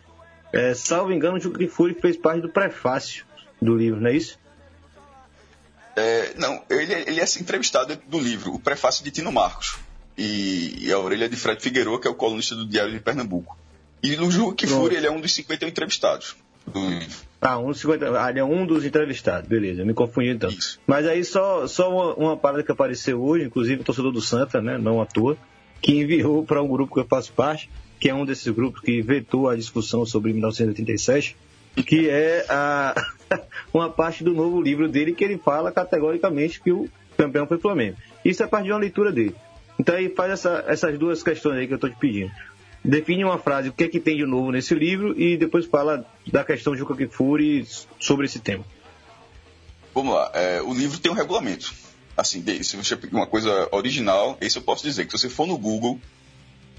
É, 0.54 0.74
salvo 0.76 1.12
engano, 1.12 1.40
Juca 1.40 1.66
Fury 1.68 1.96
fez 1.96 2.16
parte 2.16 2.42
do 2.42 2.50
prefácio 2.50 3.26
do 3.60 3.76
livro, 3.76 4.00
não 4.00 4.10
é 4.10 4.16
isso? 4.16 4.38
É, 5.96 6.34
não, 6.38 6.62
ele, 6.70 6.94
ele 6.94 7.20
é 7.20 7.24
entrevistado 7.24 7.98
do 8.08 8.20
livro, 8.20 8.54
o 8.54 8.60
prefácio 8.60 9.04
de 9.04 9.12
Tino 9.12 9.32
Marcos. 9.32 9.78
E, 10.18 10.86
e 10.86 10.92
a 10.92 11.00
orelha 11.00 11.28
de 11.28 11.36
Fred 11.36 11.62
Figueroa, 11.62 12.00
que 12.00 12.08
é 12.08 12.12
o 12.12 12.16
colunista 12.16 12.56
do 12.56 12.66
Diário 12.66 12.94
de 12.94 13.00
Pernambuco. 13.00 13.58
E 14.04 14.16
no 14.16 14.30
Ju 14.32 14.54
Kifuri, 14.54 14.96
ele 14.96 15.08
é 15.08 15.12
um 15.12 15.22
dos 15.22 15.32
51 15.34 15.68
entrevistados. 15.70 16.36
Ah, 17.42 17.58
um, 17.58 17.74
50, 17.74 18.24
ah, 18.24 18.30
ele 18.30 18.40
é 18.40 18.44
um 18.44 18.66
dos 18.68 18.86
entrevistados, 18.86 19.48
beleza, 19.50 19.84
me 19.84 19.94
confundi 19.94 20.30
então. 20.30 20.50
Isso. 20.50 20.80
Mas 20.86 21.08
aí 21.08 21.24
só, 21.24 21.66
só 21.68 21.90
uma, 21.92 22.14
uma 22.16 22.38
parada 22.38 22.64
que 22.64 22.72
apareceu 22.72 23.22
hoje, 23.22 23.46
inclusive 23.46 23.82
o 23.82 23.84
torcedor 23.84 24.12
do 24.12 24.22
Santa, 24.22 24.62
né, 24.62 24.78
não 24.78 25.02
à 25.02 25.06
toa, 25.08 25.36
que 25.82 25.94
enviou 26.00 26.44
para 26.46 26.62
um 26.62 26.68
grupo 26.68 26.94
que 26.94 27.00
eu 27.00 27.06
faço 27.08 27.34
parte, 27.34 27.68
que 28.00 28.10
é 28.10 28.14
um 28.14 28.26
desses 28.26 28.48
grupos 28.54 28.82
que 28.82 29.02
vetou 29.02 29.50
a 29.50 29.56
discussão 29.56 30.06
sobre 30.06 30.32
1987, 30.34 31.36
que 31.86 32.08
é 32.10 32.46
a, 32.48 32.94
uma 33.74 33.90
parte 33.90 34.24
do 34.24 34.34
novo 34.34 34.62
livro 34.62 34.88
dele 34.88 35.14
que 35.14 35.24
ele 35.24 35.38
fala 35.40 35.72
categoricamente 35.72 36.62
que 36.62 36.72
o 36.72 36.88
campeão 37.18 37.48
foi 37.48 37.58
o 37.58 37.62
Flamengo. 37.62 37.98
Isso 38.24 38.44
é 38.44 38.48
parte 38.48 38.66
de 38.66 38.72
uma 38.72 38.80
leitura 38.80 39.12
dele. 39.12 39.36
Então 39.80 39.96
aí 39.96 40.10
faz 40.10 40.32
essa- 40.34 40.64
essas 40.68 40.98
duas 41.00 41.24
questões 41.24 41.58
aí 41.58 41.66
que 41.66 41.74
eu 41.74 41.76
estou 41.78 41.90
te 41.90 41.96
pedindo. 41.98 42.32
Define 42.84 43.24
uma 43.24 43.38
frase, 43.38 43.70
o 43.70 43.74
que 43.74 43.84
é 43.84 43.88
que 43.88 44.00
tem 44.00 44.18
de 44.18 44.26
novo 44.26 44.52
nesse 44.52 44.74
livro, 44.74 45.20
e 45.20 45.38
depois 45.38 45.66
fala 45.66 46.06
da 46.32 46.44
questão 46.44 46.76
de 46.76 46.84
Kfouri 46.84 47.68
sobre 48.00 48.26
esse 48.26 48.40
tema. 48.40 48.66
Vamos 49.94 50.16
lá, 50.16 50.32
é, 50.34 50.62
o 50.62 50.74
livro 50.74 51.00
tem 51.00 51.12
um 51.12 51.16
regulamento. 51.16 51.74
Assim, 52.18 52.44
se 52.64 52.76
você 52.76 52.96
pegar 52.96 53.18
uma 53.18 53.28
coisa 53.28 53.70
original, 53.72 54.38
esse 54.42 54.58
eu 54.58 54.64
posso 54.64 54.84
dizer, 54.84 55.06
que 55.06 55.12
se 55.12 55.20
você 55.20 55.30
for 55.30 55.46
no 55.46 55.58
Google, 55.58 56.00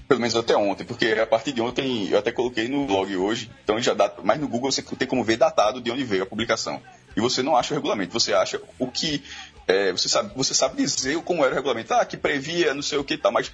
pelo 0.07 0.19
menos 0.19 0.35
até 0.35 0.55
ontem, 0.55 0.83
porque 0.83 1.07
a 1.07 1.25
partir 1.25 1.53
de 1.53 1.61
ontem 1.61 2.09
eu 2.09 2.19
até 2.19 2.31
coloquei 2.31 2.67
no 2.67 2.85
blog 2.85 3.15
hoje, 3.15 3.49
então 3.63 3.79
já 3.79 3.93
dá, 3.93 4.13
mas 4.23 4.39
no 4.39 4.47
Google 4.47 4.71
você 4.71 4.81
tem 4.81 5.07
como 5.07 5.23
ver 5.23 5.37
datado 5.37 5.81
de 5.81 5.89
onde 5.89 6.03
veio 6.03 6.23
a 6.23 6.25
publicação. 6.25 6.81
E 7.15 7.21
você 7.21 7.41
não 7.41 7.55
acha 7.55 7.73
o 7.73 7.77
regulamento, 7.77 8.11
você 8.11 8.33
acha 8.33 8.61
o 8.77 8.87
que. 8.87 9.23
é, 9.67 9.91
você, 9.91 10.09
sabe, 10.09 10.31
você 10.35 10.53
sabe 10.53 10.75
dizer 10.75 11.17
como 11.23 11.43
era 11.43 11.53
o 11.53 11.55
regulamento, 11.55 11.93
ah, 11.93 12.05
que 12.05 12.17
previa 12.17 12.73
não 12.73 12.81
sei 12.81 12.97
o 12.97 13.03
que 13.03 13.13
e 13.13 13.17
tal, 13.17 13.31
mas 13.31 13.51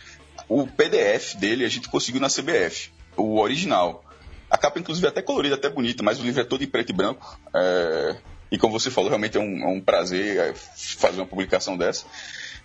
o 0.49 0.67
PDF 0.67 1.35
dele 1.35 1.63
a 1.63 1.69
gente 1.69 1.87
conseguiu 1.87 2.19
na 2.19 2.27
CBF, 2.27 2.91
o 3.15 3.39
original. 3.39 4.03
A 4.49 4.57
capa, 4.57 4.79
inclusive, 4.79 5.05
é 5.05 5.09
até 5.09 5.21
colorida, 5.21 5.55
até 5.55 5.69
bonita, 5.69 6.01
mas 6.01 6.19
o 6.19 6.23
livro 6.23 6.41
é 6.41 6.43
todo 6.43 6.63
em 6.63 6.67
preto 6.67 6.89
e 6.89 6.93
branco. 6.93 7.39
é, 7.53 8.17
e 8.51 8.57
como 8.57 8.77
você 8.77 8.89
falou, 8.89 9.09
realmente 9.09 9.37
é 9.37 9.39
um, 9.39 9.63
é 9.63 9.67
um 9.67 9.79
prazer 9.79 10.37
é, 10.37 10.53
fazer 10.55 11.19
uma 11.19 11.27
publicação 11.27 11.77
dessa. 11.77 12.05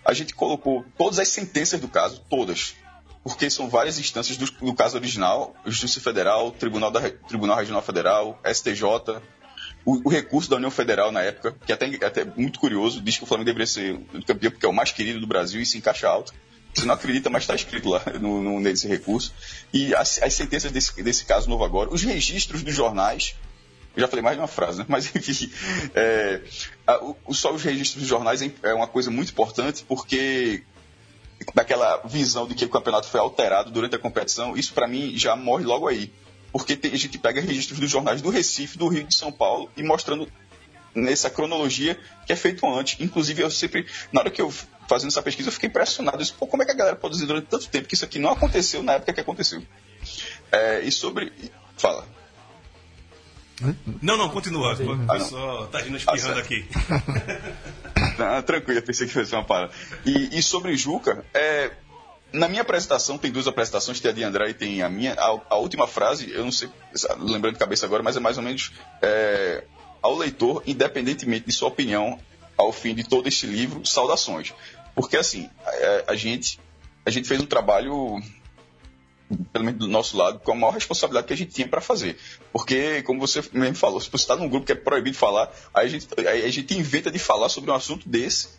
A 0.03 0.13
gente 0.13 0.33
colocou 0.33 0.83
todas 0.97 1.19
as 1.19 1.29
sentenças 1.29 1.79
do 1.79 1.87
caso, 1.87 2.21
todas. 2.29 2.75
Porque 3.23 3.49
são 3.49 3.69
várias 3.69 3.97
instâncias 3.97 4.37
do, 4.37 4.45
do 4.45 4.73
caso 4.73 4.97
original, 4.97 5.55
Justiça 5.65 5.99
Federal, 5.99 6.51
Tribunal, 6.51 6.91
da, 6.91 7.01
Tribunal 7.09 7.57
Regional 7.57 7.81
Federal, 7.81 8.39
STJ, 8.45 8.83
o, 9.83 10.01
o 10.07 10.09
recurso 10.09 10.49
da 10.49 10.57
União 10.57 10.71
Federal 10.71 11.11
na 11.11 11.21
época, 11.21 11.55
que 11.65 11.73
até, 11.73 11.85
até 12.05 12.23
muito 12.23 12.59
curioso, 12.59 13.01
diz 13.01 13.17
que 13.17 13.23
o 13.23 13.27
Flamengo 13.27 13.45
deveria 13.45 13.67
ser 13.67 13.93
o 13.93 14.25
campeão 14.25 14.51
porque 14.51 14.65
é 14.65 14.69
o 14.69 14.73
mais 14.73 14.91
querido 14.91 15.19
do 15.19 15.27
Brasil 15.27 15.61
e 15.61 15.65
se 15.65 15.77
encaixa 15.77 16.07
alto. 16.07 16.33
Você 16.75 16.85
não 16.85 16.93
acredita, 16.93 17.29
mas 17.29 17.43
está 17.43 17.55
escrito 17.55 17.89
lá 17.89 18.03
no, 18.19 18.41
no- 18.43 18.59
nesse 18.59 18.87
recurso. 18.87 19.33
E 19.73 19.95
as, 19.95 20.21
as 20.21 20.33
sentenças 20.33 20.71
desse, 20.71 21.01
desse 21.01 21.23
caso 21.25 21.49
novo 21.49 21.63
agora, 21.63 21.89
os 21.89 22.03
registros 22.03 22.61
dos 22.63 22.75
jornais, 22.75 23.33
eu 23.95 24.01
já 24.01 24.07
falei 24.09 24.21
mais 24.21 24.35
de 24.35 24.41
uma 24.41 24.47
frase, 24.47 24.79
né? 24.79 24.85
Mas 24.89 25.05
enfim, 25.15 25.49
é, 25.95 26.41
a- 26.85 26.97
o- 27.25 27.33
só 27.33 27.53
os 27.53 27.63
registros 27.63 28.01
dos 28.01 28.09
jornais 28.09 28.41
é 28.41 28.51
é 28.63 28.73
uma 28.73 28.87
coisa 28.87 29.09
muito 29.09 29.31
importante 29.31 29.85
porque 29.87 30.63
daquela 31.53 31.97
visão 32.05 32.47
de 32.47 32.55
que 32.55 32.65
o 32.65 32.69
campeonato 32.69 33.07
foi 33.07 33.19
alterado 33.19 33.71
durante 33.71 33.95
a 33.95 33.99
competição, 33.99 34.55
isso 34.57 34.73
para 34.73 34.87
mim 34.87 35.17
já 35.17 35.35
morre 35.35 35.63
logo 35.63 35.87
aí. 35.87 36.11
Porque 36.51 36.75
tem- 36.75 36.91
a 36.93 36.97
gente 36.97 37.17
pega 37.17 37.39
registros 37.41 37.79
dos 37.79 37.89
jornais 37.89 38.21
do 38.21 38.29
Recife, 38.29 38.77
do 38.77 38.87
Rio 38.87 39.03
de 39.05 39.15
São 39.15 39.31
Paulo 39.31 39.69
e 39.77 39.83
mostrando 39.83 40.27
nessa 40.93 41.29
cronologia 41.29 41.97
que 42.25 42.31
é 42.31 42.35
feito 42.37 42.65
antes. 42.67 42.97
Inclusive, 43.01 43.41
eu 43.43 43.51
sempre, 43.51 43.85
na 44.13 44.21
hora 44.21 44.29
que 44.31 44.41
eu 44.41 44.53
fazendo 44.87 45.09
essa 45.09 45.21
pesquisa, 45.21 45.49
eu 45.49 45.53
fiquei 45.53 45.69
impressionado. 45.69 46.17
Eu 46.17 46.21
disse, 46.21 46.33
Pô, 46.33 46.47
como 46.47 46.63
é 46.63 46.65
que 46.65 46.71
a 46.71 46.75
galera 46.75 46.95
pode 46.95 47.13
dizer 47.15 47.25
durante 47.25 47.47
tanto 47.47 47.67
tempo 47.69 47.87
que 47.87 47.95
isso 47.95 48.05
aqui 48.05 48.19
não 48.19 48.31
aconteceu 48.31 48.81
na 48.83 48.93
época 48.93 49.13
que 49.13 49.19
aconteceu? 49.21 49.61
É, 50.51 50.81
e 50.81 50.91
sobre. 50.91 51.31
Fala. 51.77 52.07
Não, 54.01 54.17
não, 54.17 54.29
continua. 54.29 54.75
Foi 54.75 54.85
Ah, 55.07 55.17
não. 55.17 55.25
só 55.25 55.65
tá 55.67 55.81
indo 55.81 55.95
espirrando 55.97 56.39
Ah, 56.39 56.41
aqui. 56.41 56.65
Ah, 58.17 58.41
tranquilo, 58.41 58.79
eu 58.79 58.83
pensei 58.83 59.07
que 59.07 59.13
fosse 59.13 59.33
uma 59.33 59.43
parada. 59.43 59.73
E, 60.05 60.37
e 60.37 60.41
sobre 60.41 60.75
Juca, 60.77 61.25
é, 61.33 61.71
na 62.31 62.47
minha 62.47 62.61
apresentação, 62.61 63.17
tem 63.17 63.29
duas 63.31 63.45
apresentações, 63.47 63.99
tem 63.99 64.11
a 64.11 64.13
de 64.13 64.23
André 64.23 64.49
e 64.49 64.53
tem 64.53 64.81
a 64.81 64.89
minha. 64.89 65.13
A, 65.13 65.39
a 65.49 65.55
última 65.57 65.85
frase, 65.85 66.31
eu 66.31 66.43
não 66.45 66.51
sei, 66.51 66.69
lembrando 67.19 67.53
de 67.55 67.59
cabeça 67.59 67.85
agora, 67.85 68.01
mas 68.03 68.15
é 68.15 68.19
mais 68.21 68.37
ou 68.37 68.43
menos 68.43 68.71
é, 69.01 69.65
ao 70.01 70.15
leitor, 70.17 70.63
independentemente 70.65 71.45
de 71.45 71.51
sua 71.51 71.67
opinião, 71.67 72.17
ao 72.57 72.71
fim 72.71 72.95
de 72.95 73.03
todo 73.03 73.27
este 73.27 73.47
livro, 73.47 73.85
saudações. 73.85 74.53
Porque 74.95 75.17
assim, 75.17 75.49
a, 76.07 76.13
a 76.13 76.15
gente, 76.15 76.59
a 77.05 77.11
gente 77.11 77.27
fez 77.27 77.39
um 77.41 77.45
trabalho 77.45 78.19
pelo 79.51 79.65
menos 79.65 79.79
do 79.79 79.87
nosso 79.87 80.15
lado, 80.15 80.39
com 80.39 80.51
a 80.51 80.55
maior 80.55 80.71
responsabilidade 80.71 81.27
que 81.27 81.33
a 81.33 81.37
gente 81.37 81.51
tinha 81.51 81.67
para 81.67 81.81
fazer. 81.81 82.17
Porque, 82.51 83.01
como 83.03 83.19
você 83.19 83.43
mesmo 83.51 83.75
falou, 83.75 83.99
se 83.99 84.09
você 84.09 84.23
está 84.23 84.35
num 84.35 84.47
grupo 84.47 84.65
que 84.65 84.71
é 84.71 84.75
proibido 84.75 85.17
falar, 85.17 85.51
aí 85.73 85.87
a 85.87 85.89
gente, 85.89 86.07
aí 86.19 86.45
a 86.45 86.51
gente 86.51 86.77
inventa 86.77 87.09
de 87.09 87.19
falar 87.19 87.49
sobre 87.49 87.71
um 87.71 87.73
assunto 87.73 88.07
desse 88.07 88.49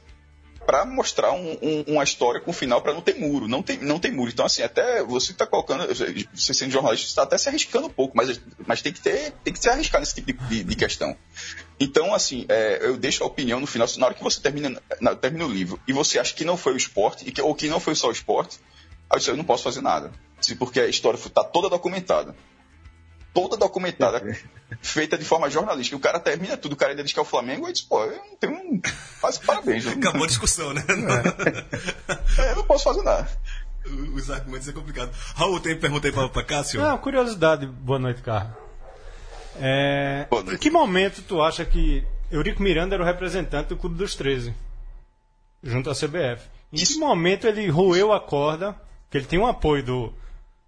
para 0.66 0.84
mostrar 0.84 1.32
um- 1.32 1.56
um- 1.62 1.84
uma 1.86 2.02
história 2.04 2.40
com 2.40 2.52
final 2.52 2.82
para 2.82 2.92
não 2.92 3.00
ter 3.00 3.14
muro. 3.14 3.46
Não 3.46 3.62
tem, 3.62 3.78
não 3.78 3.98
tem 3.98 4.10
muro. 4.12 4.30
Então, 4.30 4.44
assim, 4.44 4.62
até 4.62 5.02
você 5.02 5.32
está 5.32 5.46
colocando, 5.46 5.86
você 6.34 6.52
sendo 6.52 6.72
jornalista, 6.72 7.06
está 7.06 7.22
até 7.22 7.38
se 7.38 7.48
arriscando 7.48 7.86
um 7.86 7.90
pouco, 7.90 8.16
mas, 8.16 8.40
mas 8.66 8.82
tem, 8.82 8.92
que 8.92 9.00
ter, 9.00 9.32
tem 9.44 9.52
que 9.52 9.60
se 9.60 9.68
arriscar 9.68 10.00
nesse 10.00 10.14
tipo 10.16 10.44
de, 10.44 10.64
de- 10.64 10.74
questão. 10.74 11.16
Então, 11.78 12.12
assim, 12.12 12.44
é, 12.48 12.78
eu 12.82 12.96
deixo 12.96 13.22
a 13.22 13.26
opinião 13.26 13.60
no 13.60 13.66
final, 13.66 13.86
na 13.98 14.06
hora 14.06 14.14
que 14.14 14.22
você 14.22 14.40
termina, 14.40 14.82
na- 15.00 15.14
termina 15.14 15.46
o 15.46 15.50
livro 15.52 15.80
e 15.86 15.92
você 15.92 16.18
acha 16.18 16.34
que 16.34 16.44
não 16.44 16.56
foi 16.56 16.72
o 16.72 16.76
esporte, 16.76 17.32
ou 17.40 17.54
que 17.54 17.68
não 17.68 17.78
foi 17.80 17.94
só 17.94 18.08
o 18.08 18.12
esporte, 18.12 18.58
aí 19.08 19.20
você, 19.20 19.30
eu 19.30 19.36
não 19.36 19.44
posso 19.44 19.62
fazer 19.62 19.80
nada. 19.80 20.10
Porque 20.58 20.80
a 20.80 20.86
história 20.86 21.16
está 21.16 21.42
toda 21.44 21.68
documentada. 21.70 22.34
Toda 23.36 23.54
documentada, 23.54 24.22
feita 24.80 25.18
de 25.18 25.24
forma 25.26 25.50
jornalística. 25.50 25.94
O 25.94 26.00
cara 26.00 26.18
termina 26.18 26.56
tudo, 26.56 26.72
o 26.72 26.76
cara 26.76 26.92
ainda 26.92 27.04
diz 27.04 27.12
que 27.12 27.18
é 27.18 27.22
o 27.22 27.26
Flamengo, 27.26 27.68
e 27.68 27.72
diz, 27.72 27.82
pô, 27.82 28.02
eu 28.02 28.16
não 28.16 28.36
tenho 28.36 28.54
um. 28.54 28.80
Mas 29.22 29.36
parabéns. 29.36 29.84
Não, 29.84 29.92
Acabou 29.92 30.24
a 30.24 30.26
discussão, 30.26 30.72
né? 30.72 30.82
é, 32.38 32.52
eu 32.52 32.56
não 32.56 32.64
posso 32.64 32.84
fazer 32.84 33.02
nada. 33.02 33.28
Os 34.14 34.30
argumentos 34.30 34.66
é 34.66 34.72
complicado. 34.72 35.10
Raul, 35.34 35.60
tem 35.60 35.78
pergunta 35.78 36.08
aí 36.08 36.12
pra, 36.14 36.30
pra 36.30 36.42
Cássio? 36.42 36.82
Ah, 36.82 36.96
curiosidade. 36.96 37.66
Boa 37.66 37.98
noite, 37.98 38.22
Carlos. 38.22 38.54
É, 39.60 40.26
Boa 40.30 40.42
noite. 40.42 40.56
Em 40.56 40.58
que 40.58 40.70
momento 40.70 41.20
tu 41.20 41.42
acha 41.42 41.62
que 41.62 42.06
Eurico 42.30 42.62
Miranda 42.62 42.94
era 42.94 43.02
o 43.02 43.06
representante 43.06 43.68
do 43.68 43.76
Clube 43.76 43.96
dos 43.96 44.14
13? 44.14 44.54
Junto 45.62 45.90
à 45.90 45.94
CBF. 45.94 46.42
Em 46.72 46.78
que 46.78 46.84
Isso. 46.84 46.98
momento 46.98 47.46
ele 47.46 47.68
roeu 47.68 48.14
a 48.14 48.18
corda, 48.20 48.74
que 49.10 49.18
ele 49.18 49.26
tem 49.26 49.38
um 49.38 49.46
apoio 49.46 49.82
do, 49.82 50.14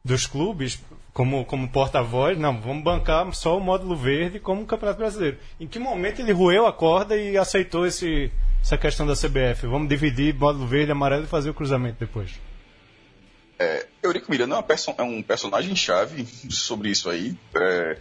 dos 0.04 0.26
clubes 0.26 0.78
como, 1.18 1.44
como 1.44 1.68
porta-voz, 1.68 2.38
não, 2.38 2.60
vamos 2.60 2.84
bancar 2.84 3.34
só 3.34 3.58
o 3.58 3.60
módulo 3.60 3.96
verde 3.96 4.38
como 4.38 4.64
Campeonato 4.64 5.00
Brasileiro. 5.00 5.36
Em 5.58 5.66
que 5.66 5.76
momento 5.76 6.20
ele 6.20 6.30
roeu 6.30 6.64
a 6.64 6.72
corda 6.72 7.16
e 7.16 7.36
aceitou 7.36 7.84
esse, 7.84 8.30
essa 8.62 8.78
questão 8.78 9.04
da 9.04 9.14
CBF? 9.16 9.66
Vamos 9.66 9.88
dividir 9.88 10.32
módulo 10.32 10.64
verde 10.68 10.90
e 10.90 10.92
amarelo 10.92 11.24
e 11.24 11.26
fazer 11.26 11.50
o 11.50 11.54
cruzamento 11.54 11.96
depois. 11.98 12.30
Eurico 14.00 14.30
Miranda 14.30 14.56
é, 14.58 14.62
perso- 14.62 14.94
é 14.96 15.02
um 15.02 15.20
personagem 15.20 15.74
chave 15.74 16.24
sobre 16.48 16.88
isso 16.90 17.10
aí. 17.10 17.36
É, 17.56 17.98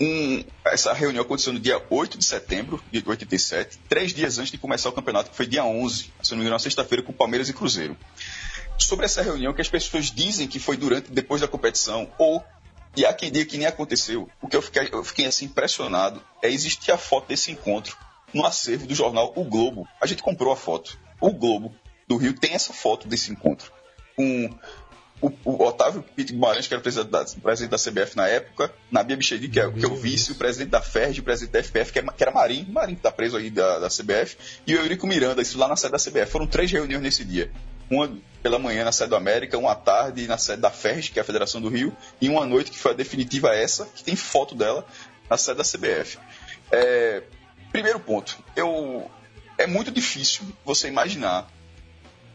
um, 0.00 0.42
essa 0.64 0.94
reunião 0.94 1.22
aconteceu 1.22 1.52
no 1.52 1.60
dia 1.60 1.82
8 1.90 2.16
de 2.16 2.24
setembro 2.24 2.82
de 2.90 3.02
87, 3.06 3.78
três 3.90 4.14
dias 4.14 4.38
antes 4.38 4.50
de 4.50 4.56
começar 4.56 4.88
o 4.88 4.92
campeonato, 4.92 5.28
que 5.28 5.36
foi 5.36 5.46
dia 5.46 5.66
11, 5.66 6.10
se 6.22 6.30
não 6.30 6.38
me 6.38 6.44
engano, 6.44 6.54
na 6.54 6.58
sexta-feira, 6.58 7.02
com 7.02 7.12
Palmeiras 7.12 7.50
e 7.50 7.52
Cruzeiro. 7.52 7.94
Sobre 8.86 9.04
essa 9.04 9.22
reunião, 9.22 9.52
que 9.52 9.60
as 9.60 9.68
pessoas 9.68 10.10
dizem 10.10 10.46
que 10.46 10.58
foi 10.58 10.76
durante, 10.76 11.10
depois 11.10 11.40
da 11.40 11.48
competição, 11.48 12.10
ou 12.18 12.42
e 12.96 13.06
há 13.06 13.12
quem 13.12 13.30
diga 13.30 13.46
que 13.46 13.56
nem 13.56 13.66
aconteceu. 13.66 14.28
O 14.40 14.48
que 14.48 14.56
eu 14.56 14.62
fiquei, 14.62 14.88
eu 14.92 15.02
fiquei 15.02 15.26
assim 15.26 15.46
impressionado 15.46 16.22
é 16.42 16.50
existir 16.50 16.92
a 16.92 16.98
foto 16.98 17.28
desse 17.28 17.50
encontro 17.50 17.96
no 18.34 18.44
acervo 18.44 18.86
do 18.86 18.94
jornal 18.94 19.32
O 19.34 19.44
Globo. 19.44 19.88
A 20.00 20.06
gente 20.06 20.22
comprou 20.22 20.52
a 20.52 20.56
foto. 20.56 20.98
O 21.20 21.32
Globo 21.32 21.74
do 22.06 22.16
Rio 22.16 22.34
tem 22.34 22.52
essa 22.52 22.72
foto 22.72 23.08
desse 23.08 23.32
encontro. 23.32 23.72
Com 24.14 24.50
o, 25.22 25.32
o 25.44 25.64
Otávio 25.64 26.02
Pinto 26.02 26.32
Guimarães, 26.32 26.66
que 26.66 26.74
era 26.74 26.82
presidente 26.82 27.10
da, 27.10 27.24
presidente 27.24 27.70
da 27.70 27.78
CBF 27.78 28.16
na 28.16 28.26
época, 28.26 28.74
Nabia 28.90 29.16
Bichedi, 29.16 29.48
que 29.48 29.60
é, 29.60 29.70
que 29.70 29.84
é 29.84 29.88
o 29.88 29.94
vice, 29.94 30.32
o 30.32 30.34
presidente 30.34 30.70
da 30.70 30.82
FERJ, 30.82 31.20
o 31.20 31.22
presidente 31.22 31.52
da 31.52 31.62
FPF, 31.62 31.92
que, 31.92 31.98
é, 32.00 32.02
que 32.02 32.22
era 32.22 32.32
Marinho, 32.32 32.70
Marinho 32.70 32.96
que 32.96 33.00
está 33.00 33.12
preso 33.12 33.36
aí 33.36 33.48
da, 33.48 33.78
da 33.78 33.88
CBF, 33.88 34.36
e 34.66 34.74
o 34.74 34.80
Eurico 34.80 35.06
Miranda, 35.06 35.40
isso 35.40 35.56
lá 35.56 35.68
na 35.68 35.76
sede 35.76 35.92
da 35.92 35.98
CBF. 35.98 36.26
Foram 36.26 36.46
três 36.46 36.70
reuniões 36.70 37.02
nesse 37.02 37.24
dia. 37.24 37.50
Uma 37.92 38.10
pela 38.42 38.58
manhã 38.58 38.84
na 38.84 38.90
sede 38.90 39.10
do 39.10 39.16
América, 39.16 39.56
uma 39.56 39.74
tarde 39.74 40.26
na 40.26 40.36
sede 40.36 40.62
da 40.62 40.70
FERJ, 40.70 41.12
que 41.12 41.18
é 41.18 41.22
a 41.22 41.24
Federação 41.24 41.60
do 41.60 41.68
Rio, 41.68 41.96
e 42.20 42.28
uma 42.28 42.44
noite, 42.44 42.70
que 42.70 42.78
foi 42.78 42.92
a 42.92 42.94
definitiva 42.94 43.54
essa, 43.54 43.86
que 43.86 44.02
tem 44.02 44.16
foto 44.16 44.54
dela 44.54 44.84
na 45.30 45.36
sede 45.36 45.58
da 45.58 45.64
CBF. 45.64 46.18
É, 46.72 47.22
primeiro 47.70 48.00
ponto, 48.00 48.36
eu, 48.56 49.08
é 49.56 49.66
muito 49.66 49.90
difícil 49.90 50.44
você 50.64 50.88
imaginar 50.88 51.48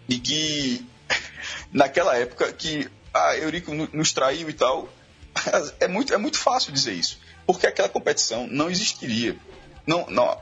de 0.08 0.20
que 0.20 0.88
naquela 1.74 2.16
época 2.16 2.54
que 2.54 2.90
ah, 3.14 3.36
Eurico 3.36 3.74
nos 3.74 4.14
traiu 4.14 4.50
e 4.50 4.54
tal. 4.54 4.88
É 5.80 5.88
muito, 5.88 6.14
é 6.14 6.18
muito 6.18 6.40
fácil 6.40 6.74
dizer 6.74 6.94
isso. 6.94 7.20
Porque 7.46 7.68
aquela 7.68 7.88
competição 7.88 8.48
não 8.48 8.72
existiria. 8.72 9.38
Não, 9.86 10.08
não, 10.10 10.36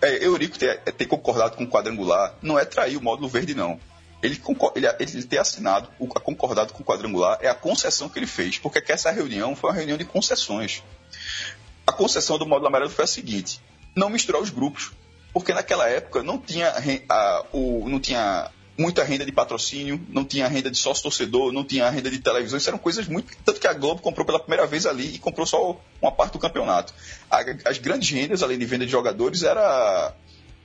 é, 0.00 0.24
Eurico 0.24 0.58
ter, 0.58 0.78
ter, 0.80 1.06
concordado 1.06 1.56
com 1.56 1.64
o 1.64 1.68
quadrangular 1.68 2.34
não 2.40 2.58
é 2.58 2.64
trair 2.64 2.96
o 2.96 3.02
módulo 3.02 3.28
verde, 3.28 3.54
não. 3.54 3.80
Ele, 4.22 4.40
ele, 4.74 4.86
ele 4.98 5.22
ter 5.24 5.38
assinado, 5.38 5.88
o, 5.98 6.06
concordado 6.06 6.72
com 6.72 6.82
o 6.82 6.86
quadrangular, 6.86 7.38
é 7.40 7.48
a 7.48 7.54
concessão 7.54 8.08
que 8.08 8.18
ele 8.18 8.26
fez, 8.26 8.58
porque 8.58 8.82
essa 8.90 9.10
reunião 9.10 9.54
foi 9.54 9.70
uma 9.70 9.76
reunião 9.76 9.96
de 9.96 10.04
concessões. 10.04 10.82
A 11.86 11.92
concessão 11.92 12.36
do 12.36 12.46
módulo 12.46 12.66
amarelo 12.66 12.90
foi 12.90 13.04
a 13.04 13.08
seguinte: 13.08 13.60
não 13.94 14.10
misturar 14.10 14.40
os 14.40 14.50
grupos. 14.50 14.92
Porque 15.32 15.52
naquela 15.52 15.88
época 15.88 16.22
não 16.22 16.38
tinha, 16.38 16.72
a, 17.08 17.44
o, 17.52 17.88
não 17.88 18.00
tinha 18.00 18.50
muita 18.78 19.02
renda 19.02 19.26
de 19.26 19.32
patrocínio, 19.32 20.00
não 20.08 20.24
tinha 20.24 20.46
renda 20.46 20.70
de 20.70 20.78
sócio-torcedor, 20.78 21.52
não 21.52 21.64
tinha 21.64 21.90
renda 21.90 22.10
de 22.10 22.18
televisão. 22.18 22.56
Isso 22.56 22.70
eram 22.70 22.78
coisas 22.78 23.08
muito. 23.08 23.36
Tanto 23.44 23.60
que 23.60 23.66
a 23.66 23.72
Globo 23.72 24.00
comprou 24.00 24.24
pela 24.24 24.38
primeira 24.38 24.66
vez 24.66 24.86
ali 24.86 25.16
e 25.16 25.18
comprou 25.18 25.46
só 25.46 25.78
uma 26.00 26.12
parte 26.12 26.32
do 26.32 26.38
campeonato. 26.38 26.94
As 27.64 27.78
grandes 27.78 28.08
rendas, 28.10 28.42
além 28.42 28.58
de 28.58 28.64
venda 28.64 28.86
de 28.86 28.92
jogadores, 28.92 29.42
era. 29.42 30.14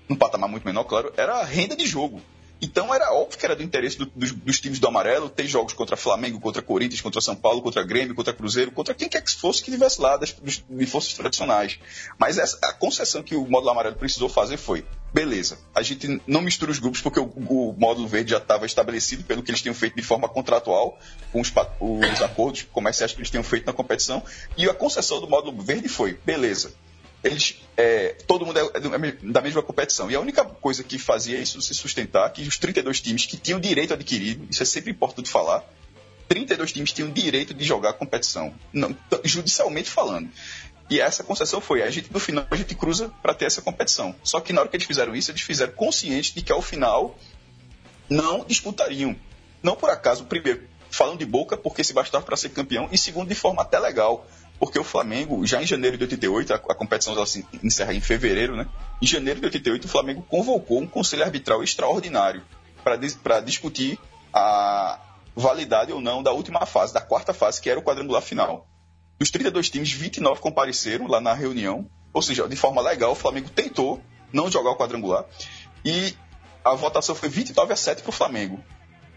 num 0.07 0.15
patamar 0.15 0.47
muito 0.47 0.63
menor, 0.63 0.83
claro, 0.83 1.11
era 1.17 1.43
renda 1.43 1.75
de 1.75 1.85
jogo. 1.85 2.21
Então 2.63 2.95
era 2.95 3.11
óbvio 3.11 3.37
que 3.37 3.45
era 3.45 3.57
do 3.57 3.61
interesse 3.61 3.97
do, 3.97 4.05
dos, 4.05 4.31
dos, 4.31 4.61
times 4.61 4.79
do 4.79 4.87
amarelo 4.87 5.29
ter 5.29 5.45
jogos 5.45 5.73
contra 5.73 5.97
Flamengo, 5.97 6.39
contra 6.39 6.61
Corinthians, 6.61 7.01
contra 7.01 7.19
São 7.19 7.35
Paulo, 7.35 7.61
contra 7.61 7.83
Grêmio, 7.83 8.15
contra 8.15 8.31
Cruzeiro, 8.31 8.71
contra 8.71 8.93
quem 8.93 9.09
quer 9.09 9.21
que 9.21 9.35
fosse 9.35 9.61
que 9.61 9.69
estivesse 9.69 9.99
lá 9.99 10.15
das, 10.15 10.31
dos, 10.31 10.63
de 10.69 10.85
forças 10.85 11.13
tradicionais. 11.13 11.77
Mas 12.17 12.37
essa, 12.37 12.57
a 12.63 12.71
concessão 12.71 13.21
que 13.21 13.35
o 13.35 13.45
módulo 13.45 13.71
amarelo 13.71 13.97
precisou 13.97 14.29
fazer 14.29 14.55
foi: 14.55 14.85
beleza, 15.13 15.59
a 15.75 15.81
gente 15.81 16.21
não 16.25 16.41
mistura 16.41 16.71
os 16.71 16.79
grupos 16.79 17.01
porque 17.01 17.19
o, 17.19 17.25
o 17.25 17.75
módulo 17.77 18.07
verde 18.07 18.31
já 18.31 18.37
estava 18.37 18.65
estabelecido 18.65 19.25
pelo 19.25 19.43
que 19.43 19.51
eles 19.51 19.61
tinham 19.61 19.75
feito 19.75 19.97
de 19.97 20.01
forma 20.01 20.29
contratual, 20.29 20.97
com 21.33 21.41
os, 21.41 21.51
os 21.81 22.21
acordos 22.21 22.61
comerciais 22.71 23.11
que 23.11 23.19
eles 23.19 23.29
tinham 23.29 23.43
feito 23.43 23.65
na 23.65 23.73
competição, 23.73 24.23
e 24.55 24.69
a 24.69 24.73
concessão 24.73 25.19
do 25.19 25.27
módulo 25.27 25.61
verde 25.61 25.89
foi: 25.89 26.17
beleza 26.25 26.73
eles, 27.23 27.61
é, 27.77 28.09
todo 28.27 28.45
mundo 28.45 28.59
é, 28.59 29.11
da 29.31 29.41
mesma 29.41 29.61
competição. 29.61 30.11
E 30.11 30.15
a 30.15 30.19
única 30.19 30.43
coisa 30.43 30.83
que 30.83 30.99
fazia 30.99 31.39
isso 31.39 31.61
se 31.61 31.73
sustentar, 31.73 32.29
que 32.31 32.41
os 32.41 32.57
32 32.57 32.99
times 32.99 33.25
que 33.25 33.37
tinham 33.37 33.59
direito 33.59 33.93
adquirido, 33.93 34.45
isso 34.49 34.61
é 34.61 34.65
sempre 34.65 34.91
importante 34.91 35.29
falar, 35.29 35.63
32 36.27 36.73
times 36.73 36.91
tinham 36.91 37.09
direito 37.09 37.53
de 37.53 37.63
jogar 37.63 37.91
a 37.91 37.93
competição, 37.93 38.53
não, 38.71 38.95
judicialmente 39.23 39.89
falando. 39.89 40.29
E 40.89 40.99
essa 40.99 41.23
concessão 41.23 41.61
foi, 41.61 41.81
a 41.81 41.89
gente 41.89 42.11
no 42.11 42.19
final 42.19 42.45
a 42.51 42.55
gente 42.55 42.75
cruza 42.75 43.09
para 43.21 43.33
ter 43.33 43.45
essa 43.45 43.61
competição. 43.61 44.13
Só 44.23 44.41
que 44.41 44.51
na 44.51 44.61
hora 44.61 44.69
que 44.69 44.75
eles 44.75 44.85
fizeram 44.85 45.15
isso, 45.15 45.31
eles 45.31 45.41
fizeram 45.41 45.71
conscientes 45.73 46.33
de 46.33 46.41
que 46.41 46.51
ao 46.51 46.61
final 46.61 47.17
não 48.09 48.43
disputariam. 48.43 49.15
Não 49.61 49.75
por 49.77 49.89
acaso, 49.89 50.25
primeiro, 50.25 50.67
falando 50.91 51.19
de 51.19 51.25
boca, 51.25 51.55
porque 51.55 51.83
se 51.83 51.93
bastava 51.93 52.25
para 52.25 52.35
ser 52.35 52.49
campeão, 52.49 52.89
e 52.91 52.97
segundo, 52.97 53.29
de 53.29 53.35
forma 53.35 53.61
até 53.61 53.79
legal 53.79 54.27
porque 54.63 54.79
o 54.79 54.83
Flamengo, 54.83 55.45
já 55.45 55.61
em 55.61 55.67
janeiro 55.67 55.97
de 55.97 56.05
88, 56.05 56.53
a, 56.53 56.55
a 56.55 56.73
competição 56.73 57.25
se 57.25 57.45
encerra 57.61 57.93
em 57.93 57.99
fevereiro, 57.99 58.55
né? 58.55 58.65
Em 59.01 59.05
janeiro 59.05 59.41
de 59.41 59.47
88, 59.47 59.83
o 59.83 59.87
Flamengo 59.89 60.21
convocou 60.21 60.79
um 60.79 60.87
conselho 60.87 61.21
arbitral 61.21 61.61
extraordinário 61.61 62.41
para 62.81 63.41
discutir 63.41 63.99
a 64.33 65.01
validade 65.35 65.91
ou 65.91 65.99
não 65.99 66.23
da 66.23 66.31
última 66.31 66.65
fase, 66.65 66.93
da 66.93 67.01
quarta 67.01 67.33
fase, 67.33 67.61
que 67.61 67.69
era 67.69 67.77
o 67.77 67.83
quadrangular 67.83 68.21
final. 68.21 68.65
Dos 69.19 69.29
32 69.31 69.69
times, 69.69 69.91
29 69.91 70.39
compareceram 70.39 71.07
lá 71.07 71.19
na 71.19 71.33
reunião, 71.33 71.85
ou 72.13 72.21
seja, 72.21 72.47
de 72.47 72.55
forma 72.55 72.81
legal, 72.81 73.11
o 73.11 73.15
Flamengo 73.15 73.49
tentou 73.49 74.01
não 74.31 74.49
jogar 74.49 74.71
o 74.71 74.77
quadrangular 74.77 75.25
e 75.83 76.15
a 76.63 76.73
votação 76.73 77.13
foi 77.13 77.27
29 77.27 77.73
a 77.73 77.75
7 77.75 78.01
para 78.01 78.09
o 78.09 78.13
Flamengo. 78.13 78.63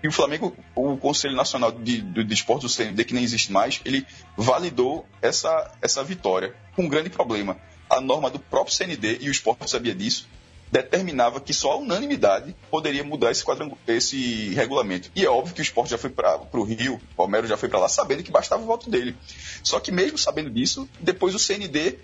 E 0.02 0.08
o 0.08 0.12
Flamengo, 0.12 0.56
o 0.74 0.96
Conselho 0.96 1.34
Nacional 1.34 1.72
de, 1.72 2.00
de, 2.00 2.24
de 2.24 2.34
Esportes 2.34 2.70
do 2.70 2.74
CND, 2.74 3.04
que 3.04 3.14
nem 3.14 3.24
existe 3.24 3.50
mais, 3.50 3.80
ele 3.84 4.06
validou 4.36 5.06
essa, 5.22 5.72
essa 5.80 6.04
vitória 6.04 6.54
com 6.74 6.84
um 6.84 6.88
grande 6.88 7.10
problema. 7.10 7.56
A 7.88 8.00
norma 8.00 8.30
do 8.30 8.38
próprio 8.38 8.74
CND, 8.74 9.18
e 9.20 9.28
o 9.28 9.32
esporte 9.32 9.70
sabia 9.70 9.94
disso, 9.94 10.28
determinava 10.70 11.40
que 11.40 11.54
só 11.54 11.72
a 11.72 11.76
unanimidade 11.76 12.54
poderia 12.70 13.04
mudar 13.04 13.30
esse, 13.30 13.44
esse 13.86 14.54
regulamento. 14.54 15.10
E 15.14 15.24
é 15.24 15.30
óbvio 15.30 15.54
que 15.54 15.60
o 15.60 15.62
esporte 15.62 15.90
já 15.90 15.98
foi 15.98 16.10
para 16.10 16.40
o 16.52 16.62
Rio, 16.64 16.94
o 16.94 17.14
Palmeiras 17.14 17.48
já 17.48 17.56
foi 17.56 17.68
para 17.68 17.78
lá, 17.78 17.88
sabendo 17.88 18.22
que 18.22 18.30
bastava 18.30 18.62
o 18.62 18.66
voto 18.66 18.90
dele. 18.90 19.16
Só 19.62 19.78
que 19.78 19.92
mesmo 19.92 20.18
sabendo 20.18 20.50
disso, 20.50 20.88
depois 21.00 21.34
o 21.34 21.38
CND 21.38 21.98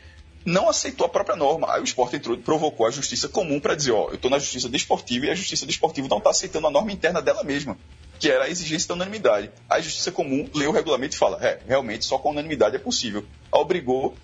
não 0.44 0.68
aceitou 0.68 1.07
a 1.07 1.09
própria 1.09 1.37
norma. 1.37 1.72
Aí 1.72 1.81
o 1.81 1.85
esporte 1.85 2.16
entrou, 2.16 2.37
provocou 2.38 2.87
a 2.87 2.90
justiça 2.90 3.28
comum 3.28 3.61
para 3.61 3.74
dizer, 3.74 3.92
ó, 3.92 4.09
eu 4.09 4.14
estou 4.14 4.31
na 4.31 4.38
justiça 4.38 4.68
desportiva 4.68 5.26
e 5.26 5.31
a 5.31 5.35
justiça 5.35 5.66
desportiva 5.66 6.09
não 6.09 6.18
está 6.18 6.31
aceitando 6.31 6.66
a 6.66 6.70
norma 6.70 6.92
interna 6.92 7.20
dela 7.20 7.42
mesma, 7.44 7.76
que 8.18 8.31
era 8.31 8.44
a 8.44 8.48
exigência 8.48 8.88
da 8.88 8.94
unanimidade. 8.94 9.50
A 9.68 9.81
justiça 9.81 10.11
comum 10.12 10.48
lê 10.55 10.66
o 10.66 10.72
regulamento 10.72 11.14
e 11.14 11.18
fala, 11.18 11.38
é, 11.40 11.61
realmente 11.66 12.05
só 12.05 12.18
com 12.18 12.31
unanimidade 12.31 12.76
é 12.76 12.78
possível. 12.78 13.24
Obrigou 13.50 14.14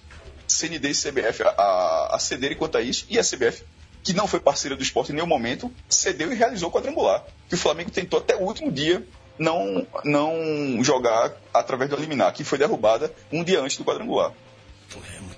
CND 0.46 0.90
e 0.90 0.94
CBF 0.94 1.42
a, 1.42 2.08
a 2.12 2.18
cederem 2.18 2.56
quanto 2.56 2.78
a 2.78 2.80
isso 2.80 3.06
e 3.08 3.18
a 3.18 3.22
CBF 3.22 3.64
que 4.02 4.12
não 4.14 4.26
foi 4.26 4.40
parceira 4.40 4.74
do 4.76 4.82
esporte 4.82 5.12
em 5.12 5.14
nenhum 5.14 5.26
momento, 5.26 5.70
cedeu 5.88 6.32
e 6.32 6.34
realizou 6.34 6.70
o 6.70 6.72
quadrangular. 6.72 7.24
Que 7.48 7.54
o 7.54 7.58
Flamengo 7.58 7.90
tentou 7.90 8.18
até 8.18 8.34
o 8.34 8.40
último 8.40 8.72
dia 8.72 9.06
não, 9.38 9.86
não 10.04 10.82
jogar 10.82 11.34
através 11.52 11.90
do 11.90 11.96
eliminar, 11.96 12.32
que 12.32 12.42
foi 12.42 12.56
derrubada 12.56 13.12
um 13.30 13.44
dia 13.44 13.60
antes 13.60 13.76
do 13.76 13.84
quadrangular. 13.84 14.32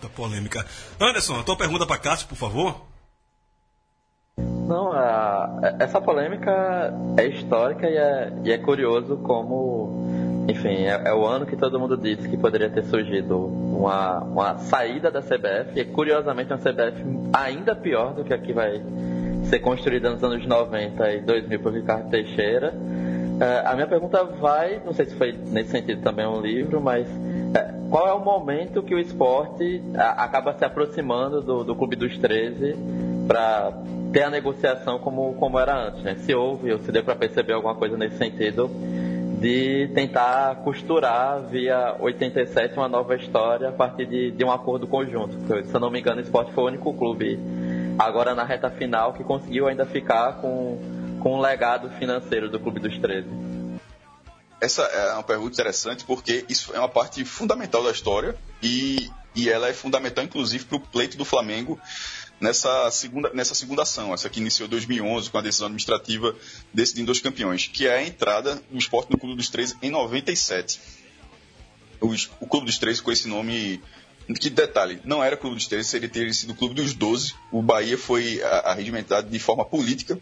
Polêmica. 0.09 0.65
Anderson, 1.01 1.41
a 1.41 1.43
tua 1.43 1.57
pergunta 1.57 1.87
para 1.87 1.99
Cássio, 1.99 2.29
por 2.29 2.37
favor. 2.37 2.91
Não, 4.71 4.93
a, 4.93 5.75
essa 5.81 6.01
polêmica 6.01 6.95
é 7.17 7.27
histórica 7.27 7.89
e 7.89 7.97
é, 7.97 8.33
e 8.45 8.53
é 8.53 8.59
curioso 8.59 9.17
como, 9.17 10.45
enfim, 10.49 10.85
é, 10.85 11.03
é, 11.07 11.13
o 11.13 11.27
ano 11.27 11.45
que 11.45 11.57
todo 11.57 11.79
mundo 11.81 11.97
disse 11.97 12.29
que 12.29 12.37
poderia 12.37 12.71
ter 12.71 12.85
surgido 12.85 13.37
uma, 13.37 14.19
uma 14.21 14.59
saída 14.59 15.11
da 15.11 15.21
CBF, 15.21 15.73
e 15.75 15.85
curiosamente 15.87 16.53
uma 16.53 16.59
CBF 16.59 17.05
ainda 17.33 17.75
pior 17.75 18.15
do 18.15 18.23
que 18.23 18.33
a 18.33 18.39
que 18.39 18.53
vai 18.53 18.81
ser 19.47 19.59
construída 19.59 20.09
nos 20.09 20.23
anos 20.23 20.47
90 20.47 21.15
e 21.15 21.21
2000 21.23 21.61
por 21.61 21.73
Ricardo 21.73 22.09
Teixeira. 22.09 22.73
É, 23.41 23.67
a 23.67 23.75
minha 23.75 23.89
pergunta 23.89 24.23
vai, 24.23 24.81
não 24.85 24.93
sei 24.93 25.07
se 25.07 25.17
foi 25.17 25.33
nesse 25.33 25.71
sentido 25.71 26.01
também 26.03 26.27
um 26.29 26.41
livro, 26.41 26.81
mas 26.81 27.09
qual 27.91 28.07
é 28.07 28.13
o 28.13 28.21
momento 28.21 28.83
que 28.83 28.95
o 28.95 28.99
esporte 28.99 29.83
acaba 29.97 30.55
se 30.55 30.65
aproximando 30.65 31.43
do, 31.43 31.65
do 31.65 31.75
Clube 31.75 31.97
dos 31.97 32.17
13 32.19 32.77
para 33.27 33.73
ter 34.13 34.23
a 34.23 34.31
negociação 34.31 34.99
como, 34.99 35.35
como 35.35 35.59
era 35.59 35.89
antes, 35.89 36.03
né? 36.03 36.15
Se 36.17 36.35
houve 36.35 36.73
ou 36.73 36.79
se 36.79 36.93
deu 36.93 37.03
para 37.03 37.17
perceber 37.17 37.53
alguma 37.53 37.75
coisa 37.75 37.97
nesse 37.97 38.17
sentido 38.17 38.71
de 39.41 39.89
tentar 39.95 40.57
costurar 40.57 41.41
via 41.43 41.97
87 41.99 42.77
uma 42.77 42.89
nova 42.89 43.17
história 43.17 43.71
a 43.71 43.73
partir 43.73 44.05
de, 44.05 44.31
de 44.31 44.45
um 44.45 44.53
acordo 44.53 44.87
conjunto. 44.87 45.35
Se 45.65 45.75
eu 45.75 45.81
não 45.81 45.91
me 45.91 45.99
engano, 45.99 46.21
o 46.21 46.23
esporte 46.23 46.53
foi 46.53 46.65
o 46.65 46.67
único 46.67 46.93
clube 46.93 47.39
agora 47.99 48.35
na 48.35 48.45
reta 48.45 48.69
final 48.71 49.15
que 49.15 49.25
conseguiu 49.25 49.67
ainda 49.67 49.87
ficar 49.87 50.41
com, 50.41 50.79
com 51.21 51.37
um 51.37 51.41
legado 51.41 51.89
financeiro 51.91 52.51
do 52.51 52.61
Clube 52.61 52.81
dos 52.81 52.99
13. 52.99 53.50
Essa 54.61 54.83
é 54.83 55.14
uma 55.14 55.23
pergunta 55.23 55.55
interessante 55.55 56.05
porque 56.05 56.44
isso 56.49 56.75
é 56.75 56.79
uma 56.79 56.88
parte 56.88 57.25
fundamental 57.25 57.83
da 57.83 57.90
história 57.90 58.37
e, 58.62 59.11
e 59.35 59.49
ela 59.49 59.68
é 59.68 59.73
fundamental, 59.73 60.23
inclusive, 60.23 60.64
para 60.64 60.77
o 60.77 60.81
pleito 60.81 61.16
do 61.16 61.25
Flamengo 61.25 61.81
nessa 62.40 62.90
segunda, 62.90 63.31
nessa 63.33 63.55
segunda 63.55 63.83
ação, 63.83 64.14
essa 64.14 64.29
que 64.29 64.40
iniciou 64.40 64.66
em 64.66 64.70
2011 64.70 65.31
com 65.31 65.38
a 65.38 65.42
decisão 65.42 65.66
administrativa 65.66 66.35
decidindo 66.73 67.12
os 67.12 67.20
campeões, 67.20 67.68
que 67.68 67.87
é 67.87 67.96
a 67.96 68.07
entrada 68.07 68.61
do 68.70 68.79
esporte 68.79 69.11
no 69.11 69.18
Clube 69.18 69.37
dos 69.37 69.51
13 69.51 69.77
em 69.83 69.90
97. 69.90 70.81
O, 72.01 72.14
o 72.40 72.46
Clube 72.46 72.66
dos 72.66 72.79
13 72.79 73.03
com 73.03 73.12
esse 73.12 73.29
nome 73.29 73.83
Que 74.38 74.49
detalhe, 74.49 75.01
não 75.05 75.23
era 75.23 75.37
clube 75.37 75.57
dos 75.57 75.66
13, 75.66 75.88
seria 75.88 76.09
ter 76.09 76.33
sido 76.35 76.53
o 76.53 76.55
clube 76.55 76.75
dos 76.75 76.94
12. 76.94 77.35
O 77.51 77.61
Bahia 77.61 77.99
foi 77.99 78.40
arregimentado 78.42 79.29
de 79.29 79.38
forma 79.38 79.64
política. 79.64 80.18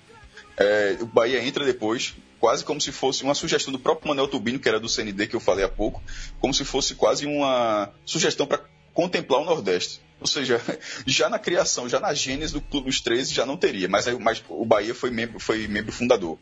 É, 0.56 0.96
o 1.00 1.06
Bahia 1.06 1.44
entra 1.44 1.64
depois, 1.64 2.14
quase 2.40 2.64
como 2.64 2.80
se 2.80 2.92
fosse 2.92 3.22
uma 3.22 3.34
sugestão 3.34 3.72
do 3.72 3.78
próprio 3.78 4.08
Manuel 4.08 4.28
Tubino, 4.28 4.58
que 4.58 4.68
era 4.68 4.80
do 4.80 4.88
CND 4.88 5.26
que 5.26 5.36
eu 5.36 5.40
falei 5.40 5.64
há 5.64 5.68
pouco, 5.68 6.02
como 6.40 6.54
se 6.54 6.64
fosse 6.64 6.94
quase 6.94 7.26
uma 7.26 7.92
sugestão 8.04 8.46
para 8.46 8.64
contemplar 8.94 9.40
o 9.40 9.44
Nordeste. 9.44 10.00
Ou 10.20 10.26
seja, 10.26 10.60
já 11.06 11.28
na 11.28 11.38
criação, 11.38 11.88
já 11.88 12.00
na 12.00 12.12
gênese 12.14 12.52
do 12.52 12.60
Clube 12.60 12.86
dos 12.86 13.00
13 13.00 13.32
já 13.34 13.46
não 13.46 13.56
teria, 13.56 13.88
mas, 13.88 14.06
mas 14.18 14.42
o 14.48 14.64
Bahia 14.64 14.94
foi 14.94 15.10
membro, 15.10 15.38
foi 15.38 15.68
membro 15.68 15.92
fundador. 15.92 16.38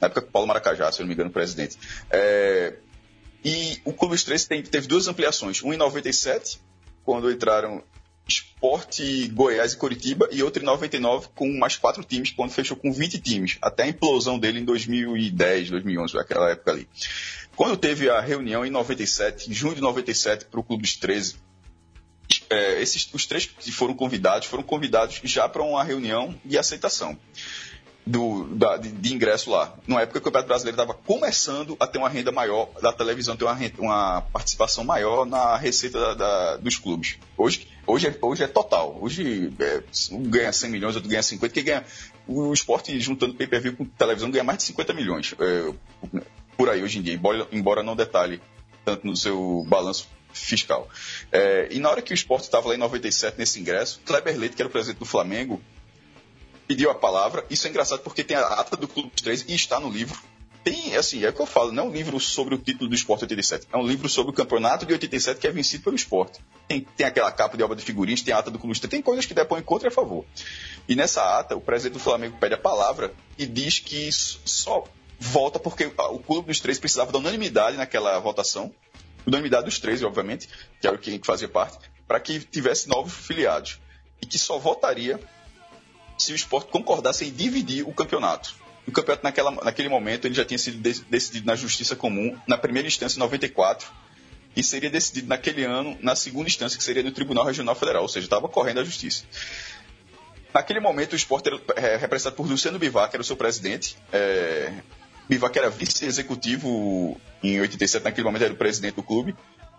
Na 0.00 0.06
época 0.06 0.22
Paulo 0.22 0.48
Maracajá, 0.48 0.90
se 0.90 1.00
eu 1.00 1.04
não 1.04 1.08
me 1.08 1.14
engano, 1.14 1.30
presidente. 1.30 1.78
É, 2.10 2.74
e 3.44 3.80
o 3.84 3.92
Clube 3.92 4.14
dos 4.14 4.24
13 4.24 4.48
tem, 4.48 4.62
teve 4.62 4.86
duas 4.86 5.08
ampliações, 5.08 5.62
uma 5.62 5.74
em 5.74 5.78
97, 5.78 6.60
quando 7.04 7.30
entraram 7.30 7.82
Esporte, 8.28 9.26
Goiás 9.28 9.72
e 9.72 9.76
Coritiba, 9.76 10.28
e 10.30 10.42
outra 10.42 10.62
em 10.62 10.66
99 10.66 11.28
com 11.34 11.50
mais 11.58 11.76
quatro 11.76 12.04
times, 12.04 12.30
quando 12.30 12.50
fechou 12.50 12.76
com 12.76 12.92
20 12.92 13.18
times, 13.18 13.58
até 13.62 13.84
a 13.84 13.88
implosão 13.88 14.38
dele 14.38 14.60
em 14.60 14.64
2010, 14.64 15.70
2011, 15.70 16.18
aquela 16.18 16.50
época 16.50 16.72
ali. 16.72 16.88
Quando 17.56 17.76
teve 17.76 18.08
a 18.08 18.20
reunião 18.20 18.64
em 18.64 18.70
97, 18.70 19.50
em 19.50 19.54
junho 19.54 19.74
de 19.74 19.80
97, 19.80 20.44
para 20.44 20.60
o 20.60 20.62
Clube 20.62 20.82
dos 20.82 20.96
13, 20.96 21.36
é, 22.50 22.80
esses, 22.80 23.08
os 23.12 23.26
três 23.26 23.46
que 23.46 23.72
foram 23.72 23.94
convidados 23.94 24.46
foram 24.46 24.62
convidados 24.62 25.20
já 25.24 25.48
para 25.48 25.62
uma 25.62 25.82
reunião 25.82 26.38
de 26.44 26.58
aceitação 26.58 27.18
do, 28.08 28.44
da, 28.54 28.76
de, 28.76 28.90
de, 28.90 29.14
ingresso 29.14 29.50
lá. 29.50 29.74
Na 29.86 30.00
época 30.00 30.18
o 30.18 30.22
Campeonato 30.22 30.48
Brasileiro 30.48 30.80
estava 30.80 30.94
começando 30.94 31.76
a 31.78 31.86
ter 31.86 31.98
uma 31.98 32.08
renda 32.08 32.32
maior 32.32 32.70
da 32.80 32.92
televisão, 32.92 33.36
ter 33.36 33.44
uma, 33.44 33.54
renda, 33.54 33.74
uma 33.78 34.22
participação 34.32 34.82
maior 34.82 35.26
na 35.26 35.56
receita 35.56 35.98
da, 35.98 36.14
da, 36.14 36.56
dos 36.56 36.78
clubes. 36.78 37.18
Hoje, 37.36 37.68
hoje, 37.88 38.06
é, 38.08 38.18
hoje 38.20 38.44
é 38.44 38.46
total. 38.46 38.98
Hoje 39.00 39.52
é, 39.58 39.82
um 40.12 40.22
ganha 40.22 40.52
100 40.52 40.70
milhões, 40.70 40.94
outro 40.94 41.10
ganha 41.10 41.22
50. 41.22 41.52
Quem 41.52 41.64
ganha, 41.64 41.84
o 42.26 42.52
esporte 42.52 42.98
juntando 43.00 43.34
pay-per-view 43.34 43.74
com 43.74 43.84
televisão 43.84 44.30
ganha 44.30 44.44
mais 44.44 44.58
de 44.58 44.64
50 44.64 44.92
milhões. 44.92 45.34
É, 45.38 45.72
por 46.56 46.68
aí 46.68 46.82
hoje 46.82 46.98
em 46.98 47.02
dia, 47.02 47.14
embora, 47.14 47.48
embora 47.50 47.82
não 47.82 47.96
detalhe 47.96 48.40
tanto 48.84 49.06
no 49.06 49.16
seu 49.16 49.64
balanço 49.66 50.08
fiscal. 50.32 50.88
É, 51.32 51.68
e 51.70 51.80
na 51.80 51.90
hora 51.90 52.02
que 52.02 52.12
o 52.12 52.14
esporte 52.14 52.44
estava 52.44 52.68
lá 52.68 52.74
em 52.74 52.78
97 52.78 53.38
nesse 53.38 53.58
ingresso, 53.58 54.00
Kleber 54.04 54.36
Leite, 54.36 54.54
que 54.54 54.62
era 54.62 54.68
o 54.68 54.72
presidente 54.72 54.98
do 54.98 55.04
Flamengo, 55.04 55.60
pediu 56.66 56.90
a 56.90 56.94
palavra. 56.94 57.44
Isso 57.48 57.66
é 57.66 57.70
engraçado 57.70 58.00
porque 58.00 58.22
tem 58.22 58.36
a 58.36 58.46
ata 58.46 58.76
do 58.76 58.86
Clube 58.86 59.10
dos 59.10 59.22
Três 59.22 59.44
e 59.48 59.54
está 59.54 59.80
no 59.80 59.90
livro. 59.90 60.20
Tem, 60.70 60.96
assim, 60.96 61.24
é 61.24 61.28
o 61.28 61.32
que 61.32 61.40
eu 61.40 61.46
falo, 61.46 61.72
não 61.72 61.84
é 61.84 61.86
um 61.86 61.92
livro 61.92 62.18
sobre 62.20 62.54
o 62.54 62.58
título 62.58 62.88
do 62.88 62.94
esporte 62.94 63.22
87, 63.22 63.66
é 63.72 63.76
um 63.76 63.86
livro 63.86 64.08
sobre 64.08 64.32
o 64.32 64.34
campeonato 64.34 64.84
de 64.84 64.92
87 64.92 65.40
que 65.40 65.46
é 65.46 65.50
vencido 65.50 65.84
pelo 65.84 65.96
esporte. 65.96 66.40
Tem, 66.66 66.80
tem 66.80 67.06
aquela 67.06 67.32
capa 67.32 67.56
de 67.56 67.62
obra 67.62 67.76
de 67.76 67.82
figurinhas, 67.82 68.22
tem 68.22 68.34
a 68.34 68.38
ata 68.38 68.50
do 68.50 68.58
Clube 68.58 68.78
tem 68.80 69.00
coisas 69.00 69.24
que 69.24 69.34
depõem 69.34 69.62
contra 69.62 69.88
e 69.88 69.90
a 69.90 69.92
favor. 69.92 70.24
E 70.88 70.94
nessa 70.94 71.38
ata, 71.38 71.56
o 71.56 71.60
presidente 71.60 71.94
do 71.94 72.00
Flamengo 72.00 72.36
pede 72.38 72.54
a 72.54 72.58
palavra 72.58 73.12
e 73.38 73.46
diz 73.46 73.78
que 73.78 74.10
só 74.12 74.84
volta 75.18 75.58
porque 75.58 75.86
o 75.86 76.18
Clube 76.18 76.48
dos 76.48 76.60
Três 76.60 76.78
precisava 76.78 77.10
da 77.10 77.18
unanimidade 77.18 77.76
naquela 77.76 78.18
votação 78.18 78.72
unanimidade 79.28 79.66
dos 79.66 79.78
três, 79.78 80.02
obviamente, 80.02 80.48
que 80.80 80.86
era 80.86 80.96
o 80.96 80.98
que 80.98 81.20
fazia 81.22 81.48
parte, 81.48 81.78
para 82.06 82.18
que 82.18 82.40
tivesse 82.40 82.88
novos 82.88 83.12
filiados. 83.12 83.78
E 84.20 84.26
que 84.26 84.38
só 84.38 84.58
votaria 84.58 85.20
se 86.16 86.32
o 86.32 86.34
esporte 86.34 86.70
concordasse 86.70 87.24
em 87.24 87.30
dividir 87.30 87.86
o 87.86 87.92
campeonato. 87.92 88.54
O 88.88 88.92
campeonato, 88.92 89.22
naquela, 89.22 89.50
naquele 89.50 89.88
momento, 89.90 90.24
ele 90.24 90.34
já 90.34 90.46
tinha 90.46 90.56
sido 90.56 90.78
de, 90.78 91.02
decidido 91.02 91.46
na 91.46 91.54
Justiça 91.54 91.94
Comum, 91.94 92.34
na 92.46 92.56
primeira 92.56 92.88
instância, 92.88 93.18
em 93.18 93.20
94, 93.20 93.86
e 94.56 94.62
seria 94.62 94.88
decidido 94.88 95.28
naquele 95.28 95.62
ano, 95.64 95.98
na 96.00 96.16
segunda 96.16 96.48
instância, 96.48 96.78
que 96.78 96.82
seria 96.82 97.02
no 97.02 97.12
Tribunal 97.12 97.44
Regional 97.44 97.74
Federal, 97.74 98.02
ou 98.02 98.08
seja, 98.08 98.24
estava 98.24 98.48
correndo 98.48 98.80
a 98.80 98.84
justiça. 98.84 99.24
Naquele 100.54 100.80
momento, 100.80 101.12
o 101.12 101.16
esporte 101.16 101.48
era 101.48 101.60
é, 101.76 101.96
representado 101.96 102.34
por 102.34 102.48
Luciano 102.48 102.78
Bivar, 102.78 103.10
que 103.10 103.16
era 103.16 103.20
o 103.20 103.24
seu 103.24 103.36
presidente. 103.36 103.98
É, 104.10 104.72
Bivar, 105.28 105.50
que 105.50 105.58
era 105.58 105.68
vice-executivo 105.68 107.20
em 107.42 107.60
87, 107.60 108.02
naquele 108.02 108.24
momento 108.24 108.44
era 108.44 108.54
o 108.54 108.56
presidente 108.56 108.94
do 108.94 109.02
clube, 109.02 109.36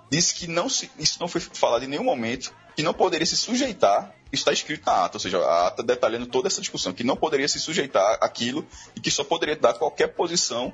disse 0.09 0.33
que 0.35 0.47
não 0.47 0.67
se, 0.67 0.89
isso 0.97 1.19
não 1.19 1.27
foi 1.27 1.41
falado 1.41 1.83
em 1.83 1.87
nenhum 1.87 2.03
momento, 2.03 2.53
que 2.75 2.83
não 2.83 2.93
poderia 2.93 3.25
se 3.25 3.37
sujeitar, 3.37 4.13
está 4.31 4.51
escrito 4.51 4.85
na 4.85 5.05
ata, 5.05 5.17
ou 5.17 5.19
seja, 5.19 5.39
a 5.39 5.67
ata 5.67 5.83
detalhando 5.83 6.25
toda 6.25 6.47
essa 6.47 6.61
discussão, 6.61 6.93
que 6.93 7.03
não 7.03 7.15
poderia 7.15 7.47
se 7.47 7.59
sujeitar 7.59 8.17
àquilo 8.21 8.65
e 8.95 8.99
que 8.99 9.11
só 9.11 9.23
poderia 9.23 9.55
dar 9.55 9.73
qualquer 9.73 10.07
posição 10.07 10.73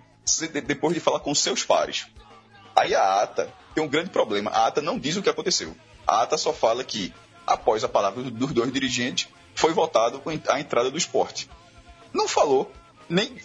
depois 0.65 0.93
de 0.93 0.99
falar 0.99 1.19
com 1.19 1.33
seus 1.33 1.63
pares. 1.63 2.07
Aí 2.75 2.93
a 2.93 3.21
ata 3.21 3.51
tem 3.73 3.83
um 3.83 3.87
grande 3.87 4.09
problema, 4.09 4.51
a 4.51 4.67
ata 4.67 4.81
não 4.81 4.99
diz 4.99 5.15
o 5.15 5.21
que 5.21 5.29
aconteceu. 5.29 5.75
A 6.05 6.21
ata 6.21 6.37
só 6.37 6.53
fala 6.53 6.83
que, 6.83 7.13
após 7.45 7.83
a 7.83 7.89
palavra 7.89 8.23
dos 8.23 8.53
dois 8.53 8.71
dirigentes, 8.71 9.27
foi 9.53 9.73
votado 9.73 10.21
a 10.47 10.59
entrada 10.59 10.91
do 10.91 10.97
esporte. 10.97 11.49
Não 12.13 12.27
falou 12.27 12.71
nem, 13.09 13.37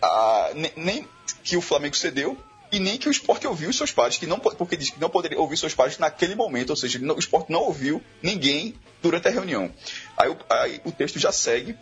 a, 0.00 0.50
nem, 0.54 0.72
nem 0.76 1.08
que 1.42 1.56
o 1.56 1.60
Flamengo 1.60 1.96
cedeu, 1.96 2.38
e 2.70 2.78
nem 2.78 2.98
que 2.98 3.08
o 3.08 3.10
esporte 3.10 3.46
ouviu 3.46 3.72
seus 3.72 3.92
pais, 3.92 4.18
que 4.18 4.26
não, 4.26 4.38
porque 4.38 4.76
diz 4.76 4.90
que 4.90 5.00
não 5.00 5.08
poderia 5.08 5.38
ouvir 5.38 5.56
seus 5.56 5.74
pais 5.74 5.98
naquele 5.98 6.34
momento, 6.34 6.70
ou 6.70 6.76
seja, 6.76 6.98
não, 6.98 7.14
o 7.14 7.18
esporte 7.18 7.50
não 7.52 7.60
ouviu 7.60 8.02
ninguém 8.22 8.74
durante 9.02 9.28
a 9.28 9.30
reunião. 9.30 9.70
Aí, 10.16 10.36
aí, 10.50 10.80
o 10.84 10.90
texto 10.90 11.18
já 11.18 11.30
segue, 11.30 11.76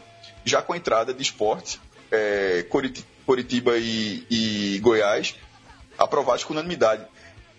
já 0.44 0.60
com 0.60 0.72
a 0.72 0.76
entrada 0.76 1.14
de 1.14 1.22
esporte, 1.22 1.80
é, 2.10 2.66
Coritiba 3.24 3.78
e, 3.78 4.26
e, 4.30 4.78
Goiás, 4.80 5.34
aprovados 5.96 6.44
com 6.44 6.52
unanimidade. 6.52 7.06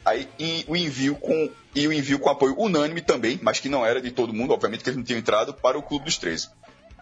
Aí 0.06 0.28
e, 0.38 0.66
o 0.68 0.76
envio 0.76 1.16
com 1.16 1.50
e 1.74 1.88
o 1.88 1.94
envio 1.94 2.20
com 2.20 2.30
apoio 2.30 2.56
unânime 2.60 3.02
também, 3.02 3.40
mas 3.42 3.60
que 3.60 3.70
não 3.70 3.86
era 3.86 4.00
de 4.02 4.12
todo 4.12 4.34
mundo, 4.34 4.54
obviamente 4.54 4.84
que 4.84 4.90
eles 4.90 4.98
não 4.98 5.04
tinham 5.04 5.18
entrado 5.18 5.54
para 5.54 5.78
o 5.78 5.82
Clube 5.82 6.06
dos 6.06 6.18
13. 6.18 6.50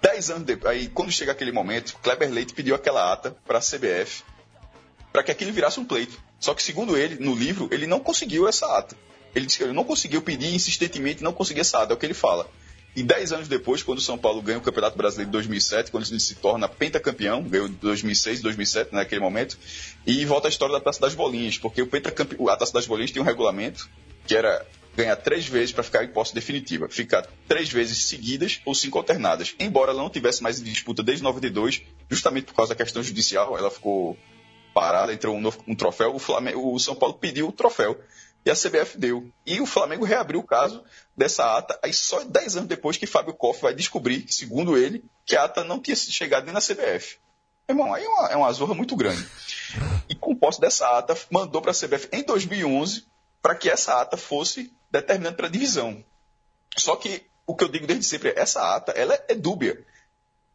Dez 0.02 0.30
anos 0.30 0.44
depois, 0.44 0.72
aí 0.72 0.88
quando 0.88 1.12
chega 1.12 1.32
aquele 1.32 1.52
momento, 1.52 1.98
Kleber 2.02 2.32
Leite 2.32 2.54
pediu 2.54 2.74
aquela 2.74 3.12
ata 3.12 3.36
para 3.46 3.58
a 3.58 3.62
CBF 3.62 4.24
para 5.12 5.24
que 5.24 5.32
aquilo 5.32 5.52
virasse 5.52 5.80
um 5.80 5.86
pleito. 5.86 6.20
Só 6.40 6.54
que, 6.54 6.64
segundo 6.64 6.98
ele, 6.98 7.24
no 7.24 7.36
livro, 7.36 7.68
ele 7.72 7.86
não 7.86 8.00
conseguiu 8.00 8.48
essa 8.48 8.78
ata. 8.78 8.96
Ele 9.34 9.46
disse 9.46 9.58
que 9.58 9.64
ele 9.64 9.74
não 9.74 9.84
conseguiu 9.84 10.22
pedir 10.22 10.54
insistentemente, 10.54 11.24
não 11.24 11.34
conseguiu 11.34 11.62
essa 11.62 11.82
ata, 11.82 11.94
é 11.94 11.96
o 11.96 11.98
que 11.98 12.06
ele 12.06 12.14
fala. 12.14 12.50
E 12.94 13.02
dez 13.02 13.32
anos 13.32 13.48
depois, 13.48 13.82
quando 13.82 14.00
o 14.00 14.02
São 14.02 14.18
Paulo 14.18 14.42
ganha 14.42 14.58
o 14.58 14.62
Campeonato 14.62 14.98
Brasileiro 14.98 15.30
de 15.30 15.34
2007, 15.34 15.92
quando 15.92 16.06
ele 16.10 16.20
se 16.20 16.36
torna 16.36 16.68
pentacampeão, 16.68 17.42
ganhou 17.42 17.68
em 17.68 17.72
2006, 17.72 18.42
2007, 18.42 18.94
naquele 18.94 19.22
momento, 19.22 19.58
e 20.06 20.26
volta 20.26 20.48
a 20.48 20.50
história 20.50 20.74
da 20.74 20.82
Taça 20.82 21.00
das 21.00 21.16
Bolinhas, 21.16 21.58
porque 21.58 21.82
o 21.82 21.88
pentacampeão, 21.88 22.50
a 22.50 22.58
Taça 22.58 22.74
das 22.74 22.86
Bolinhas 22.86 23.12
tinha 23.12 23.22
um 23.22 23.26
regulamento 23.26 23.90
que 24.28 24.36
era 24.36 24.66
ganhar 24.96 25.16
três 25.16 25.48
vezes 25.48 25.72
para 25.72 25.84
ficar 25.84 26.04
em 26.04 26.10
posse 26.10 26.34
definitiva, 26.36 26.90
ficar 26.90 27.26
três 27.48 27.72
vezes 27.72 28.06
seguidas 28.06 28.60
ou 28.66 28.76
cinco 28.76 28.98
alternadas. 28.98 29.56
Embora 29.58 29.92
ela 29.92 30.02
não 30.02 30.10
tivesse 30.10 30.44
mais 30.44 30.60
em 30.60 30.64
disputa 30.64 31.02
desde 31.02 31.24
92, 31.24 31.82
justamente 32.10 32.46
por 32.46 32.56
causa 32.56 32.76
da 32.76 32.84
questão 32.84 33.02
judicial, 33.02 33.58
ela 33.58 33.72
ficou 33.72 34.18
parada, 34.74 35.14
entrou 35.14 35.36
um, 35.36 35.52
um 35.68 35.76
troféu, 35.76 36.16
o, 36.16 36.20
Flamengo, 36.20 36.74
o 36.74 36.80
São 36.80 36.96
Paulo 36.96 37.16
pediu 37.16 37.48
o 37.48 37.52
troféu 37.52 38.00
e 38.46 38.50
a 38.50 38.56
CBF 38.56 38.98
deu. 38.98 39.30
E 39.46 39.62
o 39.62 39.66
Flamengo 39.66 40.06
reabriu 40.06 40.40
o 40.40 40.46
caso 40.46 40.84
dessa 41.16 41.58
ata, 41.58 41.80
aí 41.84 41.94
só 41.94 42.24
10 42.24 42.58
anos 42.58 42.70
depois 42.70 42.98
que 42.98 43.06
Fábio 43.06 43.34
Koff 43.34 43.62
vai 43.62 43.74
descobrir, 43.74 44.26
segundo 44.30 44.78
ele, 44.78 45.04
que 45.26 45.36
a 45.36 45.44
ata 45.44 45.64
não 45.64 45.80
tinha 45.80 45.96
chegado 45.96 46.46
nem 46.46 46.54
na 46.54 46.60
CBF. 46.60 47.18
Irmão, 47.70 47.94
aí 47.94 48.04
é 48.04 48.10
uma, 48.10 48.28
é 48.30 48.36
uma 48.36 48.52
zorra 48.52 48.74
muito 48.74 48.96
grande. 48.96 49.26
E 50.10 50.16
com 50.16 50.36
posse 50.36 50.60
dessa 50.60 50.98
ata, 50.98 51.16
mandou 51.30 51.62
para 51.62 51.72
a 51.72 51.76
CBF 51.76 52.10
em 52.12 52.24
2011 52.24 53.06
para 53.42 53.56
que 53.56 53.70
essa 53.70 54.02
ata 54.02 54.18
fosse 54.18 54.74
determinante 54.92 55.38
para 55.38 55.48
a 55.48 55.52
divisão. 55.52 56.04
Só 56.78 56.96
que 56.96 57.24
o 57.46 57.56
que 57.56 57.64
eu 57.64 57.70
digo 57.70 57.88
desde 57.88 58.06
sempre 58.06 58.30
é 58.30 58.40
essa 58.40 58.76
ata 58.76 58.92
ela 58.92 59.18
é 59.28 59.36
dúbia 59.36 59.86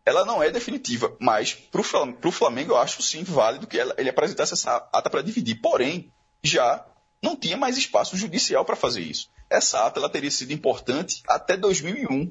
ela 0.07 0.25
não 0.25 0.41
é 0.41 0.51
definitiva, 0.53 1.15
mas 1.19 1.53
para 1.53 1.81
o 1.81 2.33
Flamengo 2.33 2.73
eu 2.73 2.77
acho 2.77 3.03
sim 3.03 3.25
válido 3.25 3.67
que 3.67 3.77
ele 3.77 4.09
apresentasse 4.09 4.55
essa 4.55 4.77
ata 4.93 5.11
para 5.11 5.21
dividir. 5.21 5.57
Porém, 5.57 6.13
já 6.43 6.87
não 7.21 7.35
tinha 7.35 7.57
mais 7.57 7.77
espaço 7.77 8.17
judicial 8.17 8.65
para 8.65 8.77
fazer 8.77 9.01
isso. 9.01 9.29
Essa 9.51 9.85
ata 9.85 9.99
ela 9.99 10.09
teria 10.09 10.31
sido 10.31 10.53
importante 10.53 11.25
até 11.27 11.57
2001. 11.57 12.31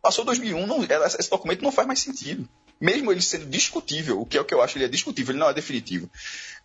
Passou 0.00 0.24
2001, 0.24 0.66
não, 0.66 0.84
ela, 0.88 1.06
esse 1.06 1.30
documento 1.30 1.62
não 1.62 1.70
faz 1.70 1.86
mais 1.86 2.00
sentido 2.00 2.48
mesmo 2.80 3.10
ele 3.10 3.22
sendo 3.22 3.46
discutível, 3.46 4.20
o 4.20 4.26
que 4.26 4.36
é 4.36 4.40
o 4.40 4.44
que 4.44 4.54
eu 4.54 4.62
acho, 4.62 4.76
ele 4.76 4.84
é 4.84 4.88
discutível, 4.88 5.32
ele 5.32 5.40
não 5.40 5.48
é 5.48 5.54
definitivo. 5.54 6.10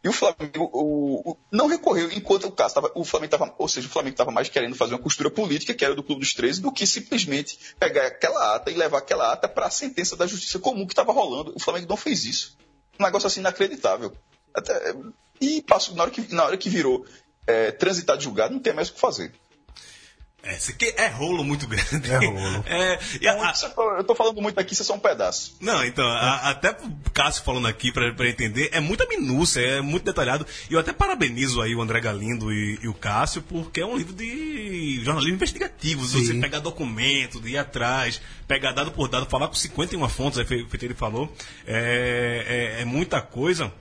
E 0.04 0.08
o 0.08 0.14
Flamengo 0.14 0.70
o, 0.74 1.32
o, 1.32 1.38
não 1.52 1.68
recorreu 1.68 2.10
enquanto 2.12 2.46
o 2.46 2.52
caso 2.52 2.70
estava. 2.70 2.92
O 2.96 3.04
Flamengo 3.04 3.36
estava, 3.36 3.54
ou 3.58 3.68
seja, 3.68 3.88
o 3.88 3.92
Flamengo 3.92 4.14
estava 4.14 4.32
mais 4.32 4.48
querendo 4.48 4.76
fazer 4.76 4.94
uma 4.94 5.02
costura 5.02 5.30
política, 5.30 5.74
que 5.74 5.84
era 5.84 5.94
do 5.94 6.04
Clube 6.04 6.22
dos 6.22 6.34
13, 6.34 6.62
do 6.62 6.72
que 6.72 6.88
simplesmente 6.88 7.60
pegar 7.78 8.08
aquela 8.08 8.56
ata 8.56 8.72
e 8.72 8.76
levar 8.76 9.00
aquela 9.00 9.34
ata 9.34 9.48
para 9.48 9.66
a 9.66 9.70
sentença 9.70 10.16
da 10.16 10.26
justiça 10.26 10.58
comum 10.58 10.86
que 10.86 10.94
estava 10.94 11.12
rolando. 11.12 11.54
O 11.56 11.60
Flamengo 11.60 11.88
não 11.90 11.98
fez 11.98 12.24
isso. 12.24 12.58
Um 12.98 13.04
negócio 13.04 13.28
assim 13.28 13.42
inacreditável. 13.42 14.14
Até, 14.54 14.96
e 15.42 15.62
passo, 15.62 15.94
na, 15.96 16.04
hora 16.04 16.12
que, 16.12 16.34
na 16.34 16.46
hora 16.46 16.58
que 16.58 16.70
virou 16.70 17.06
é, 17.46 17.72
transitado 17.72 18.22
julgado, 18.22 18.54
não 18.54 18.62
tem 18.62 18.74
mais 18.74 18.90
o 18.90 18.94
que 18.94 19.00
fazer. 19.00 19.34
É, 20.42 20.56
isso 20.56 20.72
aqui 20.72 20.94
é 20.98 21.08
rolo 21.08 21.44
muito 21.44 21.68
grande. 21.68 22.10
É 22.12 22.18
rolo. 22.18 22.64
É, 22.66 23.00
e 23.22 23.28
a- 23.28 23.34
a- 23.34 23.54
é 23.54 24.00
eu 24.00 24.04
tô 24.04 24.16
falando 24.16 24.42
muito 24.42 24.58
aqui, 24.60 24.74
isso 24.74 24.84
é 24.84 24.86
só 24.86 24.94
um 24.96 25.00
pedaço. 25.00 25.56
Não, 25.60 25.84
então, 25.84 26.08
a- 26.08 26.50
até 26.50 26.72
o 26.72 26.92
Cássio 27.14 27.44
falando 27.44 27.68
aqui 27.68 27.92
pra, 27.92 28.14
pra 28.14 28.28
entender, 28.28 28.70
é 28.72 28.80
muita 28.80 29.06
minúcia, 29.06 29.60
é 29.60 29.82
muito 29.82 30.04
detalhado. 30.06 30.46
E 30.70 30.74
eu 30.74 30.80
até 30.80 30.94
parabenizo 30.94 31.62
aí 31.62 31.76
o 31.76 31.82
André 31.82 32.00
Galindo 32.00 32.54
e, 32.54 32.80
e 32.82 32.88
o 32.88 32.94
Cássio, 32.94 33.42
porque 33.42 33.82
é 33.82 33.86
um 33.86 33.98
livro 33.98 34.14
de 34.14 35.02
jornalismo 35.04 35.36
investigativo. 35.36 36.06
de 36.06 36.12
Você 36.14 36.26
Sim. 36.34 36.40
pegar 36.42 36.60
documento, 36.60 37.42
de 37.42 37.50
ir 37.52 37.58
atrás, 37.58 38.22
pegar 38.48 38.72
dado 38.72 38.92
por 38.92 39.10
dado, 39.10 39.26
falar 39.26 39.48
com 39.50 39.56
51 39.56 40.08
fontes, 40.08 40.40
aí 40.40 40.46
foi 40.46 40.62
o 40.62 40.68
que 40.68 40.86
ele 40.86 40.94
falou. 40.94 41.32
É, 41.68 42.76
é, 42.78 42.82
é 42.82 42.86
muita 42.86 43.22
coisa. 43.22 43.72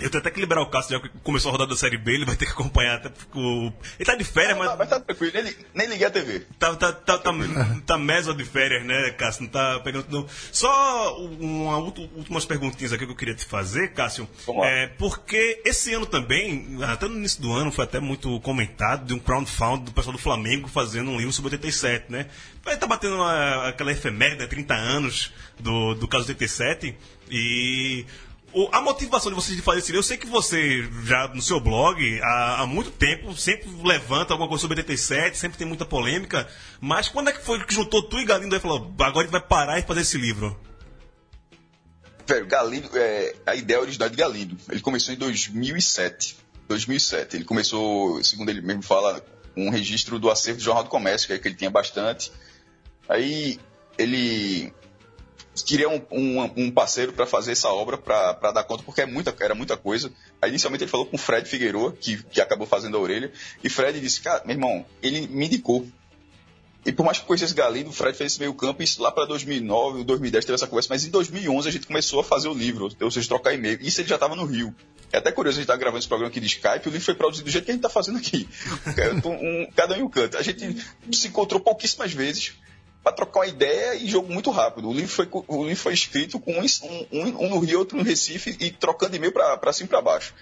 Eu 0.00 0.10
tenho 0.10 0.20
até 0.20 0.30
que 0.30 0.40
liberar 0.40 0.62
o 0.62 0.66
Cássio, 0.66 0.92
já 0.92 1.00
que 1.00 1.08
começou 1.22 1.50
a 1.50 1.52
rodada 1.52 1.70
da 1.70 1.76
Série 1.76 1.96
B, 1.98 2.12
ele 2.14 2.24
vai 2.24 2.36
ter 2.36 2.46
que 2.46 2.52
acompanhar 2.52 2.96
até 2.96 3.08
porque 3.08 3.38
o... 3.38 3.72
Ele 3.98 4.04
tá 4.06 4.14
de 4.14 4.24
férias, 4.24 4.56
mas 4.58 4.68
Mas, 4.68 4.78
mas 4.78 4.88
tá 4.88 5.00
tranquilo, 5.00 5.32
nem, 5.42 5.54
nem 5.74 5.86
liguei 5.88 6.06
a 6.06 6.10
TV. 6.10 6.40
Tá, 6.58 6.74
tá, 6.76 6.92
tá, 6.92 7.18
tá, 7.18 7.32
tá 7.86 7.98
meso 7.98 8.34
de 8.34 8.44
férias, 8.44 8.84
né, 8.84 9.10
Cássio? 9.10 9.42
Não 9.42 9.50
tá 9.50 9.80
pegando. 9.80 10.06
Não. 10.10 10.26
Só 10.52 11.16
uma 11.18 11.78
últimas 11.78 12.44
perguntinhas 12.44 12.92
aqui 12.92 13.04
que 13.06 13.12
eu 13.12 13.16
queria 13.16 13.34
te 13.34 13.44
fazer, 13.44 13.92
Cássio. 13.92 14.28
É, 14.64 14.86
porque 14.98 15.60
esse 15.64 15.92
ano 15.94 16.06
também, 16.06 16.78
até 16.82 17.06
no 17.08 17.16
início 17.16 17.40
do 17.42 17.52
ano, 17.52 17.70
foi 17.72 17.84
até 17.84 18.00
muito 18.00 18.40
comentado 18.40 19.06
de 19.06 19.14
um 19.14 19.18
crowdfund 19.18 19.84
do 19.84 19.92
pessoal 19.92 20.12
do 20.12 20.18
Flamengo 20.22 20.68
fazendo 20.68 21.10
um 21.10 21.16
livro 21.18 21.32
sobre 21.32 21.52
87, 21.54 22.10
né? 22.10 22.26
Vai 22.62 22.76
tá 22.76 22.86
batendo 22.86 23.16
uma- 23.16 23.68
aquela 23.68 23.92
efeméride, 23.92 24.40
né, 24.40 24.46
30 24.46 24.74
anos 24.74 25.32
do, 25.58 25.94
do 25.94 26.06
caso 26.08 26.26
87. 26.28 26.94
E. 27.30 28.04
o- 28.52 28.68
a 28.72 28.80
motivação 28.80 29.30
de 29.30 29.34
vocês 29.36 29.56
de 29.56 29.62
fazer 29.62 29.78
esse 29.78 29.88
livro, 29.88 29.98
eu 29.98 30.02
sei 30.02 30.16
que 30.16 30.26
você 30.26 30.88
já 31.04 31.28
no 31.28 31.40
seu 31.42 31.60
blog 31.60 32.20
há, 32.22 32.62
há 32.62 32.66
muito 32.66 32.90
tempo 32.90 33.34
sempre 33.36 33.68
levanta 33.84 34.32
alguma 34.34 34.48
coisa 34.48 34.62
sobre 34.62 34.78
87, 34.78 35.36
sempre 35.38 35.58
tem 35.58 35.66
muita 35.66 35.84
polêmica, 35.84 36.48
mas 36.80 37.08
quando 37.08 37.28
é 37.28 37.32
que 37.32 37.44
foi 37.44 37.62
que 37.64 37.74
juntou 37.74 38.02
tu 38.02 38.18
e 38.18 38.24
Galindo 38.24 38.54
e 38.56 38.60
falou, 38.60 38.92
agora 38.98 39.20
a 39.20 39.22
gente 39.22 39.32
vai 39.32 39.40
parar 39.40 39.78
e 39.78 39.82
fazer 39.82 40.00
esse 40.02 40.18
livro? 40.18 40.58
Velho, 42.26 42.46
Galindo, 42.46 42.88
é, 42.94 43.34
a 43.46 43.54
ideia 43.56 43.80
original 43.80 44.08
de 44.08 44.16
Galindo. 44.16 44.56
Ele 44.70 44.80
começou 44.80 45.12
em 45.12 45.16
2007. 45.16 46.36
2007. 46.68 47.36
Ele 47.36 47.44
começou, 47.44 48.22
segundo 48.22 48.50
ele 48.50 48.60
mesmo 48.60 48.82
fala, 48.82 49.24
um 49.56 49.68
registro 49.68 50.18
do 50.18 50.30
acervo 50.30 50.58
do 50.58 50.64
Jornal 50.64 50.84
do 50.84 50.90
Comércio, 50.90 51.26
que, 51.26 51.32
é 51.32 51.38
que 51.38 51.48
ele 51.48 51.56
tinha 51.56 51.70
bastante. 51.70 52.30
Aí 53.08 53.58
ele 53.98 54.72
queria 55.64 55.88
um, 55.88 56.00
um- 56.10 56.50
um 56.56 56.70
parceiro 56.70 57.12
para 57.12 57.26
fazer 57.26 57.52
essa 57.52 57.68
obra, 57.68 57.96
para 57.98 58.52
dar 58.52 58.64
conta, 58.64 58.82
porque 58.82 59.00
é 59.02 59.06
muita, 59.06 59.34
era 59.40 59.54
muita 59.54 59.76
coisa. 59.76 60.10
Aí 60.40 60.50
inicialmente 60.50 60.84
ele 60.84 60.90
falou 60.90 61.06
com 61.06 61.16
o 61.16 61.18
Fred 61.18 61.48
Figueiredo, 61.48 61.92
que, 62.00 62.22
que 62.24 62.40
acabou 62.40 62.66
fazendo 62.66 62.96
a 62.96 63.00
orelha, 63.00 63.32
e 63.62 63.68
Fred 63.68 64.00
disse, 64.00 64.20
cara, 64.20 64.42
meu 64.44 64.54
irmão, 64.56 64.84
ele 65.02 65.26
me 65.28 65.46
indicou. 65.46 65.86
E 66.84 66.90
por 66.92 67.04
mais 67.04 67.18
que 67.18 67.24
eu 67.24 67.26
conhecesse 67.28 67.52
Galindo, 67.52 67.90
o 67.90 67.92
Fred 67.92 68.16
fez 68.16 68.32
esse 68.32 68.40
meio 68.40 68.54
campo, 68.54 68.80
e 68.80 68.84
isso 68.84 69.02
lá 69.02 69.12
para 69.12 69.26
2009, 69.26 70.02
2010 70.02 70.44
teve 70.46 70.54
essa 70.54 70.66
conversa, 70.66 70.88
mas 70.90 71.04
em 71.04 71.10
2011 71.10 71.68
a 71.68 71.72
gente 71.72 71.86
começou 71.86 72.20
a 72.20 72.24
fazer 72.24 72.48
o 72.48 72.54
livro, 72.54 72.88
ou 73.00 73.10
seja, 73.10 73.28
trocar 73.28 73.52
e-mail. 73.52 73.78
Isso 73.82 74.00
ele 74.00 74.08
já 74.08 74.14
estava 74.14 74.34
no 74.34 74.46
Rio. 74.46 74.74
É 75.12 75.18
até 75.18 75.30
curioso, 75.30 75.58
a 75.58 75.60
gente 75.60 75.66
tá 75.68 75.76
gravando 75.76 75.98
esse 75.98 76.08
programa 76.08 76.30
aqui 76.30 76.40
de 76.40 76.46
Skype, 76.46 76.88
o 76.88 76.90
livro 76.90 77.04
foi 77.04 77.14
produzido 77.14 77.44
do 77.44 77.50
jeito 77.50 77.64
que 77.66 77.70
a 77.70 77.74
gente 77.74 77.82
tá 77.82 77.90
fazendo 77.90 78.16
aqui. 78.16 78.48
Um- 79.26 79.68
cada 79.76 79.94
um 79.94 79.98
em 79.98 80.02
um 80.04 80.08
canto. 80.08 80.38
A 80.38 80.42
gente 80.42 80.76
se 81.12 81.28
encontrou 81.28 81.60
pouquíssimas 81.60 82.12
vezes 82.12 82.54
para 83.02 83.12
trocar 83.12 83.40
uma 83.40 83.46
ideia 83.46 83.94
e 83.94 84.06
jogo 84.08 84.32
muito 84.32 84.50
rápido. 84.50 84.88
O 84.88 84.92
livro 84.92 85.10
foi, 85.10 85.28
o 85.48 85.64
livro 85.64 85.82
foi 85.82 85.94
escrito 85.94 86.38
com 86.38 86.52
um, 86.52 86.66
um- 87.12 87.44
um 87.46 87.48
no 87.48 87.58
Rio, 87.60 87.78
outro 87.78 87.96
no 87.96 88.02
Recife, 88.04 88.56
e 88.60 88.70
trocando 88.70 89.16
e-mail 89.16 89.32
para 89.32 89.72
cima 89.72 89.86
e 89.86 89.88
para 89.88 90.02
baixo. 90.02 90.34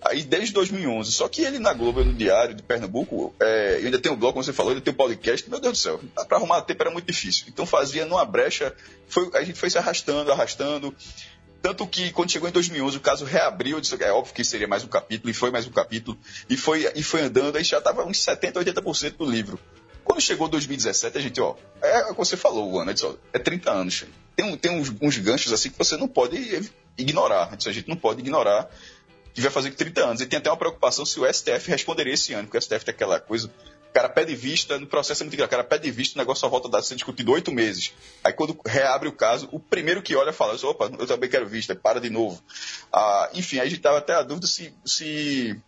Aí 0.00 0.22
desde 0.22 0.52
2011. 0.54 1.10
Só 1.12 1.28
que 1.28 1.42
ele 1.42 1.58
na 1.58 1.72
Globo, 1.72 2.04
no 2.04 2.12
Diário 2.14 2.54
de 2.54 2.62
Pernambuco, 2.62 3.34
é, 3.40 3.78
eu 3.80 3.86
ainda 3.86 3.98
tem 3.98 4.12
o 4.12 4.16
blog, 4.16 4.32
como 4.32 4.44
você 4.44 4.52
falou, 4.52 4.70
ainda 4.70 4.80
tem 4.82 4.92
o 4.94 4.96
podcast. 4.96 5.50
Meu 5.50 5.58
Deus 5.60 5.72
do 5.76 5.78
céu, 5.82 6.00
para 6.28 6.36
arrumar 6.38 6.62
tempo 6.62 6.82
era 6.82 6.90
muito 6.90 7.06
difícil. 7.06 7.46
Então 7.48 7.66
fazia 7.66 8.06
numa 8.06 8.24
brecha, 8.24 8.72
foi- 9.08 9.28
a 9.34 9.42
gente 9.42 9.58
foi 9.58 9.68
se 9.68 9.76
arrastando, 9.76 10.30
arrastando. 10.30 10.94
Tanto 11.60 11.84
que 11.88 12.12
quando 12.12 12.30
chegou 12.30 12.48
em 12.48 12.52
2011 12.52 12.96
o 12.96 13.00
caso 13.00 13.24
reabriu, 13.24 13.80
disse, 13.80 14.00
é 14.00 14.12
óbvio 14.12 14.32
que 14.32 14.44
seria 14.44 14.68
mais 14.68 14.84
um 14.84 14.86
capítulo, 14.88 15.28
e 15.28 15.34
foi 15.34 15.50
mais 15.50 15.66
um 15.66 15.72
capítulo, 15.72 16.16
e 16.48 16.56
foi, 16.56 16.88
e 16.94 17.02
foi 17.02 17.22
andando, 17.22 17.56
aí 17.56 17.64
já 17.64 17.78
estava 17.78 18.04
uns 18.06 18.24
70%, 18.24 18.52
80% 18.54 19.16
do 19.16 19.28
livro. 19.28 19.58
Quando 20.08 20.22
chegou 20.22 20.48
2017, 20.48 21.18
a 21.18 21.20
gente, 21.20 21.38
ó, 21.38 21.54
é 21.82 22.06
o 22.06 22.12
que 22.12 22.16
você 22.16 22.34
falou, 22.34 22.80
Ana, 22.80 22.94
disse, 22.94 23.04
ó, 23.04 23.14
é 23.30 23.38
30 23.38 23.70
anos. 23.70 24.06
Tem, 24.34 24.56
tem 24.56 24.72
uns, 24.72 24.90
uns 25.02 25.18
ganchos 25.18 25.52
assim 25.52 25.68
que 25.68 25.76
você 25.76 25.98
não 25.98 26.08
pode 26.08 26.72
ignorar. 26.96 27.54
Disse, 27.54 27.68
a 27.68 27.72
gente 27.72 27.88
não 27.88 27.96
pode 27.96 28.20
ignorar 28.20 28.70
que 29.34 29.42
vai 29.42 29.50
fazer 29.50 29.70
30 29.70 30.00
anos. 30.02 30.20
E 30.22 30.26
tem 30.26 30.38
até 30.38 30.50
uma 30.50 30.56
preocupação 30.56 31.04
se 31.04 31.20
o 31.20 31.30
STF 31.30 31.70
responderia 31.70 32.14
esse 32.14 32.32
ano, 32.32 32.44
porque 32.44 32.56
o 32.56 32.60
STF 32.62 32.86
tem 32.86 32.94
aquela 32.94 33.20
coisa. 33.20 33.48
O 33.48 33.92
cara 33.92 34.08
pede 34.08 34.34
vista, 34.34 34.78
no 34.78 34.86
processo 34.86 35.22
é 35.22 35.24
muito 35.24 35.34
engraçado. 35.34 35.52
O 35.52 35.56
cara 35.58 35.64
pede 35.64 35.90
vista, 35.90 36.16
o 36.16 36.18
negócio 36.18 36.40
só 36.40 36.48
volta 36.48 36.74
a 36.74 36.82
ser 36.82 36.94
discutido 36.94 37.32
oito 37.32 37.52
meses. 37.52 37.92
Aí 38.24 38.32
quando 38.32 38.58
reabre 38.66 39.10
o 39.10 39.12
caso, 39.12 39.46
o 39.52 39.60
primeiro 39.60 40.02
que 40.02 40.16
olha 40.16 40.32
fala, 40.32 40.56
opa, 40.64 40.90
eu 40.98 41.06
também 41.06 41.28
quero 41.28 41.46
vista, 41.46 41.76
para 41.76 42.00
de 42.00 42.08
novo. 42.08 42.42
Ah, 42.90 43.30
enfim, 43.34 43.58
aí 43.58 43.66
a 43.66 43.70
gente 43.70 43.82
tava 43.82 43.98
até 43.98 44.14
a 44.14 44.22
dúvida 44.22 44.46
se, 44.46 44.74
se 44.86 45.60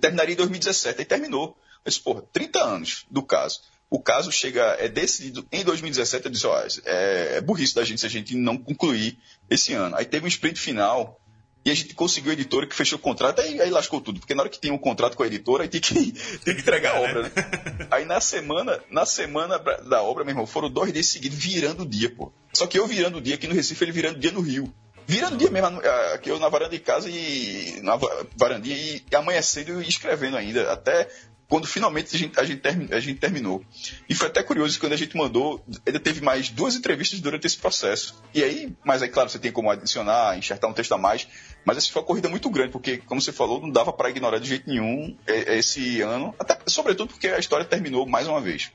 terminaria 0.00 0.34
em 0.34 0.36
2017. 0.36 1.00
Aí 1.00 1.04
terminou. 1.04 1.56
Eu 1.84 1.90
disse, 1.90 2.00
porra, 2.00 2.22
30 2.32 2.58
anos 2.62 3.04
do 3.10 3.22
caso. 3.22 3.60
O 3.90 4.00
caso 4.00 4.32
chega, 4.32 4.62
é 4.80 4.88
decidido 4.88 5.46
em 5.52 5.62
2017. 5.64 6.24
Eu 6.24 6.30
disse, 6.30 6.46
ó, 6.46 6.58
é, 6.84 7.36
é 7.36 7.40
burrice 7.40 7.74
da 7.74 7.84
gente 7.84 8.00
se 8.00 8.06
a 8.06 8.10
gente 8.10 8.34
não 8.34 8.56
concluir 8.56 9.18
esse 9.48 9.72
ano. 9.74 9.94
Aí 9.96 10.04
teve 10.04 10.24
um 10.24 10.28
sprint 10.28 10.58
final 10.58 11.20
e 11.64 11.70
a 11.70 11.74
gente 11.74 11.94
conseguiu 11.94 12.30
a 12.30 12.34
editora 12.34 12.66
que 12.66 12.74
fechou 12.74 12.98
o 12.98 13.00
contrato, 13.02 13.40
aí, 13.40 13.58
aí 13.58 13.70
lascou 13.70 13.98
tudo, 13.98 14.20
porque 14.20 14.34
na 14.34 14.42
hora 14.42 14.50
que 14.50 14.58
tem 14.58 14.70
um 14.70 14.76
contrato 14.76 15.16
com 15.16 15.22
a 15.22 15.26
editora, 15.26 15.62
aí 15.62 15.68
tem 15.68 15.80
que, 15.80 15.94
tem 16.44 16.54
que 16.54 16.60
entregar 16.60 16.96
a 16.96 17.00
obra, 17.00 17.22
né? 17.22 17.30
Aí 17.90 18.04
na 18.04 18.20
semana, 18.20 18.80
na 18.90 19.06
semana 19.06 19.58
da- 19.58 20.02
obra, 20.02 20.24
meu 20.24 20.32
irmão, 20.32 20.46
foram 20.46 20.68
dois 20.68 20.92
dias 20.92 21.06
seguidos 21.06 21.38
virando 21.38 21.84
o 21.84 21.86
dia, 21.86 22.10
pô. 22.14 22.30
Só 22.52 22.66
que 22.66 22.78
eu 22.78 22.86
virando 22.86 23.16
o 23.18 23.20
dia 23.20 23.36
aqui 23.36 23.46
no 23.46 23.54
Recife, 23.54 23.82
ele 23.82 23.92
virando 23.92 24.16
o 24.16 24.20
dia 24.20 24.32
no 24.32 24.40
Rio. 24.42 24.74
Virando 25.06 25.34
o 25.34 25.38
dia 25.38 25.50
mesmo, 25.50 25.80
aqui 26.12 26.30
eu 26.30 26.38
na 26.38 26.48
varanda 26.50 26.72
de 26.72 26.80
casa 26.80 27.08
e 27.08 27.80
na 27.82 27.96
va- 27.96 28.26
varandinha 28.36 28.76
e 28.76 29.02
amanhecendo 29.14 29.80
e 29.82 29.88
escrevendo 29.88 30.36
ainda, 30.36 30.70
até 30.72 31.08
quando 31.54 31.68
finalmente 31.68 32.16
a 32.16 32.18
gente, 32.18 32.40
a 32.40 32.44
gente, 32.44 32.60
termi- 32.60 32.88
a 32.92 32.98
gente 32.98 33.20
terminou. 33.20 33.64
E 34.08 34.14
foi 34.14 34.26
até 34.26 34.42
curioso 34.42 34.74
que 34.74 34.80
quando 34.80 34.92
a 34.94 34.96
gente 34.96 35.16
mandou, 35.16 35.64
ainda 35.86 36.00
teve 36.00 36.20
mais 36.20 36.50
duas 36.50 36.74
entrevistas 36.74 37.20
durante 37.20 37.46
esse 37.46 37.56
processo. 37.56 38.20
E 38.34 38.42
aí, 38.42 38.74
mas 38.84 39.02
aí, 39.02 39.08
claro, 39.08 39.28
você 39.28 39.38
tem 39.38 39.52
como 39.52 39.70
adicionar, 39.70 40.36
enxertar 40.36 40.68
um 40.68 40.72
texto 40.72 40.90
a 40.90 40.98
mais. 40.98 41.28
Mas 41.64 41.76
essa 41.76 41.92
foi 41.92 42.02
uma 42.02 42.08
corrida 42.08 42.28
muito 42.28 42.50
grande, 42.50 42.72
porque, 42.72 42.96
como 42.96 43.20
você 43.22 43.30
falou, 43.30 43.60
não 43.60 43.70
dava 43.70 43.92
para 43.92 44.10
ignorar 44.10 44.40
de 44.40 44.48
jeito 44.48 44.68
nenhum 44.68 45.16
eh, 45.28 45.56
esse 45.56 46.00
ano. 46.00 46.34
Até, 46.40 46.58
sobretudo 46.66 47.10
porque 47.10 47.28
a 47.28 47.38
história 47.38 47.64
terminou 47.64 48.04
mais 48.04 48.26
uma 48.26 48.40
vez. 48.40 48.72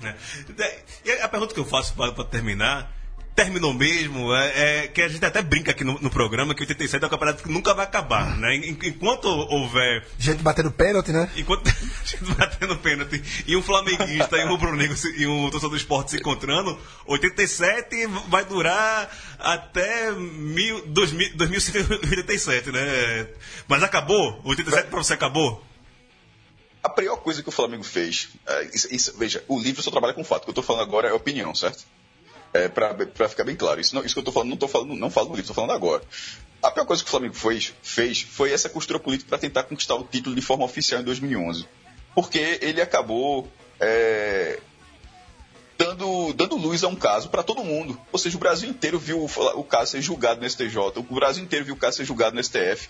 né? 0.00 0.16
E 1.04 1.12
a 1.12 1.28
pergunta 1.28 1.54
que 1.54 1.60
eu 1.60 1.64
faço 1.64 1.94
para 1.94 2.12
terminar, 2.24 2.92
terminou 3.34 3.72
mesmo, 3.72 4.34
é, 4.34 4.82
é 4.84 4.88
que 4.88 5.00
a 5.00 5.08
gente 5.08 5.24
até 5.24 5.40
brinca 5.40 5.70
aqui 5.70 5.82
no, 5.84 5.98
no 6.00 6.10
programa 6.10 6.54
que 6.54 6.60
87 6.62 7.02
é 7.02 7.06
um 7.06 7.10
campeonato 7.10 7.42
que 7.42 7.48
nunca 7.50 7.72
vai 7.72 7.84
acabar, 7.86 8.36
né? 8.36 8.56
En- 8.56 8.78
Enquanto 8.84 9.24
houver 9.26 10.06
Gente 10.18 10.42
batendo 10.42 10.70
pênalti, 10.70 11.12
né? 11.12 11.30
Enquanto 11.36 11.66
a 11.68 11.72
gente 12.04 12.24
batendo 12.36 12.76
pênalti 12.76 13.22
e 13.46 13.56
um 13.56 13.62
flamenguista 13.62 14.36
e 14.36 14.44
um 14.44 14.48
rubro-negro 14.48 14.96
e 15.16 15.26
um 15.26 15.42
torcedor 15.50 15.70
do 15.70 15.76
esporte 15.76 16.10
se 16.10 16.18
encontrando, 16.18 16.78
87 17.06 18.06
vai 18.28 18.44
durar 18.44 19.10
até 19.38 20.12
mil, 20.12 20.86
2000, 20.88 21.34
2187, 21.36 22.70
né? 22.70 23.28
Mas 23.66 23.82
acabou? 23.82 24.40
87 24.44 24.88
pra 24.88 24.98
você 25.02 25.14
acabou? 25.14 25.64
A 26.82 26.88
pior 26.88 27.16
coisa 27.16 27.42
que 27.42 27.48
o 27.48 27.52
Flamengo 27.52 27.84
fez, 27.84 28.28
é, 28.46 28.64
isso- 28.74 28.88
isso- 28.94 29.14
veja, 29.16 29.42
o 29.48 29.58
livro 29.58 29.82
só 29.82 29.90
trabalha 29.90 30.12
com 30.14 30.22
fato. 30.24 30.42
O 30.42 30.44
que 30.46 30.50
eu 30.50 30.52
estou 30.60 30.64
falando 30.64 30.82
agora 30.82 31.08
é 31.08 31.12
opinião, 31.12 31.54
certo? 31.54 31.84
É, 32.54 32.68
para 32.68 33.28
ficar 33.28 33.44
bem 33.44 33.56
claro. 33.56 33.80
Isso, 33.80 33.94
não, 33.94 34.04
isso 34.04 34.14
que 34.14 34.18
eu 34.18 34.22
estou 34.22 34.32
falando, 34.32 34.48
não 34.48 34.54
estou 34.54 34.68
falando, 34.68 34.94
não 34.94 35.10
falo 35.10 35.28
no 35.28 35.34
livro, 35.34 35.50
estou 35.50 35.54
falando 35.54 35.72
agora. 35.72 36.02
A 36.62 36.70
pior 36.70 36.84
coisa 36.84 37.02
que 37.02 37.08
o 37.08 37.10
Flamengo 37.10 37.34
fez, 37.34 37.74
fez 37.82 38.22
foi 38.22 38.52
essa 38.52 38.68
costura 38.68 38.98
política 38.98 39.28
para 39.30 39.38
tentar 39.38 39.64
conquistar 39.64 39.94
o 39.94 40.04
título 40.04 40.34
de 40.34 40.42
forma 40.42 40.64
oficial 40.64 41.00
em 41.00 41.04
2011. 41.04 41.66
Porque 42.14 42.58
ele 42.60 42.80
acabou 42.80 43.48
é, 43.80 44.60
dando, 45.78 46.32
dando 46.34 46.56
luz 46.56 46.84
a 46.84 46.88
um 46.88 46.94
caso 46.94 47.30
para 47.30 47.42
todo 47.42 47.64
mundo. 47.64 47.98
Ou 48.12 48.18
seja, 48.18 48.36
o 48.36 48.40
Brasil 48.40 48.68
inteiro 48.68 48.98
viu 48.98 49.18
o, 49.18 49.58
o 49.58 49.64
caso 49.64 49.92
ser 49.92 50.02
julgado 50.02 50.40
no 50.40 50.48
STJ, 50.48 50.76
o 50.96 51.02
Brasil 51.02 51.42
inteiro 51.42 51.64
viu 51.64 51.74
o 51.74 51.78
caso 51.78 51.96
ser 51.96 52.04
julgado 52.04 52.36
no 52.36 52.42
STF 52.42 52.88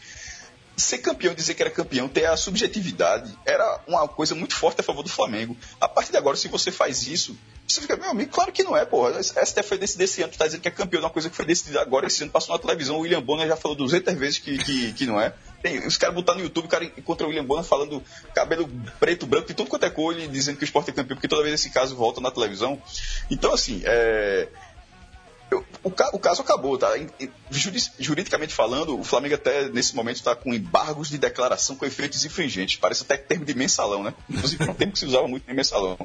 ser 0.76 0.98
campeão, 0.98 1.35
dizer 1.35 1.54
que 1.54 1.62
era 1.62 1.70
campeão, 1.70 2.08
ter 2.08 2.26
a 2.26 2.37
subjetividade, 2.37 3.37
era 3.44 3.80
uma 3.87 4.08
coisa 4.08 4.35
muito 4.35 4.54
forte 4.54 4.80
a 4.80 4.85
favor 4.85 5.02
do 5.02 5.08
Flamengo. 5.08 5.56
A 5.80 5.88
partir 5.88 6.12
de 6.12 6.16
agora, 6.16 6.37
se 6.37 6.48
você 6.48 6.70
faz 6.70 7.06
isso, 7.06 7.37
você 7.66 7.80
fica, 7.80 7.96
meu 7.96 8.11
amigo, 8.11 8.30
claro 8.30 8.52
que 8.52 8.62
não 8.62 8.76
é, 8.76 8.85
porra. 8.85 9.18
A 9.18 9.22
STF 9.22 9.62
foi 9.62 9.78
decidido 9.78 10.04
esse 10.04 10.22
ano, 10.22 10.32
tu 10.32 10.38
tá 10.38 10.46
dizendo 10.46 10.61
que 10.61 10.68
é 10.68 10.70
campeão 10.70 11.00
de 11.00 11.06
uma 11.06 11.12
coisa 11.12 11.28
que 11.30 11.37
foi 11.37 11.44
decidida 11.44 11.80
agora, 11.80 12.06
esse 12.06 12.22
ano 12.22 12.32
passou 12.32 12.54
na 12.54 12.61
televisão, 12.61 12.96
o 12.96 13.00
William 13.00 13.22
Bonner 13.22 13.46
já 13.46 13.56
falou 13.56 13.76
200 13.76 14.14
vezes 14.14 14.38
que, 14.38 14.58
que, 14.58 14.92
que 14.92 15.06
não 15.06 15.20
é. 15.20 15.35
Tem, 15.62 15.87
os 15.87 15.96
caras 15.96 16.14
botaram 16.14 16.40
no 16.40 16.44
YouTube, 16.44 16.64
o 16.64 16.68
cara 16.68 16.85
encontra 16.85 17.26
o 17.26 17.30
William 17.30 17.44
Bonner 17.44 17.64
falando 17.64 18.02
cabelo 18.35 18.68
preto, 18.98 19.26
branco, 19.26 19.46
de 19.46 19.54
tudo 19.54 19.68
quanto 19.70 19.87
é 19.87 19.90
cor, 19.90 20.14
ele 20.14 20.26
dizendo 20.26 20.56
que 20.56 20.64
o 20.64 20.66
esporte 20.66 20.90
é 20.90 20.92
campeão, 20.92 21.16
porque 21.16 21.28
toda 21.28 21.42
vez 21.42 21.54
esse 21.54 21.70
caso 21.70 21.94
volta 21.94 22.20
na 22.20 22.30
televisão. 22.30 22.82
Então, 23.30 23.52
assim, 23.52 23.82
é 23.85 24.48
eu- 25.52 25.64
o, 25.82 25.90
ca- 25.90 26.10
o 26.12 26.18
caso 26.18 26.42
acabou, 26.42 26.76
tá? 26.78 26.88
Juridicamente 27.98 28.52
falando, 28.54 28.98
o 28.98 29.04
Flamengo 29.04 29.34
até 29.34 29.68
nesse 29.68 29.94
momento 29.94 30.16
está 30.16 30.34
com 30.34 30.52
embargos 30.54 31.08
de 31.08 31.18
declaração 31.18 31.76
com 31.76 31.84
efeitos 31.84 32.24
infringentes. 32.24 32.76
Parece 32.76 33.02
até 33.02 33.16
termo 33.16 33.44
de 33.44 33.54
mensalão, 33.54 34.02
né? 34.02 34.14
Inclusive, 34.28 34.64
um 34.64 34.74
termo 34.74 34.92
que 34.92 34.98
se 34.98 35.06
usava 35.06 35.28
muito 35.28 35.50
em 35.50 35.54
mensalão. 35.54 35.98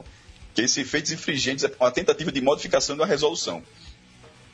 Que 0.54 0.62
esse 0.64 0.82
efeitos 0.82 1.12
infringentes 1.12 1.64
é 1.64 1.72
uma 1.80 1.92
tentativa 1.92 2.32
de 2.32 2.42
modificação 2.42 2.96
de 2.96 3.02
uma 3.02 3.08
resolução. 3.08 3.64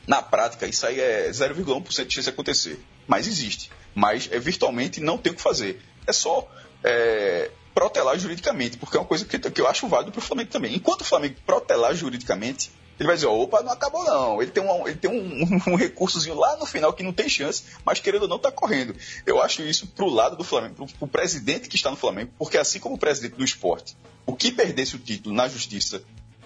Na 0.06 0.20
prática, 0.22 0.66
isso 0.66 0.86
aí 0.86 1.00
é 1.00 1.30
0,1% 1.30 2.06
de 2.06 2.14
chance 2.14 2.24
de 2.24 2.30
acontecer. 2.30 2.78
Mas 3.06 3.26
existe. 3.26 3.70
Mas 3.94 4.28
é 4.30 4.38
virtualmente 4.38 5.00
não 5.00 5.16
tem 5.16 5.32
o 5.32 5.36
que 5.36 5.40
fazer. 5.42 5.80
É 6.06 6.12
só 6.12 6.46
é, 6.82 7.50
protelar 7.74 8.18
juridicamente, 8.18 8.76
porque 8.76 8.96
é 8.96 9.00
uma 9.00 9.06
coisa 9.06 9.24
que, 9.24 9.38
que 9.38 9.60
eu 9.60 9.66
acho 9.66 9.88
válido 9.88 10.12
para 10.12 10.18
o 10.18 10.22
Flamengo 10.22 10.50
também. 10.50 10.74
Enquanto 10.74 11.00
o 11.00 11.04
Flamengo 11.04 11.36
protelar 11.46 11.94
juridicamente, 11.94 12.70
ele 12.98 13.06
vai 13.06 13.16
dizer, 13.16 13.26
opa, 13.26 13.62
não 13.62 13.72
acabou 13.72 14.04
não. 14.04 14.40
Ele 14.40 14.50
tem, 14.50 14.62
um, 14.62 14.86
ele 14.86 14.96
tem 14.96 15.10
um, 15.10 15.60
um 15.72 15.74
recursozinho 15.74 16.36
lá 16.36 16.56
no 16.56 16.66
final 16.66 16.92
que 16.92 17.02
não 17.02 17.12
tem 17.12 17.28
chance, 17.28 17.64
mas 17.84 17.98
querendo 18.00 18.22
ou 18.22 18.28
não, 18.28 18.36
está 18.36 18.52
correndo. 18.52 18.94
Eu 19.26 19.42
acho 19.42 19.62
isso 19.62 19.86
pro 19.88 20.08
lado 20.08 20.36
do 20.36 20.44
Flamengo, 20.44 20.74
pro, 20.74 20.86
pro 20.86 21.08
presidente 21.08 21.68
que 21.68 21.76
está 21.76 21.90
no 21.90 21.96
Flamengo, 21.96 22.32
porque 22.38 22.58
assim 22.58 22.78
como 22.78 22.94
o 22.94 22.98
presidente 22.98 23.36
do 23.36 23.44
esporte, 23.44 23.96
o 24.26 24.34
que 24.34 24.52
perdesse 24.52 24.96
o 24.96 24.98
título 24.98 25.34
na 25.34 25.48
justiça 25.48 26.02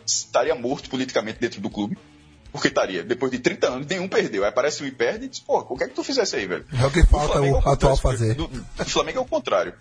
estaria 0.06 0.54
morto 0.54 0.88
politicamente 0.88 1.38
dentro 1.38 1.60
do 1.60 1.70
clube. 1.70 1.98
Porque 2.50 2.68
estaria, 2.68 3.04
depois 3.04 3.30
de 3.30 3.38
30 3.38 3.68
anos, 3.68 3.86
nenhum 3.86 4.08
perdeu. 4.08 4.42
Aí 4.42 4.48
aparece 4.48 4.82
um 4.82 4.86
e 4.86 4.90
perde 4.90 5.26
e 5.26 5.28
diz, 5.28 5.38
pô, 5.38 5.58
o 5.58 5.76
que 5.76 5.84
é 5.84 5.88
que 5.88 5.94
tu 5.94 6.02
fizesse 6.02 6.34
aí, 6.34 6.46
velho? 6.46 6.64
É 6.72 6.86
o 6.86 6.90
que 6.90 7.04
falta 7.04 7.34
Flamengo 7.34 7.56
o 7.56 7.58
é 7.58 7.60
atual 7.60 7.76
contrário, 7.76 7.98
fazer. 7.98 8.34
Do, 8.34 8.48
do 8.48 8.84
Flamengo 8.86 9.18
é 9.18 9.20
o 9.20 9.26
contrário. 9.26 9.74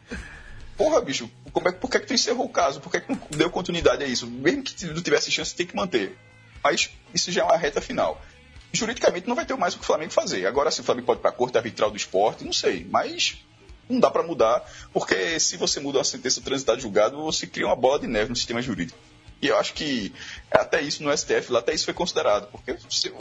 Porra, 0.75 1.01
bicho, 1.01 1.29
como 1.53 1.69
é, 1.69 1.71
por 1.71 1.89
que, 1.89 1.97
é 1.97 1.99
que 2.01 2.05
tu 2.05 2.13
encerrou 2.13 2.45
o 2.45 2.49
caso? 2.49 2.81
Por 2.81 2.91
que, 2.91 2.97
é 2.97 2.99
que 2.99 3.11
não 3.11 3.19
deu 3.31 3.49
continuidade 3.49 4.03
a 4.03 4.07
isso? 4.07 4.27
Mesmo 4.27 4.63
que 4.63 4.85
não 4.85 5.01
tivesse 5.01 5.31
chance, 5.31 5.55
tem 5.55 5.65
que 5.65 5.75
manter. 5.75 6.15
Mas 6.63 6.89
isso 7.13 7.31
já 7.31 7.41
é 7.41 7.43
uma 7.43 7.57
reta 7.57 7.81
final. 7.81 8.21
Juridicamente 8.71 9.27
não 9.27 9.35
vai 9.35 9.45
ter 9.45 9.55
mais 9.55 9.73
o 9.73 9.77
que 9.77 9.83
o 9.83 9.87
Flamengo 9.87 10.11
fazer. 10.11 10.45
Agora, 10.45 10.71
se 10.71 10.81
o 10.81 10.83
Flamengo 10.83 11.07
pode 11.07 11.19
ir 11.19 11.21
para 11.21 11.31
a 11.31 11.33
corte 11.33 11.57
arbitral 11.57 11.89
do 11.89 11.97
esporte, 11.97 12.43
não 12.43 12.53
sei. 12.53 12.85
Mas 12.89 13.37
não 13.89 13.99
dá 13.99 14.11
para 14.11 14.23
mudar, 14.23 14.63
porque 14.91 15.39
se 15.39 15.57
você 15.57 15.79
muda 15.79 15.99
uma 15.99 16.03
sentença 16.03 16.41
transitada 16.41 16.77
de 16.77 16.83
julgado, 16.83 17.17
você 17.17 17.47
cria 17.47 17.65
uma 17.65 17.75
bola 17.75 17.99
de 17.99 18.07
neve 18.07 18.29
no 18.29 18.35
sistema 18.35 18.61
jurídico. 18.61 18.99
E 19.41 19.47
eu 19.47 19.57
acho 19.57 19.73
que 19.73 20.11
até 20.49 20.81
isso 20.81 21.03
no 21.03 21.15
STF, 21.15 21.51
lá 21.51 21.59
até 21.59 21.73
isso 21.73 21.85
foi 21.85 21.93
considerado, 21.93 22.47
porque 22.47 22.75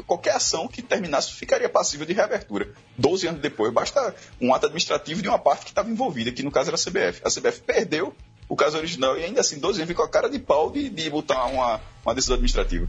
qualquer 0.07 0.35
ação 0.35 0.67
que 0.67 0.81
terminasse 0.81 1.35
ficaria 1.35 1.69
passível 1.69 2.07
de 2.07 2.15
reabertura. 2.15 2.73
12 2.97 3.29
anos 3.29 3.41
depois, 3.41 3.71
basta 3.73 4.15
um 4.41 4.55
ato 4.55 4.67
administrativo 4.67 5.21
de 5.21 5.29
uma 5.29 5.39
parte 5.39 5.65
que 5.65 5.71
estava 5.71 5.91
envolvida, 5.91 6.33
que 6.33 6.43
no 6.43 6.51
caso 6.51 6.71
era 6.71 6.77
a 6.77 6.79
CBF. 6.83 7.21
A 7.23 7.31
CBF 7.31 7.61
perdeu 7.61 8.15
o 8.49 8.57
caso 8.57 8.79
original 8.79 9.19
e 9.19 9.25
ainda 9.25 9.41
assim, 9.41 9.59
12 9.59 9.81
anos, 9.81 9.89
ficou 9.89 10.05
a 10.05 10.09
cara 10.09 10.31
de 10.31 10.39
pau 10.39 10.71
de, 10.71 10.89
de 10.89 11.11
botar 11.11 11.45
uma, 11.47 11.83
uma 12.03 12.15
decisão 12.15 12.35
administrativa. 12.35 12.89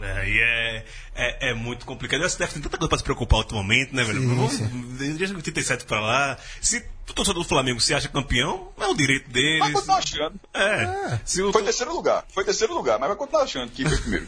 É, 0.00 0.28
e 0.28 0.40
é, 0.40 0.84
é, 1.14 1.50
é 1.50 1.54
muito 1.54 1.84
complicado. 1.84 2.22
O 2.22 2.28
STF 2.28 2.54
tem 2.54 2.62
tanta 2.62 2.78
coisa 2.78 2.88
pra 2.88 2.98
se 2.98 3.04
preocupar 3.04 3.40
ultimamente, 3.40 3.94
né, 3.94 4.04
velho? 4.04 4.26
Vamos, 4.26 4.58
desde 4.98 5.34
87 5.34 5.84
pra 5.84 6.00
lá. 6.00 6.38
Se 6.60 6.84
o 7.08 7.12
torcedor 7.12 7.42
do 7.42 7.48
Flamengo 7.48 7.80
se 7.80 7.92
acha 7.92 8.08
campeão, 8.08 8.68
é 8.80 8.86
o 8.86 8.94
direito 8.94 9.24
Mas 9.26 9.34
deles. 9.34 9.72
continua 9.72 9.96
achando. 9.96 10.40
É. 10.54 11.18
Se 11.24 11.42
o, 11.42 11.52
Foi 11.52 11.62
terceiro 11.62 11.92
lugar, 11.92 12.24
foi 12.32 12.44
terceiro 12.44 12.74
lugar, 12.74 12.98
mas 12.98 13.08
vai 13.08 13.16
continuar 13.16 13.42
achando 13.42 13.70
que 13.70 13.86
foi 13.88 13.98
primeiro. 14.00 14.26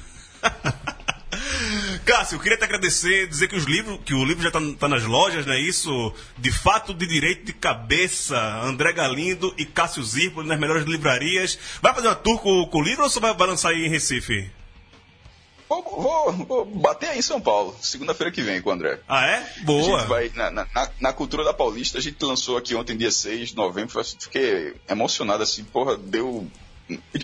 Cássio, 2.04 2.36
eu 2.36 2.40
queria 2.40 2.58
te 2.58 2.64
agradecer, 2.64 3.26
dizer 3.28 3.48
que 3.48 3.56
os 3.56 3.64
livros, 3.64 4.00
que 4.04 4.12
o 4.12 4.24
livro 4.24 4.42
já 4.42 4.48
está 4.48 4.88
nas 4.88 5.04
lojas, 5.04 5.46
né? 5.46 5.58
Isso, 5.58 6.12
de 6.36 6.52
fato 6.52 6.92
de 6.92 7.06
direito 7.06 7.46
de 7.46 7.52
cabeça, 7.52 8.36
André 8.62 8.92
Galindo 8.92 9.54
e 9.56 9.64
Cássio 9.64 10.02
Zirpoli 10.02 10.46
nas 10.46 10.58
melhores 10.58 10.84
livrarias. 10.84 11.58
Vai 11.80 11.94
fazer 11.94 12.08
uma 12.08 12.14
tour 12.14 12.38
com, 12.40 12.66
com 12.66 12.78
o 12.78 12.82
livro 12.82 13.04
ou 13.04 13.10
só 13.10 13.20
vai, 13.20 13.34
vai 13.34 13.46
lançar 13.46 13.70
aí 13.70 13.86
em 13.86 13.88
Recife? 13.88 14.50
Vou, 15.80 16.02
vou- 16.02 16.32
vou 16.32 16.64
bater 16.66 17.10
aí 17.10 17.18
em 17.18 17.22
São 17.22 17.40
Paulo, 17.40 17.74
segunda-feira 17.80 18.30
que 18.30 18.42
vem 18.42 18.60
com 18.60 18.68
o 18.68 18.72
André. 18.72 19.00
Ah, 19.08 19.24
é? 19.26 19.36
A 19.38 19.64
Boa. 19.64 19.82
gente 20.00 20.08
vai, 20.08 20.30
na, 20.34 20.50
na- 20.50 20.68
na- 21.00 21.12
cultura 21.12 21.44
da 21.44 21.54
Paulista, 21.54 21.96
a 21.98 22.00
gente 22.00 22.22
lançou 22.22 22.56
aqui 22.58 22.74
ontem, 22.74 22.96
dia 22.96 23.10
6 23.10 23.50
de 23.50 23.56
novembro, 23.56 24.02
fiquei 24.04 24.74
emocionado, 24.88 25.42
assim, 25.42 25.64
porra, 25.64 25.96
deu 25.96 26.46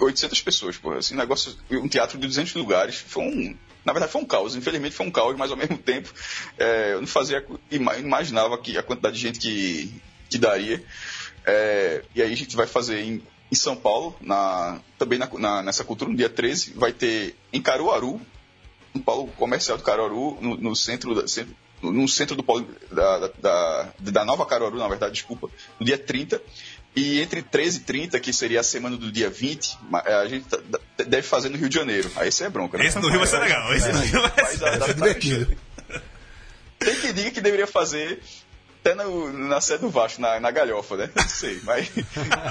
800 0.01 0.41
pessoas, 0.41 0.77
porra, 0.79 0.99
assim, 0.99 1.15
negócio, 1.15 1.55
um 1.71 1.89
teatro 1.89 2.19
de 2.19 2.27
200 2.27 2.55
lugares, 2.55 2.95
foi 2.97 3.23
um, 3.25 3.57
na 3.85 3.93
verdade 3.93 4.11
foi 4.13 4.23
um 4.23 4.25
caos, 4.25 4.57
infelizmente 4.57 4.95
foi 4.95 5.07
um 5.07 5.11
caos, 5.11 5.37
mas 5.37 5.51
ao 5.51 5.57
mesmo 5.57 5.77
tempo, 5.77 6.11
é, 6.57 6.93
eu 6.95 7.01
não 7.01 7.09
fazia, 7.09 7.45
ima- 7.71 7.97
imaginava 7.97 8.57
que 8.57 8.79
a 8.79 8.83
quantidade 8.83 9.17
de 9.17 9.21
gente 9.23 9.39
que, 9.39 10.01
que 10.31 10.39
daria, 10.39 10.83
É, 11.51 12.03
e 12.15 12.21
aí 12.21 12.31
a 12.31 12.37
gente 12.37 12.55
vai 12.55 12.67
fazer 12.67 13.01
em, 13.01 13.23
em 13.51 13.55
São 13.55 13.75
Paulo, 13.75 14.15
na, 14.21 14.81
também 14.99 15.19
na- 15.19 15.31
na- 15.39 15.63
nessa 15.63 15.83
cultura, 15.83 16.11
no 16.11 16.17
dia 16.17 16.29
13, 16.29 16.73
vai 16.75 16.93
ter 16.93 17.37
em 17.51 17.63
Caruaru, 17.63 18.21
no 18.95 19.03
polo 19.03 19.27
comercial 19.29 19.77
do 19.77 19.85
Caruaru, 19.85 20.39
no, 20.41 20.57
no 20.57 20.75
centro, 20.77 21.15
da, 21.15 21.27
centro- 21.29 21.55
no 21.83 22.09
centro 22.09 22.35
do 22.37 22.43
polo 22.43 22.67
da, 22.91 23.29
da, 23.41 23.89
da- 23.99 24.25
Nova 24.25 24.45
Caruaru, 24.47 24.77
na 24.77 24.89
verdade, 24.89 25.13
desculpa, 25.15 25.49
no 25.79 25.87
dia 25.87 25.99
30. 25.99 26.41
E 26.97 27.21
entre 27.21 27.43
13 27.43 27.77
e 27.79 27.81
30, 27.83 28.19
que 28.19 28.33
seria 28.33 28.61
a 28.61 28.63
semana 28.65 28.97
do 28.97 29.13
dia 29.13 29.31
20, 29.31 29.79
ma- 29.89 30.01
a 30.01 30.27
gente 30.27 30.47
tá- 30.47 30.59
deve 31.05 31.23
fazer 31.23 31.49
no 31.49 31.57
Rio 31.57 31.69
de 31.69 31.75
Janeiro. 31.77 32.11
Aí 32.17 32.29
esse 32.29 32.43
é 32.43 32.49
bronca, 32.49 32.77
né? 32.79 32.87
Esse 32.87 32.99
do 32.99 33.09
Rio 33.09 33.19
vai 33.19 33.29
ser 33.29 33.39
legal. 33.39 33.73
Esse 33.75 33.93
do 33.93 33.99
Rio 33.99 34.23
vai 34.23 34.57
ser 34.57 34.95
divertido. 34.95 35.57
Tem 36.79 36.95
que 36.97 37.13
diga 37.13 37.31
que 37.31 37.41
deveria 37.41 37.67
fazer 37.67 38.21
até 38.81 38.95
no- 38.95 39.33
na 39.33 39.61
sede 39.61 39.83
do 39.83 39.91
Vasco, 39.91 40.21
na, 40.21 40.41
na 40.41 40.51
galhofa, 40.51 40.97
né? 40.97 41.11
Não 41.15 41.29
sei, 41.29 41.61
mas. 41.63 41.89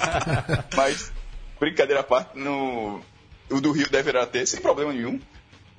mas, 0.75 1.11
brincadeira 1.59 2.01
à 2.01 2.03
parte, 2.03 2.37
no, 2.37 3.01
o 3.49 3.59
do 3.61 3.71
Rio 3.71 3.89
deverá 3.89 4.25
ter, 4.25 4.45
sem 4.45 4.61
problema 4.61 4.93
nenhum. 4.93 5.19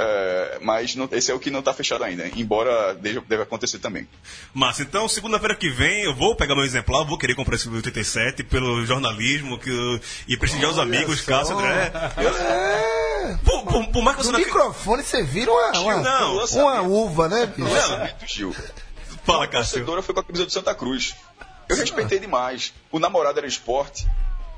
É, 0.01 0.59
mas 0.63 0.95
não- 0.95 1.09
esse 1.11 1.31
é 1.31 1.35
o 1.35 1.41
que 1.41 1.51
não 1.51 1.59
está 1.59 1.75
fechado 1.75 2.05
ainda, 2.05 2.25
embora 2.37 2.95
deja- 2.95 3.21
deve 3.27 3.43
acontecer 3.43 3.81
também. 3.81 4.07
Massa, 4.55 4.83
então 4.83 5.09
segunda-feira 5.09 5.57
que 5.57 5.69
vem 5.71 6.05
eu 6.05 6.15
vou 6.15 6.37
pegar 6.37 6.55
meu 6.55 6.65
exemplar, 6.65 7.05
vou 7.05 7.19
querer 7.19 7.35
comprar 7.35 7.57
esse 7.57 7.65
livro 7.65 7.79
87 7.79 8.45
pelo 8.45 8.87
jornalismo 8.87 9.59
que, 9.59 9.69
eu- 9.71 10.01
e 10.29 10.37
prestigiar 10.37 10.71
os 10.71 10.79
amigos. 10.79 11.21
Cássio 11.23 11.59
André. 11.59 11.91
É. 12.17 13.37
Por, 13.45 13.65
por- 13.65 13.89
por 13.89 14.03
mais 14.03 14.17
que 14.17 14.23
você 14.23 14.31
No 14.33 14.39
não. 14.39 14.45
microfone 14.47 15.03
você 15.03 15.23
vira 15.25 15.51
uma, 15.51 15.71
uma, 15.81 15.97
Não, 15.97 16.45
uma 16.45 16.81
uva, 16.83 17.29
né, 17.29 17.47
bicho? 17.47 17.69
Lançamento, 17.69 18.27
Gil. 18.27 18.55
Fala, 19.25 19.45
A 19.45 19.49
Cássio. 19.49 19.73
torcedora 19.79 20.01
foi 20.03 20.15
com 20.15 20.21
a 20.21 20.25
camisa 20.25 20.47
do 20.47 20.53
Santa 20.53 20.75
Cruz. 20.75 21.15
Eu 21.69 21.77
respeitei 21.77 22.19
demais. 22.19 22.73
O 22.91 22.99
namorado 22.99 23.39
era 23.39 23.47
esporte 23.47 24.07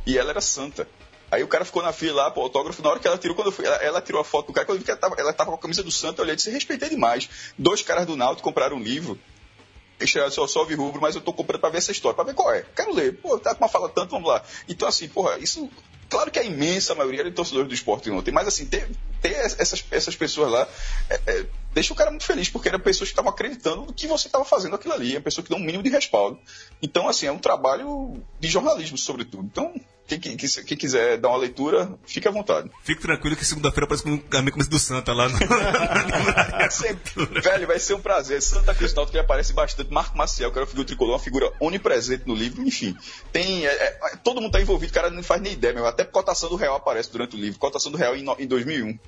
e 0.07 0.17
ela 0.17 0.31
era 0.31 0.41
santa. 0.41 0.87
Aí 1.31 1.43
o 1.43 1.49
cara 1.49 1.65
ficou 1.65 1.83
na 1.83 1.93
fila 1.93 2.25
lá 2.25 2.31
pro 2.31 2.43
autógrafo. 2.43 2.83
Na 2.83 2.91
hora 2.91 2.99
que 2.99 3.07
ela 3.07 3.17
tirou, 3.17 3.37
quando 3.37 3.49
eu 3.49 3.53
fui, 3.53 3.65
ela, 3.65 3.77
ela 3.77 4.03
tirou 4.03 4.21
a 4.21 4.25
foto 4.25 4.49
do 4.49 4.53
cara, 4.53 4.67
quando 4.67 4.77
eu 4.77 4.81
vi 4.81 4.85
que 4.85 4.91
ela 4.91 5.01
tava, 5.01 5.15
ela 5.19 5.33
tava 5.33 5.51
com 5.51 5.57
a 5.57 5.61
camisa 5.61 5.83
do 5.83 5.91
Santa, 5.91 6.21
eu 6.21 6.25
olhei 6.25 6.35
e 6.35 6.37
disse: 6.37 6.51
respeitei 6.51 6.89
demais. 6.89 7.29
Dois 7.57 7.83
caras 7.83 8.07
do 8.07 8.17
Náutico 8.17 8.49
compraram 8.49 8.77
um 8.77 8.83
livro. 8.83 9.19
Eu 10.01 10.31
só, 10.31 10.47
só 10.47 10.65
vi 10.65 10.75
rubro, 10.75 11.01
mas 11.01 11.15
eu 11.15 11.21
tô 11.21 11.33
comprando 11.33 11.61
pra 11.61 11.69
ver 11.69 11.79
essa 11.79 11.93
história, 11.93 12.17
pra 12.17 12.25
ver 12.25 12.35
qual 12.35 12.53
é. 12.55 12.65
Quero 12.75 12.95
ler. 12.95 13.19
Pô, 13.19 13.39
tá 13.39 13.55
com 13.55 13.63
uma 13.63 13.69
fala 13.69 13.89
tanto, 13.89 14.11
vamos 14.11 14.29
lá. 14.29 14.43
Então, 14.69 14.89
assim, 14.89 15.09
porra, 15.09 15.39
isso. 15.39 15.69
Claro 16.09 16.31
que 16.31 16.41
a 16.41 16.43
imensa 16.43 16.93
maioria 16.95 17.21
era 17.21 17.31
de 17.31 17.37
torcedores 17.37 17.69
do 17.69 17.75
esporte 17.75 18.11
ontem, 18.11 18.33
mas 18.33 18.49
assim, 18.49 18.67
ter, 18.67 18.91
ter 19.23 19.31
essas, 19.31 19.85
essas 19.93 20.17
pessoas 20.17 20.51
lá 20.51 20.69
é, 21.09 21.21
é, 21.25 21.47
deixa 21.73 21.93
o 21.93 21.97
cara 21.97 22.11
muito 22.11 22.25
feliz, 22.25 22.49
porque 22.49 22.69
eram 22.69 22.81
pessoas 22.81 23.11
que 23.11 23.13
estavam 23.13 23.31
acreditando 23.31 23.83
no 23.83 23.93
que 23.93 24.09
você 24.09 24.27
estava 24.27 24.45
fazendo 24.45 24.75
aquilo 24.75 24.93
ali, 24.93 25.15
é 25.15 25.21
pessoa 25.21 25.45
que 25.45 25.51
dá 25.51 25.55
um 25.55 25.61
mínimo 25.61 25.85
de 25.85 25.89
respaldo. 25.89 26.37
Então, 26.83 27.09
assim, 27.09 27.27
é 27.27 27.33
um 27.33 27.39
trabalho 27.39 28.21
de 28.41 28.49
jornalismo, 28.49 28.99
sobretudo. 28.99 29.45
Então, 29.45 29.73
quem, 30.19 30.37
quem, 30.37 30.49
quem 30.49 30.77
quiser 30.77 31.19
dar 31.19 31.29
uma 31.29 31.37
leitura, 31.39 31.93
fique 32.07 32.27
à 32.27 32.31
vontade. 32.31 32.71
Fique 32.83 33.01
tranquilo 33.03 33.37
que 33.37 33.45
segunda-feira 33.45 33.85
aparece 33.85 34.03
com 34.03 34.09
a 34.37 34.41
minha 34.43 34.51
camisa 34.53 34.69
do 34.71 34.79
Santa 34.79 35.13
lá 35.13 35.29
no. 35.29 35.39
Sempre. 36.71 37.41
Velho, 37.41 37.67
vai 37.67 37.79
ser 37.79 37.95
um 37.95 38.01
prazer. 38.01 38.41
Santa 38.43 38.73
Náutico 38.73 39.11
que 39.13 39.19
aparece 39.19 39.53
bastante. 39.53 39.93
Marco 39.93 40.17
Maciel, 40.17 40.51
que 40.51 40.59
era 40.59 40.65
uma 40.65 40.69
figura 40.71 40.87
tricolor, 40.87 41.13
uma 41.15 41.19
figura 41.21 41.53
onipresente 41.61 42.25
no 42.27 42.35
livro. 42.35 42.63
Enfim, 42.67 42.97
tem. 43.33 43.67
é, 43.67 43.71
é, 43.71 44.17
todo 44.23 44.41
mundo 44.41 44.53
tá 44.53 44.61
envolvido, 44.61 44.91
o 44.91 44.95
cara 44.95 45.11
não 45.11 45.23
faz 45.23 45.41
nem 45.41 45.53
ideia, 45.53 45.75
meu. 45.75 45.87
Até 45.87 46.05
cotação 46.05 46.49
do 46.49 46.57
real 46.57 46.77
aparece 46.77 47.11
durante 47.13 47.37
o 47.37 47.39
livro. 47.39 47.59
Cotação 47.59 47.91
do 47.93 47.99
real 47.99 48.17
em, 48.17 48.23
no- 48.23 48.37
em 48.39 48.47
2001. 48.47 48.99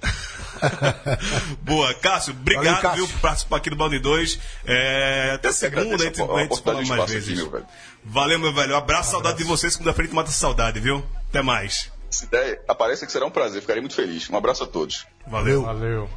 Boa, 1.62 1.94
Cássio, 1.94 2.32
obrigado, 2.32 2.64
Valeu, 2.66 2.80
Cássio. 2.82 3.07
viu, 3.07 3.09
por 3.14 3.20
participar 3.20 3.57
aqui 3.57 3.70
do 3.70 3.76
Balde 3.76 3.98
2. 3.98 4.38
É, 4.66 5.32
até 5.34 5.53
segunda, 5.53 5.94
a 5.96 5.98
gente, 5.98 6.20
a- 6.20 6.24
a 6.24 6.34
a 6.36 6.42
gente 6.42 6.62
fala 6.62 6.84
mais 6.84 7.11
vezes. 7.11 7.28
aqui, 7.28 7.36
meu 7.38 7.50
velho. 7.50 7.66
Valeu, 8.05 8.38
meu 8.38 8.53
velho. 8.53 8.74
Um 8.74 8.78
abraço, 8.78 9.12
saudade 9.12 9.38
de 9.38 9.44
você. 9.44 9.70
Segunda-feira 9.70 10.03
a 10.03 10.07
gente 10.07 10.16
mata 10.16 10.30
saudade, 10.32 10.80
viu? 10.80 10.91
Até 11.28 11.43
mais. 11.43 11.90
Se 12.11 12.26
der, 12.26 12.62
apareça 12.68 13.07
que 13.07 13.12
será 13.12 13.24
um 13.24 13.30
prazer. 13.30 13.61
Ficarei 13.61 13.80
muito 13.80 13.95
feliz. 13.95 14.28
Um 14.28 14.36
abraço 14.36 14.64
a 14.64 14.66
todos. 14.66 15.07
Valeu. 15.26 15.62
Valeu. 15.62 16.11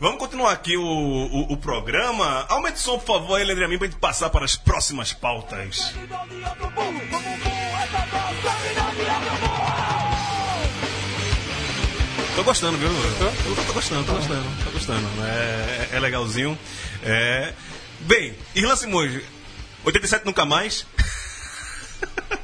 Vamos 0.00 0.18
continuar 0.18 0.52
aqui 0.52 0.76
o, 0.76 0.82
o, 0.82 1.52
o 1.52 1.56
programa. 1.56 2.46
Aumente 2.48 2.76
o 2.76 2.80
som, 2.80 2.98
por 2.98 3.06
favor, 3.06 3.36
aí, 3.36 3.44
Leandro, 3.44 3.78
pra 3.78 3.86
gente 3.86 3.98
passar 3.98 4.28
para 4.28 4.44
as 4.44 4.56
próximas 4.56 5.12
pautas. 5.12 5.94
Tô 12.34 12.42
gostando, 12.42 12.76
viu? 12.76 12.88
Tô, 13.18 13.62
tô 13.62 13.72
gostando, 13.72 14.04
tô 14.04 14.12
gostando, 14.14 14.64
tô 14.64 14.70
gostando. 14.72 15.06
É, 15.24 15.96
é 15.96 16.00
legalzinho. 16.00 16.58
É... 17.04 17.52
Bem, 18.00 18.36
Irlan 18.54 18.76
Simões, 18.76 19.22
87 19.84 20.26
nunca 20.26 20.44
mais. 20.44 20.84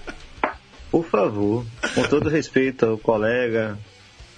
Por 0.91 1.05
favor, 1.07 1.65
com 1.95 2.03
todo 2.05 2.29
respeito 2.29 2.85
ao 2.87 2.99
colega, 2.99 3.79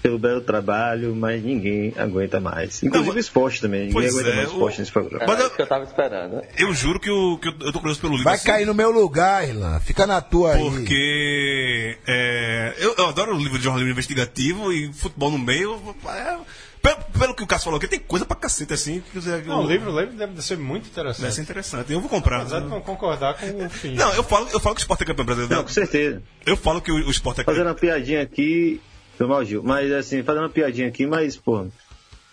pelo 0.03 0.19
belo 0.19 0.41
trabalho, 0.41 1.15
mas 1.15 1.43
ninguém 1.43 1.95
aguenta 1.97 2.41
mais. 2.41 2.83
Inclusive 2.83 3.11
Não, 3.11 3.17
o 3.17 3.21
esporte 3.21 3.61
também. 3.61 3.81
Ninguém 3.87 3.93
pois 3.95 4.13
aguenta 4.15 4.29
é, 4.31 4.35
mais 4.37 4.49
o 4.49 4.53
esporte 4.53 4.77
o- 4.77 4.81
nesse 4.81 4.93
programa. 4.93 5.25
Mas 5.27 5.35
Era 5.35 5.43
eu- 5.43 5.47
isso 5.47 5.57
que 5.57 5.63
eu 5.63 5.67
tava 5.67 5.85
esperando. 5.85 6.43
Eu 6.59 6.75
juro 6.75 6.99
que, 7.01 7.09
o, 7.11 7.39
que 7.39 7.49
eu, 7.49 7.53
eu 7.61 7.73
tô 7.73 7.79
curioso 7.79 8.01
pelo 8.01 8.13
livro. 8.15 8.25
Vai 8.25 8.35
assim, 8.35 8.47
cair 8.47 8.67
no 8.67 8.75
meu 8.75 8.91
lugar, 8.91 9.49
Irlan. 9.49 9.79
Fica 9.81 10.07
na 10.07 10.21
tua 10.21 10.55
aí. 10.55 10.61
Porque 10.61 11.97
é, 12.07 12.75
eu, 12.79 12.95
eu 12.99 13.07
adoro 13.09 13.35
o 13.35 13.39
livro 13.39 13.59
de 13.59 13.65
jornalismo 13.65 13.93
investigativo 13.93 14.73
e 14.73 14.93
futebol 14.93 15.31
no 15.31 15.39
meio. 15.39 15.81
é, 16.07 16.37
pelo, 16.83 16.97
pelo 17.19 17.35
que 17.35 17.43
o 17.43 17.47
Cássio 17.47 17.65
falou 17.67 17.79
aqui, 17.79 17.87
tem 17.89 17.99
coisa 18.01 18.25
pra 18.27 18.37
cacete 18.37 18.73
assim. 18.75 19.01
Que, 19.13 19.21
que 19.21 19.49
Não, 19.49 19.63
o 19.65 19.67
livro, 19.67 19.93
o 19.93 20.01
livro 20.01 20.17
deve 20.17 20.43
ser 20.43 20.59
muito 20.59 20.91
Deve 20.91 21.15
ser 21.15 21.21
interessante. 21.23 21.41
interessante. 21.43 21.93
Eu 21.93 22.01
vou 22.01 22.11
comprar. 22.11 22.41
Apesar 22.41 22.61
de 22.61 22.67
não 22.67 22.81
concordar 22.81 23.35
com 23.35 23.65
o 23.65 23.71
fim. 23.71 23.95
Não, 23.95 24.13
eu 24.15 24.25
falo, 24.25 24.49
eu 24.53 24.59
falo 24.61 24.75
que 24.75 24.81
o 24.81 24.83
esporte 24.85 25.03
é 25.05 25.07
campeão 25.07 25.25
brasileiro. 25.25 25.55
Não, 25.55 25.63
com 25.63 25.69
certeza. 25.71 26.23
Eu 26.45 26.57
falo 26.57 26.81
que 26.83 26.91
o, 26.91 26.97
o 27.07 27.11
esporte 27.11 27.41
é 27.41 27.45
Fazendo 27.45 27.65
campeão. 27.67 27.91
uma 27.91 27.95
piadinha 27.95 28.23
aqui, 28.23 28.81
foi 29.17 29.27
mal, 29.27 29.45
Gil. 29.45 29.63
Mas 29.63 29.93
assim, 29.93 30.23
fazendo 30.23 30.43
uma 30.43 30.49
piadinha 30.51 30.89
aqui, 30.89 31.07
mas, 31.07 31.37
pô, 31.37 31.67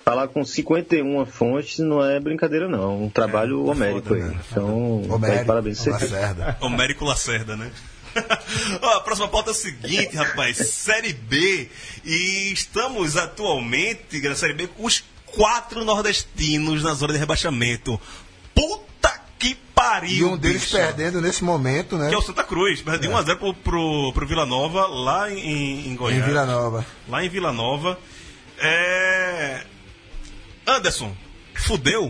falar 0.04 0.28
com 0.30 0.44
51 0.44 1.26
fontes 1.28 1.78
não 1.80 2.04
é 2.04 2.20
brincadeira, 2.20 2.68
não. 2.68 2.82
É 2.84 2.88
um 3.06 3.10
trabalho 3.10 3.66
homérico 3.68 4.08
foda, 4.08 4.16
aí. 4.16 4.22
né? 4.30 4.40
Então, 4.52 5.02
Homérico, 5.12 5.46
parabéns 5.46 5.78
você. 5.78 5.92
Lacerda. 5.92 6.58
Homérico 6.62 7.06
Lacerda, 7.06 7.56
né? 7.56 7.72
A 8.96 9.00
próxima 9.02 9.28
pauta 9.28 9.52
é 9.52 9.54
o 9.54 9.56
seguinte, 9.56 10.16
rapaz. 10.16 10.58
Série 10.58 11.14
B. 11.14 11.70
E 12.06 12.52
estamos 12.54 13.18
atualmente 13.18 14.22
na 14.22 14.36
Série 14.36 14.54
B 14.54 14.68
com 14.68 14.86
os 14.86 15.04
quatro 15.26 15.84
nordestinos 15.86 16.84
na 16.84 16.94
zona 16.94 17.14
de 17.14 17.20
rebaixamento. 17.20 18.00
Puta 18.54 19.20
que 19.38 19.56
pariu! 19.74 20.12
E 20.12 20.24
um 20.26 20.38
deles 20.38 20.64
bicho. 20.64 20.78
perdendo 20.78 21.22
nesse 21.22 21.44
momento, 21.44 21.98
né? 21.98 22.10
Que 22.10 22.16
é 22.16 22.18
o 22.18 22.22
Santa 22.22 22.44
Cruz. 22.44 22.82
Perdeu 22.82 23.12
de 23.12 23.18
1x0 23.18 23.38
pro, 23.38 23.54
pro, 23.54 24.14
pro 24.14 24.28
Vila 24.28 24.46
Nova, 24.46 24.88
lá 24.88 25.32
em, 25.32 25.88
em 25.88 25.90
Em 25.90 25.96
Goiás. 25.96 26.26
Vila 26.26 26.46
Nova. 26.46 26.86
Lá 27.08 27.24
em 27.24 27.30
Vila 27.30 27.52
Nova. 27.52 27.98
É... 28.58 29.64
Anderson, 30.68 31.16
fudeu? 31.56 32.10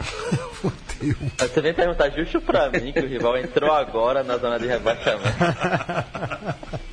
Você 1.38 1.60
vem 1.60 1.74
perguntar 1.74 2.10
justo 2.10 2.40
pra 2.40 2.68
mim 2.70 2.92
que 2.92 3.00
o 3.00 3.06
rival 3.06 3.36
entrou 3.38 3.72
agora 3.72 4.22
na 4.22 4.36
zona 4.36 4.58
de 4.58 4.66
rebaixamento. 4.66 5.30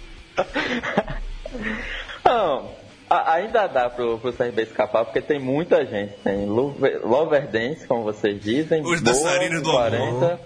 Não, 2.23 2.71
a- 3.09 3.33
ainda 3.33 3.67
dá 3.67 3.89
pro, 3.89 4.17
pro 4.19 4.33
CRB 4.33 4.63
escapar, 4.63 5.05
porque 5.05 5.21
tem 5.21 5.39
muita 5.39 5.85
gente. 5.85 6.13
Tem 6.23 6.45
Loverdense, 6.45 7.87
como 7.87 8.03
vocês 8.03 8.41
dizem. 8.41 8.81
Os 8.81 9.01
Boa, 9.01 9.13
dançarinos 9.13 9.61
do 9.61 9.71
40. 9.71 10.39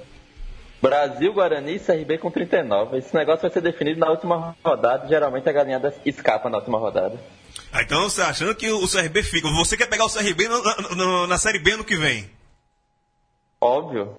Brasil, 0.82 1.32
Guarani 1.34 1.76
e 1.76 1.80
CRB 1.80 2.18
com 2.18 2.32
39. 2.32 2.98
Esse 2.98 3.14
negócio 3.16 3.42
vai 3.44 3.52
ser 3.52 3.62
definido 3.62 4.00
na 4.00 4.10
última 4.10 4.56
rodada. 4.64 5.08
Geralmente 5.08 5.48
a 5.48 5.52
galinha 5.52 5.80
das- 5.80 5.94
escapa 6.06 6.50
na 6.50 6.58
última 6.58 6.80
rodada. 6.80 7.20
Ah, 7.72 7.82
então 7.84 8.10
você 8.10 8.22
achando 8.22 8.56
que 8.56 8.70
o 8.72 8.88
CRB 8.88 9.22
fica. 9.24 9.48
Você 9.50 9.78
quer 9.78 9.88
pegar 9.88 10.06
o 10.06 10.10
CRB 10.10 10.48
no- 10.48 10.64
na, 10.64 10.76
no- 10.96 11.28
na 11.28 11.38
Série 11.38 11.60
B 11.60 11.72
ano 11.74 11.84
que 11.84 11.96
vem? 11.96 12.28
Óbvio. 13.62 14.18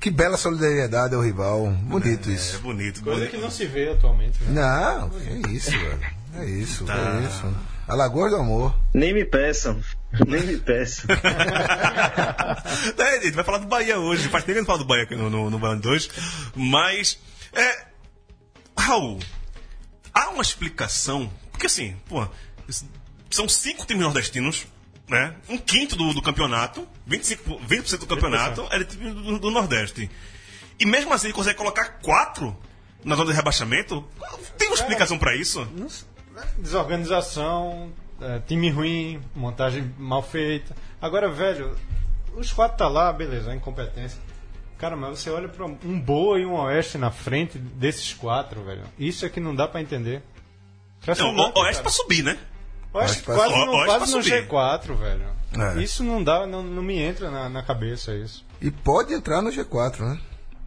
Que 0.00 0.10
bela 0.10 0.36
solidariedade 0.36 1.14
ao 1.14 1.22
rival. 1.22 1.66
Bonito 1.70 2.28
É 2.28 2.32
isso. 2.34 2.58
bonito. 2.60 3.02
Coisa 3.02 3.18
bonito. 3.20 3.30
que 3.34 3.38
não 3.40 3.50
se 3.50 3.64
vê 3.66 3.88
atualmente. 3.90 4.42
né? 4.44 4.60
Não, 4.60 5.10
é 5.18 5.50
isso, 5.50 5.70
velho. 5.70 6.00
É 6.34 6.44
isso, 6.44 6.84
Tá. 6.84 6.94
é 6.94 7.26
isso. 7.26 7.56
Alagoas 7.88 8.30
do 8.32 8.36
Amor. 8.38 8.74
Nem 8.92 9.14
me 9.14 9.24
peçam. 9.24 9.80
Nem 10.26 10.42
me 10.44 10.58
peçam. 10.58 11.06
É, 12.98 13.02
a 13.18 13.22
gente 13.22 13.34
vai 13.34 13.44
falar 13.44 13.58
do 13.58 13.66
Bahia 13.66 13.98
hoje. 13.98 14.28
Faz 14.28 14.44
tempo 14.44 14.54
que 14.54 14.60
não 14.60 14.66
fala 14.66 14.78
do 14.80 14.84
Bahia 14.84 15.04
aqui 15.04 15.14
no, 15.16 15.30
no, 15.30 15.48
no 15.50 15.58
Baiano 15.58 15.80
2. 15.80 16.10
Mas. 16.54 17.18
É. 17.52 17.86
Raul, 18.78 19.18
há 20.12 20.28
uma 20.30 20.42
explicação. 20.42 21.30
Porque 21.50 21.66
assim, 21.66 21.96
pô, 22.08 22.26
são 23.30 23.48
cinco 23.48 23.86
times 23.86 24.02
nordestinos, 24.02 24.66
né? 25.08 25.34
Um 25.48 25.58
quinto 25.58 25.96
do, 25.96 26.12
do 26.14 26.22
campeonato, 26.22 26.86
25, 27.06 27.60
20% 27.60 27.98
do 27.98 28.06
campeonato 28.06 28.66
é 28.70 28.78
de 28.78 28.84
time 28.84 29.10
do, 29.10 29.38
do 29.38 29.50
Nordeste. 29.50 30.10
E 30.78 30.86
mesmo 30.86 31.12
assim 31.12 31.28
ele 31.28 31.34
consegue 31.34 31.56
colocar 31.56 32.00
quatro 32.00 32.56
na 33.04 33.14
zona 33.14 33.30
de 33.30 33.36
rebaixamento. 33.36 34.04
Tem 34.58 34.68
uma 34.68 34.74
explicação 34.74 35.18
pra 35.18 35.34
isso? 35.34 35.66
Desorganização, 36.58 37.92
é, 38.20 38.40
time 38.40 38.68
ruim, 38.70 39.20
montagem 39.34 39.94
mal 39.98 40.22
feita. 40.22 40.74
Agora, 41.00 41.30
velho, 41.30 41.76
os 42.34 42.52
quatro 42.52 42.76
tá 42.76 42.88
lá, 42.88 43.12
beleza, 43.12 43.50
a 43.50 43.54
incompetência. 43.54 44.20
Cara, 44.76 44.94
mas 44.94 45.18
você 45.18 45.30
olha 45.30 45.48
pra 45.48 45.64
um 45.64 46.00
Boa 46.00 46.38
e 46.38 46.44
um 46.44 46.54
Oeste 46.54 46.98
na 46.98 47.10
frente 47.10 47.58
desses 47.58 48.12
quatro, 48.12 48.62
velho. 48.62 48.82
Isso 48.98 49.24
é 49.24 49.28
que 49.28 49.40
não 49.40 49.54
dá 49.54 49.66
pra 49.66 49.80
entender. 49.80 50.22
Não, 51.32 51.50
o 51.54 51.60
Oeste 51.60 51.82
pra 51.82 51.90
subir, 51.90 52.22
né? 52.22 52.36
Oeste 52.96 53.12
Oeste 53.18 53.22
pra 53.24 53.34
quase, 53.34 53.86
quase 53.86 54.16
no 54.16 54.22
subir. 54.22 54.48
G4, 54.48 54.96
velho. 54.96 55.36
É. 55.58 55.82
Isso 55.82 56.02
não 56.04 56.22
dá, 56.22 56.46
não, 56.46 56.62
não 56.62 56.82
me 56.82 56.98
entra 56.98 57.30
na, 57.30 57.48
na 57.48 57.62
cabeça 57.62 58.14
isso. 58.14 58.44
E 58.60 58.70
pode 58.70 59.14
entrar 59.14 59.40
no 59.42 59.50
G4, 59.50 60.00
né? 60.00 60.18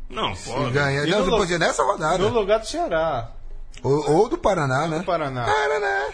Não, 0.09 0.33
Se 0.35 0.49
pode. 0.49 0.71
ganhar. 0.71 1.05
Não, 1.05 1.19
no 1.25 1.31
depois 1.31 1.59
nessa 1.59 1.83
rodada. 1.83 2.17
No 2.17 2.29
lugar 2.29 2.59
do 2.59 2.65
Ceará, 2.67 3.29
Ou, 3.83 4.11
ou 4.11 4.29
do 4.29 4.37
Paraná, 4.37 4.87
né? 4.87 4.99
do 4.99 5.05
Paraná. 5.05 5.45
Paraná. 5.45 6.07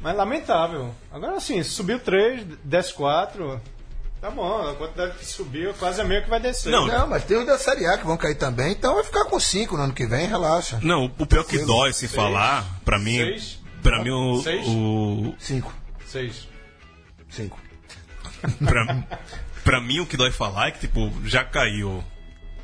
Mas 0.00 0.16
lamentável. 0.16 0.92
Agora 1.12 1.38
sim, 1.38 1.62
subiu 1.62 2.00
3, 2.00 2.44
desce 2.64 2.92
4. 2.94 3.60
Tá 4.20 4.30
bom, 4.30 4.68
a 4.68 4.74
quantidade 4.74 5.18
que 5.18 5.24
subiu 5.24 5.74
quase 5.74 6.00
é 6.00 6.04
meio 6.04 6.22
que 6.22 6.30
vai 6.30 6.38
descer. 6.40 6.70
Não, 6.70 6.86
Não, 6.86 7.06
mas 7.08 7.24
tem 7.24 7.36
os 7.36 7.46
da 7.46 7.58
Série 7.58 7.86
A 7.86 7.98
que 7.98 8.06
vão 8.06 8.16
cair 8.16 8.36
também, 8.36 8.72
então 8.72 8.94
vai 8.94 9.04
ficar 9.04 9.24
com 9.24 9.38
5 9.38 9.76
no 9.76 9.82
ano 9.84 9.92
que 9.92 10.06
vem, 10.06 10.26
relaxa. 10.28 10.78
Não, 10.82 11.06
o 11.18 11.26
pior 11.26 11.44
que 11.44 11.58
dói 11.58 11.92
se 11.92 12.06
falar, 12.08 12.64
pra 12.84 12.98
mim. 12.98 13.16
Seis. 13.16 13.61
Pra 13.82 14.02
mim, 14.02 14.10
o. 14.10 14.40
Seis? 14.42 14.66
o 14.68 15.34
5. 15.38 15.74
6. 16.06 16.48
5. 17.30 17.58
pra, 18.64 19.04
pra 19.64 19.80
mim, 19.80 20.00
o 20.00 20.06
que 20.06 20.16
dói 20.16 20.30
falar 20.30 20.68
é 20.68 20.70
que, 20.70 20.80
tipo, 20.80 21.10
já 21.24 21.44
caiu 21.44 22.02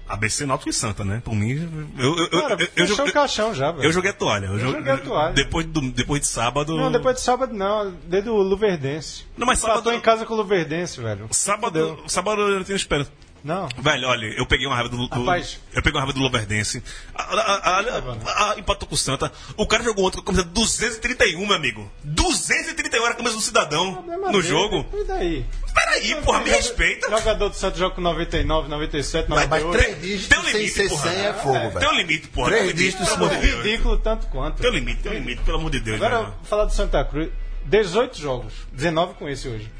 ABC 0.08 0.46
Náutico 0.46 0.70
e 0.70 0.72
Santa, 0.72 1.04
né? 1.04 1.20
Por 1.24 1.34
mim, 1.34 1.90
eu. 1.98 2.16
eu, 2.16 2.28
eu, 2.32 2.42
Cara, 2.42 2.54
eu, 2.54 2.60
eu, 2.60 2.66
fechou 2.72 2.96
joguei- 2.96 3.10
o 3.10 3.14
caixão 3.14 3.54
já, 3.54 3.70
velho. 3.72 3.84
eu 3.84 3.92
joguei 3.92 4.10
a 4.10 4.14
toalha. 4.14 4.46
Eu, 4.46 4.58
joguei, 4.58 4.74
joguei 4.78 4.92
a 4.92 4.96
toalha. 4.98 5.34
Depois, 5.34 5.66
do, 5.66 5.80
depois 5.92 6.20
de 6.22 6.26
sábado. 6.28 6.76
Não, 6.76 6.90
depois 6.90 7.16
de 7.16 7.22
sábado 7.22 7.52
não, 7.54 7.90
desde 8.06 8.30
o 8.30 8.36
Luverdense. 8.36 9.24
Não, 9.36 9.46
mas 9.46 9.58
sábado- 9.58 9.80
Empatou 9.80 9.92
em 9.94 10.00
casa 10.00 10.24
com 10.24 10.34
o 10.34 10.36
Luverdense, 10.36 11.00
velho. 11.00 11.28
Sábado, 11.30 12.02
sábado 12.06 12.40
eu 12.42 12.56
não 12.58 12.64
tenho 12.64 12.76
esperança. 12.76 13.10
Não. 13.44 13.68
Velho, 13.78 14.08
olha, 14.08 14.26
eu 14.36 14.44
peguei 14.46 14.66
uma 14.66 14.74
raiva 14.74 14.88
do. 14.88 14.96
do 15.08 15.14
Rapaz. 15.20 15.60
eu 15.72 15.82
peguei 15.82 15.92
uma 15.98 16.00
raiva 16.04 16.12
do 16.12 16.20
Luverdense. 16.22 16.82
Empatou 18.56 18.88
com 18.88 18.94
o 18.94 18.98
Santa. 18.98 19.30
O 19.56 19.66
cara 19.66 19.82
jogou 19.84 20.06
ontem 20.06 20.16
com 20.16 20.22
a 20.22 20.24
camisa 20.24 20.44
231, 20.44 21.46
meu 21.46 21.56
amigo. 21.56 21.90
231 22.04 23.02
era 23.04 23.12
a 23.14 23.16
camisa 23.16 23.34
do 23.36 23.40
cidadão 23.40 23.94
Problema 23.94 24.26
no 24.32 24.42
dele. 24.42 24.48
jogo. 24.48 24.86
E 24.94 25.04
daí? 25.04 25.46
Peraí, 25.74 26.14
porra, 26.22 26.40
me 26.40 26.50
respeita. 26.50 27.08
Jogador 27.08 27.48
do 27.48 27.54
Santos 27.54 27.78
joga 27.78 27.94
com 27.94 28.00
99, 28.00 28.68
97, 28.68 29.28
Mas, 29.30 29.48
mas 29.48 29.62
98. 29.62 29.72
três 29.84 30.02
dígitos 30.02 30.28
Tem 30.28 30.38
um 30.38 30.42
sem 30.42 30.52
limite, 30.54 30.72
ser 30.74 30.88
porra. 30.88 31.10
100 31.10 31.20
é 31.26 31.32
fogo, 31.34 31.52
Tem 31.58 31.66
um 31.68 31.70
velho. 31.80 31.92
limite, 31.92 32.28
porra. 32.28 32.48
Três 32.50 32.62
Tem 32.62 32.68
um 32.72 32.76
limite, 32.76 32.84
dígitos 32.98 33.08
pelo 33.16 33.24
amor 33.26 33.36
de 33.40 33.46
Deus. 33.46 33.64
Ridículo 33.64 33.98
tanto 33.98 34.26
quanto. 34.26 34.60
Tem 34.62 34.70
um 34.70 34.74
limite, 34.74 35.02
tem 35.02 35.12
um 35.12 35.14
limite, 35.14 35.42
pelo 35.42 35.58
amor 35.58 35.70
de 35.70 35.80
Deus. 35.80 35.96
Agora, 36.02 36.22
velho. 36.22 36.34
falar 36.44 36.64
do 36.64 36.72
Santa 36.72 37.04
Cruz. 37.04 37.30
18 37.64 38.18
jogos, 38.18 38.52
19 38.72 39.14
com 39.14 39.28
esse 39.28 39.46
hoje. 39.48 39.70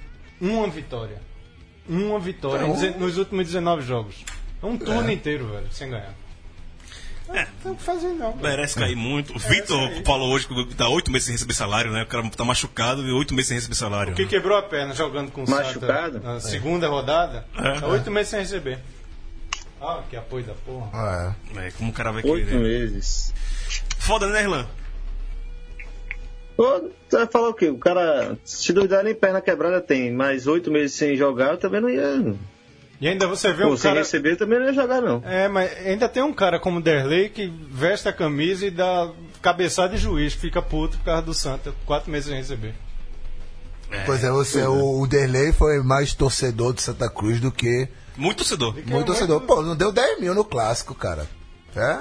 Uma 0.41 0.69
vitória. 0.69 1.21
Uma 1.89 2.19
vitória 2.19 2.67
nos 2.99 3.17
últimos 3.19 3.47
19 3.47 3.83
jogos. 3.83 4.17
É 4.63 4.67
um 4.67 4.77
turno 4.77 5.11
inteiro, 5.11 5.47
velho, 5.49 5.67
sem 5.71 5.89
ganhar. 5.91 6.15
É. 7.31 7.41
Não 7.43 7.47
tem 7.63 7.73
o 7.73 7.77
que 7.77 7.83
fazer, 7.83 8.09
não. 8.09 8.33
velho. 8.33 8.43
Merece 8.43 8.75
cair 8.79 8.97
muito. 8.97 9.35
O 9.37 9.39
Vitor 9.39 9.89
cair. 9.91 10.05
falou 10.05 10.31
hoje 10.33 10.47
que 10.49 10.75
tá 10.75 10.89
oito 10.89 11.11
meses 11.13 11.27
sem 11.27 11.35
receber 11.35 11.53
salário, 11.55 11.93
né? 11.93 12.03
O 12.03 12.07
cara 12.07 12.29
tá 12.31 12.45
machucado 12.45 13.07
e 13.07 13.13
oito 13.13 13.35
meses 13.35 13.49
sem 13.49 13.57
receber 13.57 13.75
salário. 13.75 14.15
Que 14.15 14.27
quebrou 14.27 14.57
a 14.57 14.63
perna 14.63 14.95
jogando 14.95 15.31
com 15.31 15.45
o 15.45 15.51
Machucado? 15.51 16.15
Santa 16.15 16.33
na 16.33 16.41
segunda 16.41 16.89
rodada. 16.89 17.47
É. 17.59 17.81
Tá 17.81 17.87
oito 17.89 18.11
meses 18.11 18.31
sem 18.31 18.41
receber. 18.41 18.79
Ah, 19.81 20.03
que 20.09 20.17
apoio 20.17 20.45
da 20.45 20.55
porra. 20.55 20.89
Ah, 20.93 21.35
É, 21.61 21.71
como 21.73 21.91
o 21.91 21.93
cara 21.93 22.11
vai 22.13 22.23
Oito 22.25 22.47
querer. 22.49 22.61
meses. 22.61 23.33
Foda, 23.99 24.27
né, 24.29 24.43
Irlan? 24.43 24.67
Você 26.59 27.17
vai 27.17 27.27
falar 27.29 27.49
o 27.51 27.55
quê? 27.55 27.69
O 27.69 27.79
cara, 27.79 28.37
se 28.45 28.73
duvidar, 28.73 29.05
nem 29.05 29.15
perna 29.15 29.41
quebrada 29.41 29.81
tem, 29.81 30.13
mas 30.13 30.49
oito 30.49 30.73
meses 30.73 30.97
sem 30.97 31.17
jogar, 31.17 31.53
eu 31.53 31.57
também 31.59 31.81
não 31.81 31.89
ia. 31.89 32.35
E 33.01 33.07
ainda 33.07 33.29
você 33.29 33.53
vê 33.53 33.63
Pô, 33.63 33.71
um 33.71 33.77
sem 33.77 33.91
cara. 33.93 34.01
receber, 34.01 34.33
eu 34.33 34.37
também 34.37 34.59
não 34.59 34.67
ia 34.67 34.73
jogar, 34.73 35.01
não. 35.01 35.23
É, 35.25 35.47
mas 35.47 35.71
ainda 35.87 36.09
tem 36.09 36.21
um 36.21 36.33
cara 36.33 36.59
como 36.59 36.79
o 36.79 36.83
Derlei 36.83 37.29
que 37.29 37.47
veste 37.71 38.09
a 38.09 38.13
camisa 38.13 38.67
e 38.67 38.73
dá 38.73 39.09
cabeçada 39.41 39.91
de 39.95 39.99
juiz, 39.99 40.35
fica 40.35 40.61
puto 40.61 40.99
por 40.99 41.05
causa 41.05 41.23
do 41.23 41.33
Santa, 41.33 41.73
quatro 41.87 42.11
meses 42.11 42.29
sem 42.29 42.37
receber. 42.37 42.75
Pois 44.05 44.23
é, 44.25 44.31
você, 44.31 44.63
o, 44.65 45.01
o 45.01 45.07
Derlei 45.07 45.53
foi 45.53 45.81
mais 45.83 46.13
torcedor 46.13 46.75
de 46.75 46.83
Santa 46.83 47.09
Cruz 47.09 47.41
do 47.41 47.53
que 47.53 47.89
Muito 48.17 48.39
torcedor. 48.39 48.75
muito 48.85 49.07
torcedor. 49.07 49.41
Pô, 49.43 49.63
não 49.63 49.77
deu 49.77 49.93
10 49.93 50.21
mil 50.21 50.35
no 50.35 50.45
clássico, 50.45 50.93
cara. 50.95 51.25
É. 51.77 51.99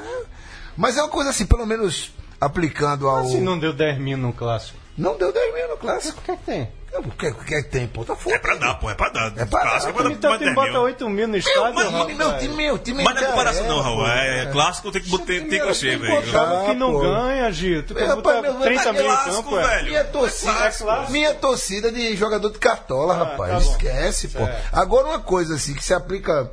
Mas 0.76 0.97
é 0.97 1.01
uma 1.01 1.10
coisa 1.10 1.30
assim, 1.30 1.45
pelo 1.45 1.66
menos 1.66 2.12
aplicando 2.39 3.07
ao. 3.07 3.25
Se 3.25 3.39
não 3.39 3.57
deu 3.57 3.73
10 3.73 3.97
mil 3.99 4.17
no 4.17 4.33
clássico. 4.33 4.77
Não 4.97 5.15
deu 5.17 5.31
10 5.31 5.53
mil 5.53 5.67
no 5.69 5.77
clássico. 5.77 6.19
O 6.19 6.23
que 6.23 6.31
é 6.31 6.35
que 6.38 6.43
tem? 6.43 6.77
O 6.97 7.11
que, 7.11 7.27
o 7.27 7.35
que 7.35 7.53
é 7.53 7.61
que 7.61 7.69
tem, 7.69 7.88
pô? 7.88 8.03
Tá 8.03 8.15
foda. 8.15 8.35
É 8.35 8.39
pra 8.39 8.55
dar, 8.55 8.73
pô, 8.75 8.89
é 8.89 8.95
pra 8.95 9.09
dar. 9.09 9.27
É 9.38 9.45
pra 9.45 9.59
dar. 9.63 9.69
Clássico 9.69 9.89
é 9.89 9.93
pra 9.93 10.03
dar 10.03 10.11
Então 10.11 10.31
time 10.31 10.45
10 10.45 10.55
bota 10.55 10.71
mil. 10.71 10.81
8 10.81 11.09
mil 11.09 11.27
no 11.27 11.38
estádio. 11.38 11.75
Meu, 11.75 11.91
Raul, 11.91 12.05
time, 12.07 12.17
meu 12.17 12.38
time, 12.39 12.55
meu 12.55 12.77
time. 12.79 13.03
Mas 13.03 13.15
não 13.15 13.21
é 13.21 13.25
comparação, 13.27 13.67
não, 13.67 13.75
pô. 13.75 13.81
Raul. 13.83 14.07
É, 14.07 14.45
clássico 14.51 14.91
tem 14.91 15.01
que, 15.03 15.09
botar- 15.09 15.25
tem, 15.25 15.47
tem 15.47 15.61
que 15.61 15.69
encher, 15.69 15.99
velho. 15.99 16.31
Sabe 16.31 16.65
que 16.65 16.73
não 16.73 16.91
pô. 16.93 16.99
ganha, 17.01 17.51
Gil. 17.51 17.83
Tu 17.83 17.93
quer 17.93 18.15
botar 18.15 18.41
meu, 18.41 18.53
30 18.55 18.83
tá 18.83 18.93
mil 18.93 19.01
em 19.01 19.05
clássico, 19.05 19.35
campo, 19.43 19.59
é. 19.59 19.67
velho. 19.67 19.88
Minha 19.89 20.03
torcida, 20.05 20.51
clássico. 20.53 21.11
minha 21.11 21.33
torcida 21.35 21.91
de 21.91 22.15
jogador 22.15 22.49
de 22.49 22.57
cartola, 22.57 23.13
rapaz. 23.13 23.51
tá. 23.65 23.71
Esquece, 23.71 24.29
pô. 24.29 24.47
Agora 24.71 25.07
uma 25.09 25.19
coisa 25.19 25.53
assim 25.55 25.75
que 25.75 25.83
se 25.83 25.93
aplica. 25.93 26.49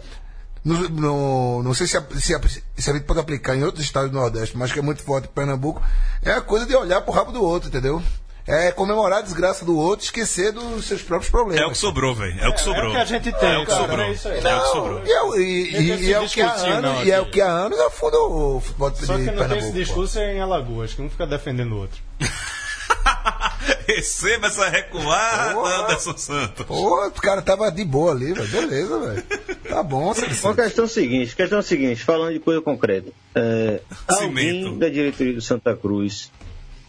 No, 0.65 0.89
no- 0.89 1.62
não 1.62 1.75
sei 1.75 1.87
se, 1.87 1.97
a- 1.97 2.05
se, 2.19 2.35
a- 2.35 2.41
se 2.77 2.91
a 2.91 2.93
gente 2.95 3.05
pode 3.05 3.21
aplicar 3.21 3.55
em 3.55 3.62
outros 3.65 3.85
estados 3.85 4.11
do 4.11 4.17
Nordeste, 4.19 4.57
mas 4.57 4.73
que 4.73 4.79
é 4.79 4.83
muito 4.83 5.03
forte 5.03 5.29
em 5.29 5.33
Pernambuco, 5.33 5.83
é 6.23 6.33
a 6.33 6.41
coisa 6.41 6.65
de 6.65 6.75
olhar 6.75 7.03
pro 7.03 7.12
rabo 7.12 7.33
do 7.33 7.43
outro, 7.45 7.69
entendeu? 7.69 8.03
É 8.47 8.71
comemorar 8.73 9.21
a 9.21 9.23
desgraça 9.23 9.65
do 9.65 9.75
outro, 9.77 10.05
esquecer 10.05 10.53
dos 10.53 10.85
seus 10.87 11.01
próprios 11.03 11.31
problemas. 11.31 11.62
É 11.62 11.67
o 11.67 11.71
que 11.71 11.79
sobrou, 11.79 12.15
velho. 12.15 12.39
É 12.41 12.49
o 12.49 12.53
que 12.55 12.61
sobrou. 12.61 12.85
É 12.85 12.89
o 12.89 12.93
que 12.93 12.97
a 12.99 13.05
gente 13.07 13.33
tem, 13.33 13.53
É 13.53 13.59
o 13.59 13.61
que 13.61 13.67
cara, 13.67 13.81
sobrou. 13.87 14.01
é 14.07 14.12
isso 14.12 14.29
aí. 14.29 14.39
É 14.39 14.57
o 14.57 14.61
que 14.61 14.69
sobrou. 14.69 15.03
E 15.07 15.11
é, 15.12 15.23
o- 15.23 15.37
e- 15.37 15.41
e- 15.71 16.05
e 16.09 16.12
é 16.12 16.21
o 16.21 16.29
que 16.29 16.41
há 16.43 16.53
anos, 16.53 16.83
não, 16.83 17.05
e 17.05 17.11
é 17.11 17.21
o 17.21 17.31
que 17.31 17.41
há 17.41 17.49
anos 17.51 17.79
afunda 17.81 18.19
o 18.19 18.61
futebol 18.61 18.91
de 18.91 18.99
Só 18.99 19.03
que 19.05 19.09
não 19.12 19.17
tem 19.17 19.27
esse 19.29 19.39
Pernambuco. 19.39 19.73
pô. 19.73 19.79
discurso 19.79 20.19
é 20.19 20.35
em 20.35 20.41
Alagoas, 20.41 20.93
que 20.95 21.01
um 21.03 21.09
fica 21.11 21.27
defendendo 21.27 21.73
o 21.73 21.79
outro. 21.79 21.99
Receba 23.87 24.47
essa 24.49 24.68
recuada, 24.68 25.55
Porra. 25.55 25.85
Anderson 25.85 26.16
Santos. 26.16 26.66
Pô, 26.66 27.07
o 27.07 27.11
cara 27.12 27.43
tava 27.43 27.70
de 27.70 27.85
boa 27.85 28.12
ali, 28.12 28.32
velho. 28.32 28.49
Beleza, 28.49 28.99
velho. 28.99 29.22
Tá 29.68 29.82
bom, 29.82 30.07
Uma 30.07 30.14
Sérgio. 30.14 30.55
questão 30.55 30.87
seguinte, 30.87 31.35
questão 31.37 31.62
seguinte, 31.62 32.03
falando 32.05 32.32
de 32.32 32.41
coisa 32.41 32.61
concreta. 32.61 33.11
É, 33.35 33.80
alguém 34.09 34.78
da 34.78 34.89
diretoria 34.89 35.32
do 35.35 35.41
Santa 35.41 35.74
Cruz 35.76 36.30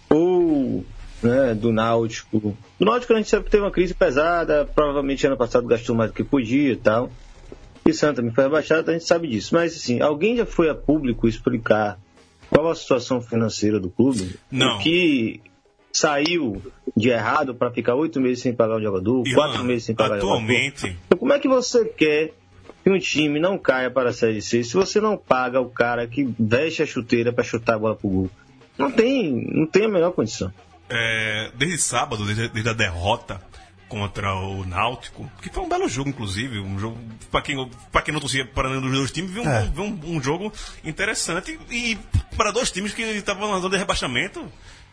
ou 0.09 0.85
né, 1.23 1.53
do 1.53 1.71
Náutico. 1.71 2.55
Do 2.79 2.85
Náutico 2.85 3.13
a 3.13 3.17
gente 3.17 3.29
sempre 3.29 3.49
teve 3.49 3.63
uma 3.63 3.71
crise 3.71 3.93
pesada, 3.93 4.69
provavelmente 4.73 5.25
ano 5.25 5.37
passado 5.37 5.67
gastou 5.67 5.95
mais 5.95 6.11
do 6.11 6.13
que 6.15 6.23
podia 6.23 6.71
e 6.73 6.75
tal. 6.75 7.09
E 7.85 7.93
Santa 7.93 8.21
me 8.21 8.31
foi 8.31 8.45
abaixado, 8.45 8.89
a 8.89 8.93
gente 8.93 9.05
sabe 9.05 9.27
disso. 9.27 9.53
Mas 9.53 9.75
assim, 9.75 10.01
alguém 10.01 10.37
já 10.37 10.45
foi 10.45 10.69
a 10.69 10.75
público 10.75 11.27
explicar 11.27 11.99
qual 12.49 12.69
a 12.69 12.75
situação 12.75 13.21
financeira 13.21 13.79
do 13.79 13.89
clube? 13.89 14.39
Não. 14.51 14.77
O 14.77 14.79
que 14.79 15.41
saiu 15.97 16.61
de 16.95 17.09
errado 17.09 17.53
para 17.55 17.71
ficar 17.71 17.95
oito 17.95 18.19
meses 18.19 18.41
sem 18.43 18.53
pagar 18.53 18.75
o 18.77 18.81
jogador, 18.81 19.23
quatro 19.33 19.63
meses 19.63 19.85
sem 19.85 19.95
pagar 19.95 20.17
o 20.17 20.19
jogador? 20.21 20.33
atualmente, 20.35 20.97
Então, 21.05 21.17
como 21.17 21.33
é 21.33 21.39
que 21.39 21.47
você 21.47 21.85
quer 21.85 22.33
que 22.83 22.89
um 22.89 22.99
time 22.99 23.39
não 23.39 23.57
caia 23.57 23.89
para 23.89 24.09
a 24.09 24.13
Série 24.13 24.41
C 24.41 24.63
se 24.63 24.73
você 24.73 25.01
não 25.01 25.17
paga 25.17 25.59
o 25.59 25.69
cara 25.69 26.05
que 26.07 26.27
veste 26.39 26.83
a 26.83 26.85
chuteira 26.85 27.33
para 27.33 27.43
chutar 27.43 27.75
a 27.75 27.79
bola 27.79 27.95
pro 27.95 28.07
gol? 28.09 28.29
Não 28.77 28.91
tem, 28.91 29.47
não 29.53 29.65
tem 29.65 29.85
a 29.85 29.89
menor 29.89 30.11
condição. 30.11 30.51
é, 30.89 31.49
desde 31.55 31.77
sábado, 31.79 32.25
desde, 32.25 32.47
desde 32.49 32.69
a 32.69 32.73
derrota 32.73 33.41
contra 33.87 34.35
o 34.35 34.65
Náutico, 34.65 35.29
que 35.41 35.49
foi 35.49 35.63
um 35.63 35.69
belo 35.69 35.87
jogo, 35.87 36.09
inclusive, 36.09 36.59
um 36.59 36.77
jogo, 36.77 36.97
pra 37.31 37.41
quem, 37.41 37.69
pra 37.91 38.01
quem 38.01 38.11
não 38.13 38.19
torcia 38.19 38.43
para 38.45 38.67
nenhum 38.69 38.81
dos 38.81 38.91
dois 38.91 39.11
times, 39.11 39.31
viu 39.31 39.43
um, 39.43 39.47
É. 39.49 39.61
viu 39.63 39.83
um, 39.83 39.99
um 40.17 40.21
jogo 40.21 40.51
interessante 40.83 41.57
e 41.71 41.97
para 42.35 42.51
dois 42.51 42.71
times 42.71 42.93
que 42.93 43.01
estavam 43.03 43.51
na 43.51 43.59
zona 43.59 43.69
de 43.71 43.77
rebaixamento. 43.77 44.43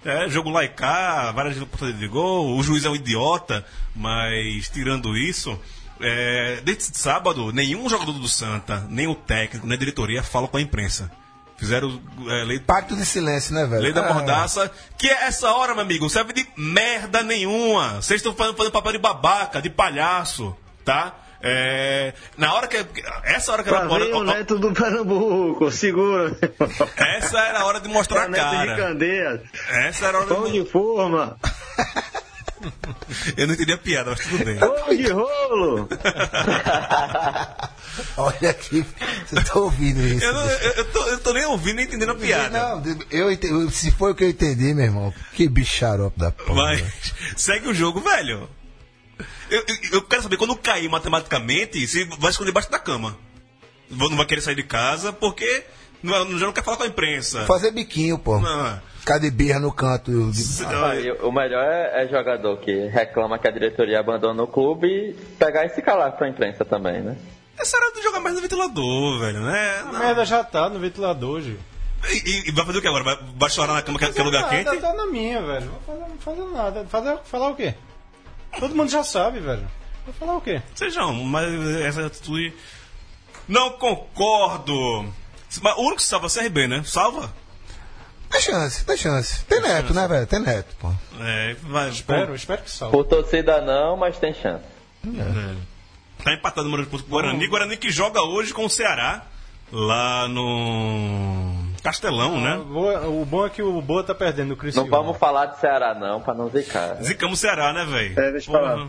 É, 0.04 0.28
jogo 0.28 0.50
lá 0.50 0.64
e 0.64 0.68
cá, 0.68 1.30
várias 1.32 1.56
oportunidades 1.60 2.00
de 2.00 2.08
gol, 2.08 2.56
o 2.56 2.62
juiz 2.62 2.84
é 2.84 2.90
um 2.90 2.94
idiota, 2.96 3.64
mas 3.94 4.68
tirando 4.68 5.16
isso, 5.16 5.58
é, 6.00 6.60
desde 6.64 6.96
sábado, 6.98 7.52
nenhum 7.52 7.88
jogador 7.88 8.12
do 8.12 8.26
Santa, 8.26 8.84
nem 8.90 9.06
o 9.06 9.14
técnico, 9.14 9.64
nem 9.66 9.76
a 9.76 9.78
diretoria 9.78 10.22
fala 10.22 10.48
com 10.48 10.56
a 10.56 10.60
imprensa. 10.60 11.10
Fizeram 11.56 12.02
é, 12.26 12.44
lei 12.44 12.58
Pacto 12.58 12.96
de 12.96 13.04
silêncio, 13.04 13.54
né, 13.54 13.64
velho? 13.64 13.82
Lei 13.82 13.92
da 13.92 14.08
Ah, 14.08 14.12
mordaça, 14.14 14.68
que 14.98 15.06
é 15.06 15.26
essa 15.26 15.52
hora, 15.52 15.72
meu 15.74 15.84
amigo, 15.84 16.10
serve 16.10 16.32
de 16.32 16.44
merda 16.56 17.22
nenhuma. 17.22 18.02
Vocês 18.02 18.18
estão 18.18 18.34
fazendo, 18.34 18.56
fazendo 18.56 18.72
papel 18.72 18.92
de 18.92 18.98
babaca, 18.98 19.62
de 19.62 19.70
palhaço, 19.70 20.56
tá? 20.84 21.14
É, 21.42 22.14
na 22.36 22.54
hora 22.54 22.68
que. 22.68 22.76
Essa 23.24 23.52
hora 23.52 23.64
que 23.64 23.68
era 23.68 23.86
ver 23.86 24.14
o 24.14 24.22
neto 24.22 24.58
do 24.58 24.72
Pernambuco, 24.72 25.70
segura. 25.72 26.36
Essa 26.96 27.40
era 27.40 27.60
a 27.60 27.64
hora 27.64 27.80
de 27.80 27.88
mostrar 27.88 28.24
a 28.24 28.28
neto 28.28 28.44
de 28.44 28.56
cara. 28.66 28.76
Candeias, 28.76 29.40
Essa 29.68 30.06
era 30.06 30.18
a 30.18 30.20
hora 30.20 30.34
pão 30.34 30.44
de. 30.44 30.62
de 30.62 30.70
forma, 30.70 31.36
Eu 33.36 33.48
não 33.48 33.54
entendi 33.54 33.72
a 33.72 33.78
piada, 33.78 34.10
mas 34.10 34.20
tudo 34.20 34.44
bem. 34.44 34.56
pão 34.56 34.96
de 34.96 35.10
rolo. 35.10 35.88
Olha 38.16 38.50
aqui, 38.50 38.86
você 39.26 39.36
tá 39.42 39.58
ouvindo 39.58 40.00
isso. 40.06 40.24
Eu, 40.24 40.32
não, 40.32 40.48
eu, 40.48 40.70
eu 40.70 40.84
tô, 40.86 41.06
eu 41.08 41.18
tô 41.18 41.32
nem 41.32 41.44
ouvindo 41.44 41.76
nem 41.76 41.84
entendendo 41.86 42.12
a 42.12 42.14
piada. 42.14 42.50
Não, 42.50 42.82
eu 43.10 43.30
entendi, 43.30 43.70
se 43.72 43.90
foi 43.90 44.12
o 44.12 44.14
que 44.14 44.24
eu 44.24 44.30
entendi, 44.30 44.72
meu 44.74 44.84
irmão, 44.84 45.12
que 45.32 45.48
bicharope 45.48 46.18
da 46.18 46.30
porra. 46.30 46.54
Mas 46.54 47.12
segue 47.36 47.68
o 47.68 47.74
jogo, 47.74 48.00
velho. 48.00 48.48
Eu, 49.50 49.58
eu, 49.66 49.76
eu 49.92 50.02
quero 50.02 50.22
saber, 50.22 50.36
quando 50.36 50.56
cair 50.56 50.88
matematicamente, 50.88 51.86
se 51.86 52.04
vai 52.18 52.30
esconder 52.30 52.50
debaixo 52.50 52.70
da 52.70 52.78
cama. 52.78 53.16
Não 53.90 54.16
vai 54.16 54.24
querer 54.26 54.40
sair 54.40 54.54
de 54.54 54.62
casa 54.62 55.12
porque 55.12 55.64
não, 56.02 56.38
já 56.38 56.46
não 56.46 56.52
quer 56.52 56.64
falar 56.64 56.76
com 56.78 56.82
a 56.84 56.86
imprensa. 56.86 57.44
Fazer 57.44 57.70
biquinho, 57.70 58.18
pô. 58.18 58.38
Não, 58.38 58.80
Ficar 59.00 59.18
de 59.18 59.30
birra 59.30 59.58
no 59.58 59.72
canto. 59.72 60.30
de- 60.30 61.10
o 61.22 61.32
melhor 61.32 61.64
é, 61.64 62.04
é 62.04 62.08
jogador 62.08 62.56
que 62.58 62.86
reclama 62.88 63.38
que 63.38 63.48
a 63.48 63.50
diretoria 63.50 63.98
abandona 64.00 64.42
o 64.42 64.46
clube 64.46 64.86
e 64.86 65.12
pegar 65.38 65.66
e 65.66 65.70
se 65.70 65.82
calar 65.82 66.12
pra 66.12 66.28
imprensa 66.28 66.64
também, 66.64 67.02
né? 67.02 67.16
Essa 67.58 67.76
era 67.76 67.92
de 67.92 68.02
jogar 68.02 68.20
mais 68.20 68.34
no 68.36 68.40
ventilador, 68.40 69.20
velho, 69.20 69.40
né? 69.40 69.80
A 69.80 69.84
Não. 69.92 69.98
merda 69.98 70.24
já 70.24 70.42
tá 70.42 70.68
no 70.70 70.78
ventilador, 70.78 71.40
Gil. 71.42 71.58
E, 72.08 72.48
e- 72.48 72.52
vai 72.52 72.64
fazer 72.64 72.78
o 72.78 72.82
que 72.82 72.88
agora? 72.88 73.04
Vai, 73.04 73.18
vai 73.36 73.50
chorar 73.50 73.74
na 73.74 73.82
cama 73.82 73.98
que, 73.98 74.10
que 74.12 74.20
é 74.20 74.24
lugar 74.24 74.42
nada, 74.42 74.56
quente? 74.56 74.80
Tá 74.80 74.92
na 74.94 75.06
minha, 75.06 75.40
velho. 75.42 75.70
Vou 75.70 75.80
fazer, 75.86 76.00
não 76.08 76.18
fazer 76.18 76.44
nada. 76.56 76.86
Fazer, 76.88 77.18
falar 77.24 77.50
o 77.50 77.54
quê? 77.56 77.74
Todo 78.58 78.74
mundo 78.74 78.90
já 78.90 79.02
sabe, 79.02 79.40
velho. 79.40 79.66
Vou 80.04 80.14
falar 80.14 80.36
o 80.36 80.40
quê? 80.40 80.62
Sejam, 80.74 81.12
mas 81.24 81.46
essa 81.80 82.06
atitude. 82.06 82.52
Não 83.48 83.70
concordo. 83.70 85.12
Mas 85.60 85.76
o 85.76 85.80
único 85.80 85.96
que 85.96 86.02
salva 86.02 86.26
é 86.26 86.28
o 86.28 86.32
CRB, 86.32 86.66
né? 86.66 86.82
Salva? 86.84 87.32
Tem 88.30 88.40
chance, 88.40 88.84
tem 88.84 88.96
chance. 88.96 89.44
Tem 89.44 89.60
neto, 89.60 89.92
né, 89.92 90.08
velho? 90.08 90.26
Tem 90.26 90.40
neto, 90.40 90.74
pô. 90.80 90.90
É, 91.20 91.54
vai. 91.62 91.90
Espero, 91.90 92.34
espero 92.34 92.62
que 92.62 92.70
salve. 92.70 92.96
Por 92.96 93.04
torcida 93.04 93.60
não, 93.60 93.96
mas 93.96 94.18
tem 94.18 94.32
chance. 94.32 94.64
Tá 96.24 96.32
empatado 96.32 96.62
o 96.62 96.64
número 96.70 96.84
de 96.84 96.90
pontos 96.90 97.06
com 97.06 97.14
o 97.14 97.20
Guarani. 97.20 97.46
Guarani 97.46 97.76
que 97.76 97.90
joga 97.90 98.22
hoje 98.22 98.54
com 98.54 98.64
o 98.64 98.70
Ceará. 98.70 99.26
Lá 99.70 100.28
no. 100.28 101.61
Castelão, 101.82 102.40
né? 102.40 102.58
Boa- 102.58 103.06
O 103.08 103.24
bom 103.24 103.44
é 103.46 103.50
que 103.50 103.62
o 103.62 103.80
Boa 103.82 104.04
tá 104.04 104.14
perdendo 104.14 104.52
o 104.54 104.56
Criciúma. 104.56 104.88
Não 104.88 104.96
vamos 105.04 105.18
falar 105.18 105.46
de 105.46 105.60
Ceará 105.60 105.94
não, 105.94 106.20
pra 106.20 106.32
não 106.34 106.48
zicar. 106.48 107.02
Zicamos 107.02 107.38
o 107.38 107.40
Ceará, 107.40 107.72
né, 107.72 107.84
velho? 107.84 108.18
É, 108.20 108.30
deixa 108.32 108.50
eu 108.50 108.54
falar. 108.54 108.86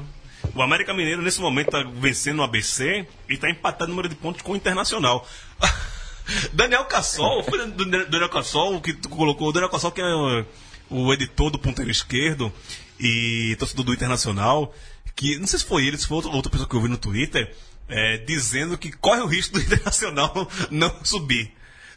O 0.54 0.62
América 0.62 0.94
Mineiro, 0.94 1.22
nesse 1.22 1.42
momento, 1.42 1.72
tá 1.72 1.84
vencendo 1.96 2.40
o 2.40 2.44
ABC 2.44 3.08
e 3.30 3.38
tá 3.38 3.50
empatado 3.50 3.86
o 3.86 3.88
número 3.90 4.10
de 4.10 4.16
pontos 4.16 4.42
com 4.42 4.52
o 4.52 4.56
Internacional. 4.56 5.26
Daniel 6.54 6.86
Cassol, 6.86 7.44
foi 7.44 7.66
do 7.68 7.86
Daniel 8.06 8.30
Cassol 8.30 8.80
que 8.80 8.94
tu 8.94 9.10
colocou. 9.10 9.50
O 9.50 9.52
Daniel 9.52 9.70
Cassol, 9.72 9.92
que 9.92 10.02
é 10.02 10.06
o, 10.06 10.46
o 10.90 11.14
editor 11.14 11.50
do 11.50 11.58
ponteiro 11.60 11.90
esquerdo 11.92 12.52
e 13.00 13.56
torcedor 13.58 13.86
do 13.86 13.94
Internacional, 13.94 14.74
que 15.16 15.38
não 15.40 15.48
sei 15.48 15.60
se 15.60 15.66
foi 15.66 15.86
ele, 15.86 15.98
se 15.98 16.08
foi 16.08 16.18
outra, 16.18 16.32
outra 16.32 16.52
pessoa 16.52 16.70
que 16.70 16.76
eu 16.76 16.82
vi 16.82 16.88
no 16.90 16.98
Twitter, 16.98 17.54
é, 17.90 18.18
dizendo 18.18 18.78
que 18.78 18.92
corre 18.92 19.22
o 19.22 19.26
risco 19.28 19.56
do 19.56 19.62
Internacional 19.66 20.48
não 20.70 20.94
subir. 21.04 21.52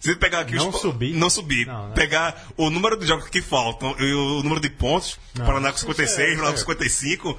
Se 0.07 0.13
ele 0.13 0.21
pegar 0.21 0.41
aqui 0.41 0.55
Não 0.55 0.69
os- 0.69 0.81
subir? 0.81 1.13
Não 1.15 1.29
subir. 1.29 1.67
Não, 1.67 1.89
né? 1.89 1.95
Pegar 1.95 2.45
o 2.57 2.71
número 2.71 2.97
de 2.97 3.07
jogos 3.07 3.29
que 3.29 3.43
faltam 3.43 3.95
e 3.99 4.13
o 4.15 4.43
número 4.43 4.61
de 4.61 4.71
pontos, 4.71 5.19
Paraná 5.37 5.71
com 5.71 5.77
isso 5.77 5.87
56, 5.87 6.19
é- 6.29 6.31
Vila 6.31 6.43
Nova 6.43 6.53
com 6.53 6.59
é. 6.59 6.75
55. 6.75 7.39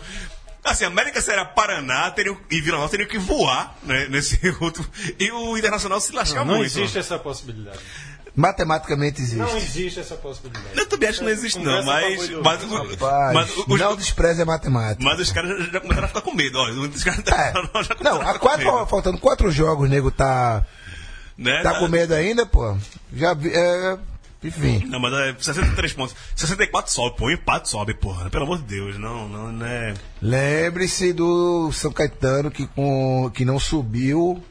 Assim, 0.63 0.83
América 0.83 1.21
Serra 1.21 1.45
Paraná 1.45 2.11
teriam, 2.11 2.37
e 2.51 2.59
Vila 2.59 2.77
Nova 2.77 2.89
teriam 2.89 3.07
que 3.07 3.17
voar 3.17 3.77
né, 3.83 4.07
nesse 4.09 4.37
outro. 4.59 4.85
E 5.17 5.31
o 5.31 5.57
Internacional 5.57 6.01
se 6.01 6.11
lascar 6.11 6.39
Não, 6.39 6.45
não 6.47 6.55
muito. 6.57 6.65
existe 6.67 6.97
essa 6.97 7.17
possibilidade. 7.17 7.79
Matematicamente 8.35 9.19
existe. 9.21 9.37
Não 9.37 9.57
existe 9.57 9.99
essa 9.99 10.15
possibilidade. 10.15 10.67
Eu 10.77 10.85
também 10.87 11.09
acho 11.09 11.19
que 11.19 11.25
não 11.25 11.31
existe, 11.31 11.57
não, 11.57 11.83
mas. 11.83 12.29
a 12.31 12.41
Mas, 12.43 12.61
Rapaz, 12.63 13.33
mas, 13.33 13.57
os, 13.67 13.79
não 13.79 13.95
despreze 13.95 14.41
a 14.43 14.45
matemática. 14.45 15.03
mas 15.03 15.19
os 15.19 15.31
caras 15.31 15.57
já, 15.65 15.71
já 15.71 15.79
começaram 15.79 16.05
a 16.05 16.07
ficar 16.09 16.21
com 16.21 16.33
medo. 16.35 16.59
Ó, 16.59 16.69
os 16.69 17.03
caras 17.03 17.19
É. 17.25 17.53
já 17.83 17.95
começaram 17.95 18.03
Não, 18.03 18.21
a 18.21 18.23
há 18.25 18.33
ficar 18.33 18.39
quatro, 18.39 18.65
com 18.69 18.75
medo. 18.77 18.87
faltando 18.89 19.17
quatro 19.17 19.49
jogos, 19.51 19.87
o 19.87 19.89
nego 19.89 20.11
tá, 20.11 20.63
Né? 21.37 21.61
tá 21.61 21.75
com 21.75 21.87
medo 21.87 22.13
ainda, 22.13 22.45
pô. 22.45 22.75
Já 23.13 23.33
vi, 23.33 23.51
é, 23.53 23.97
enfim. 24.43 24.85
Não, 24.87 24.99
mas 24.99 25.13
é 25.13 25.35
63 25.39 25.93
pontos. 25.93 26.15
64 26.35 26.91
sobe, 26.91 27.17
pô. 27.17 27.25
O 27.25 27.31
empate 27.31 27.69
sobe, 27.69 27.93
porra. 27.93 28.29
Pelo 28.29 28.43
amor 28.45 28.57
de 28.59 28.63
Deus, 28.63 28.97
não, 28.97 29.27
não, 29.27 29.51
não 29.51 29.65
é. 29.65 29.93
Lembre-se 30.21 31.13
do 31.13 31.71
São 31.71 31.91
Caetano 31.91 32.51
que, 32.51 32.67
com, 32.67 33.31
que 33.33 33.43
não 33.43 33.59
subiu 33.59 34.43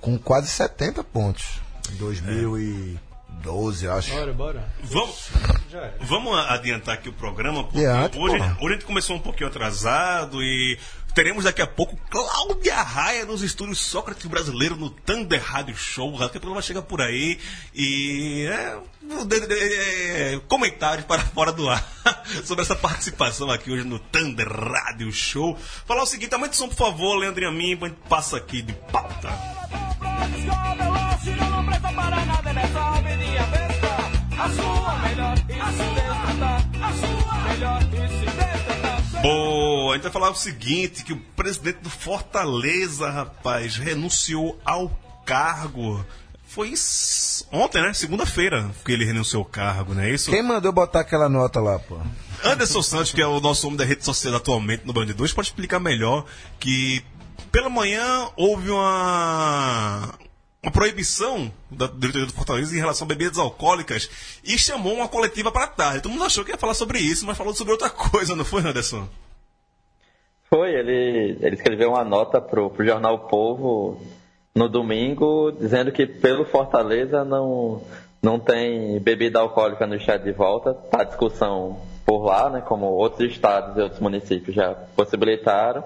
com 0.00 0.18
quase 0.18 0.48
70 0.48 1.02
pontos. 1.04 1.60
Em 1.92 1.96
2012, 1.96 3.88
acho. 3.88 4.12
Bora, 4.12 4.32
bora. 4.32 4.64
Vamos. 4.82 5.28
É. 5.72 5.92
Vamos 6.00 6.38
adiantar 6.48 6.94
aqui 6.94 7.08
o 7.08 7.12
programa, 7.12 7.64
porque 7.64 7.84
Adiante, 7.84 8.18
hoje, 8.18 8.38
porra. 8.38 8.56
hoje 8.60 8.66
a 8.66 8.72
gente 8.76 8.86
começou 8.86 9.16
um 9.16 9.20
pouquinho 9.20 9.48
atrasado 9.48 10.42
e 10.42 10.78
teremos 11.16 11.44
daqui 11.44 11.62
a 11.62 11.66
pouco 11.66 11.96
Cláudia 12.10 12.82
Raia 12.82 13.24
nos 13.24 13.40
estúdios 13.40 13.80
Sócrates 13.80 14.26
Brasileiro 14.26 14.76
no 14.76 14.90
Thunder 14.90 15.42
Rádio 15.42 15.74
Show. 15.74 16.18
Daqui 16.18 16.36
a 16.36 16.40
pouco 16.42 16.60
chega 16.60 16.82
por 16.82 17.00
aí 17.00 17.38
e 17.74 18.46
é, 18.46 18.78
comentários 20.46 21.06
para 21.06 21.22
fora 21.32 21.52
do 21.52 21.70
ar 21.70 21.82
sobre 22.44 22.64
essa 22.64 22.76
participação 22.76 23.50
aqui 23.50 23.70
hoje 23.70 23.84
no 23.84 23.98
Thunder 23.98 24.46
Rádio 24.46 25.10
Show. 25.10 25.56
Falar 25.86 26.02
o 26.02 26.06
seguinte, 26.06 26.34
aumenta 26.34 26.52
o 26.52 26.56
som, 26.56 26.68
por 26.68 26.76
favor, 26.76 27.16
Leandro 27.16 27.42
e 27.42 27.46
a 27.46 27.50
mim, 27.50 27.78
a 27.80 27.88
gente 27.88 27.98
passa 28.10 28.36
aqui 28.36 28.60
de 28.60 28.74
pauta. 28.74 29.30
Boa, 39.26 39.92
a 39.92 39.94
gente 39.94 40.04
vai 40.04 40.12
falar 40.12 40.30
o 40.30 40.34
seguinte, 40.34 41.02
que 41.02 41.12
o 41.12 41.16
presidente 41.16 41.78
do 41.78 41.90
Fortaleza, 41.90 43.10
rapaz, 43.10 43.76
renunciou 43.76 44.58
ao 44.64 44.88
cargo. 45.24 46.04
Foi 46.46 46.72
ontem, 47.50 47.82
né? 47.82 47.92
Segunda-feira 47.92 48.70
que 48.84 48.92
ele 48.92 49.04
renunciou 49.04 49.42
ao 49.42 49.48
cargo, 49.48 49.94
não 49.94 50.02
é 50.02 50.10
isso? 50.10 50.30
Quem 50.30 50.42
mandou 50.42 50.72
botar 50.72 51.00
aquela 51.00 51.28
nota 51.28 51.60
lá, 51.60 51.78
pô? 51.78 51.98
Anderson 52.44 52.82
Santos, 52.82 53.12
que 53.12 53.20
é 53.20 53.26
o 53.26 53.40
nosso 53.40 53.66
homem 53.66 53.76
da 53.76 53.84
rede 53.84 54.04
social 54.04 54.34
atualmente 54.34 54.86
no 54.86 54.92
Band 54.92 55.06
2, 55.06 55.32
pode 55.32 55.48
explicar 55.48 55.80
melhor 55.80 56.24
que 56.60 57.02
pela 57.50 57.68
manhã 57.68 58.28
houve 58.36 58.70
uma, 58.70 60.14
uma 60.66 60.72
proibição 60.72 61.48
da 61.70 61.86
diretoria 61.86 62.26
do 62.26 62.32
Fortaleza 62.32 62.74
em 62.74 62.78
relação 62.78 63.04
a 63.04 63.08
bebidas 63.08 63.38
alcoólicas 63.38 64.10
e 64.44 64.58
chamou 64.58 64.94
uma 64.94 65.06
coletiva 65.06 65.52
para 65.52 65.68
tarde. 65.68 66.02
Todo 66.02 66.10
mundo 66.10 66.24
achou 66.24 66.44
que 66.44 66.50
ia 66.50 66.58
falar 66.58 66.74
sobre 66.74 66.98
isso, 66.98 67.24
mas 67.24 67.38
falou 67.38 67.54
sobre 67.54 67.72
outra 67.72 67.88
coisa, 68.10 68.34
não 68.34 68.44
foi, 68.44 68.62
Anderson? 68.62 69.06
Foi, 70.50 70.74
ele, 70.74 71.38
ele 71.40 71.54
escreveu 71.54 71.90
uma 71.90 72.04
nota 72.04 72.40
pro, 72.40 72.68
pro 72.68 72.84
jornal 72.84 73.14
O 73.14 73.18
Povo 73.28 74.02
no 74.52 74.68
domingo, 74.68 75.52
dizendo 75.52 75.92
que 75.92 76.04
pelo 76.04 76.44
Fortaleza 76.44 77.24
não, 77.24 77.82
não 78.20 78.40
tem 78.40 78.98
bebida 78.98 79.38
alcoólica 79.38 79.86
no 79.86 79.94
estado 79.94 80.24
de 80.24 80.32
volta. 80.32 80.74
Tá 80.74 81.04
discussão 81.04 81.80
por 82.04 82.24
lá, 82.24 82.50
né? 82.50 82.60
Como 82.60 82.86
outros 82.86 83.30
estados 83.30 83.76
e 83.76 83.80
outros 83.80 84.00
municípios 84.00 84.56
já 84.56 84.74
possibilitaram. 84.74 85.84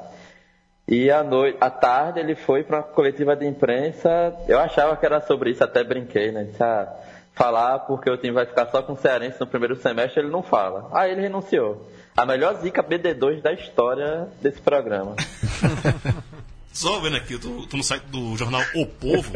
E 0.91 1.09
à 1.09 1.23
noite, 1.23 1.57
à 1.61 1.71
tarde 1.71 2.19
ele 2.19 2.35
foi 2.35 2.65
para 2.65 2.79
uma 2.79 2.83
coletiva 2.83 3.37
de 3.37 3.47
imprensa. 3.47 4.35
Eu 4.49 4.59
achava 4.59 4.97
que 4.97 5.07
era 5.07 5.21
sobre 5.21 5.51
isso, 5.51 5.63
até 5.63 5.85
brinquei, 5.85 6.33
né? 6.33 6.45
Disse, 6.45 6.61
ah, 6.63 6.93
falar 7.33 7.79
porque 7.81 8.11
o 8.11 8.17
time 8.17 8.33
vai 8.33 8.45
ficar 8.45 8.67
só 8.67 8.83
com 8.83 8.95
o 8.95 8.97
Cearense 8.97 9.39
no 9.39 9.47
primeiro 9.47 9.77
semestre, 9.77 10.21
ele 10.21 10.31
não 10.31 10.43
fala. 10.43 10.91
Aí 10.93 11.13
ele 11.13 11.21
renunciou. 11.21 11.89
A 12.17 12.27
melhor 12.27 12.57
zica 12.57 12.83
BD2 12.83 13.41
da 13.41 13.53
história 13.53 14.29
desse 14.43 14.61
programa. 14.61 15.15
Só 16.73 17.01
vendo 17.01 17.17
aqui, 17.17 17.35
eu 17.35 17.41
tô, 17.41 17.67
tô 17.67 17.77
no 17.77 17.83
site 17.83 18.05
do 18.05 18.37
jornal 18.37 18.63
O 18.75 18.87
Povo, 18.87 19.33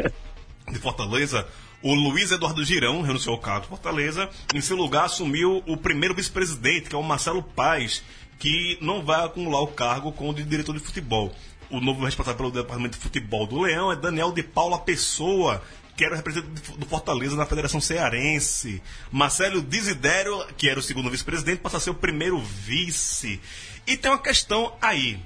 de 0.70 0.78
Fortaleza. 0.78 1.46
O 1.82 1.92
Luiz 1.94 2.32
Eduardo 2.32 2.64
Girão 2.64 3.02
renunciou 3.02 3.34
ao 3.34 3.40
cargo 3.40 3.62
de 3.62 3.68
Fortaleza. 3.68 4.28
Em 4.54 4.60
seu 4.60 4.76
lugar, 4.76 5.04
assumiu 5.04 5.62
o 5.66 5.76
primeiro 5.76 6.14
vice-presidente, 6.14 6.88
que 6.88 6.96
é 6.96 6.98
o 6.98 7.02
Marcelo 7.02 7.42
Paes, 7.42 8.02
que 8.44 8.76
não 8.78 9.02
vai 9.02 9.24
acumular 9.24 9.62
o 9.62 9.68
cargo 9.68 10.12
com 10.12 10.28
o 10.28 10.34
de 10.34 10.44
diretor 10.44 10.74
de 10.74 10.78
futebol. 10.78 11.32
O 11.70 11.80
novo 11.80 12.04
responsável 12.04 12.36
pelo 12.36 12.50
departamento 12.50 12.98
de 12.98 13.02
futebol 13.02 13.46
do 13.46 13.62
Leão 13.62 13.90
é 13.90 13.96
Daniel 13.96 14.32
de 14.32 14.42
Paula 14.42 14.78
Pessoa, 14.78 15.62
que 15.96 16.04
era 16.04 16.12
o 16.12 16.16
representante 16.18 16.72
do 16.72 16.84
Fortaleza 16.84 17.36
na 17.36 17.46
Federação 17.46 17.80
Cearense. 17.80 18.82
Marcelo 19.10 19.62
Desidério, 19.62 20.46
que 20.58 20.68
era 20.68 20.78
o 20.78 20.82
segundo 20.82 21.08
vice-presidente, 21.08 21.62
passa 21.62 21.78
a 21.78 21.80
ser 21.80 21.88
o 21.88 21.94
primeiro 21.94 22.38
vice. 22.38 23.40
E 23.86 23.96
tem 23.96 24.10
uma 24.10 24.18
questão 24.18 24.74
aí. 24.78 25.18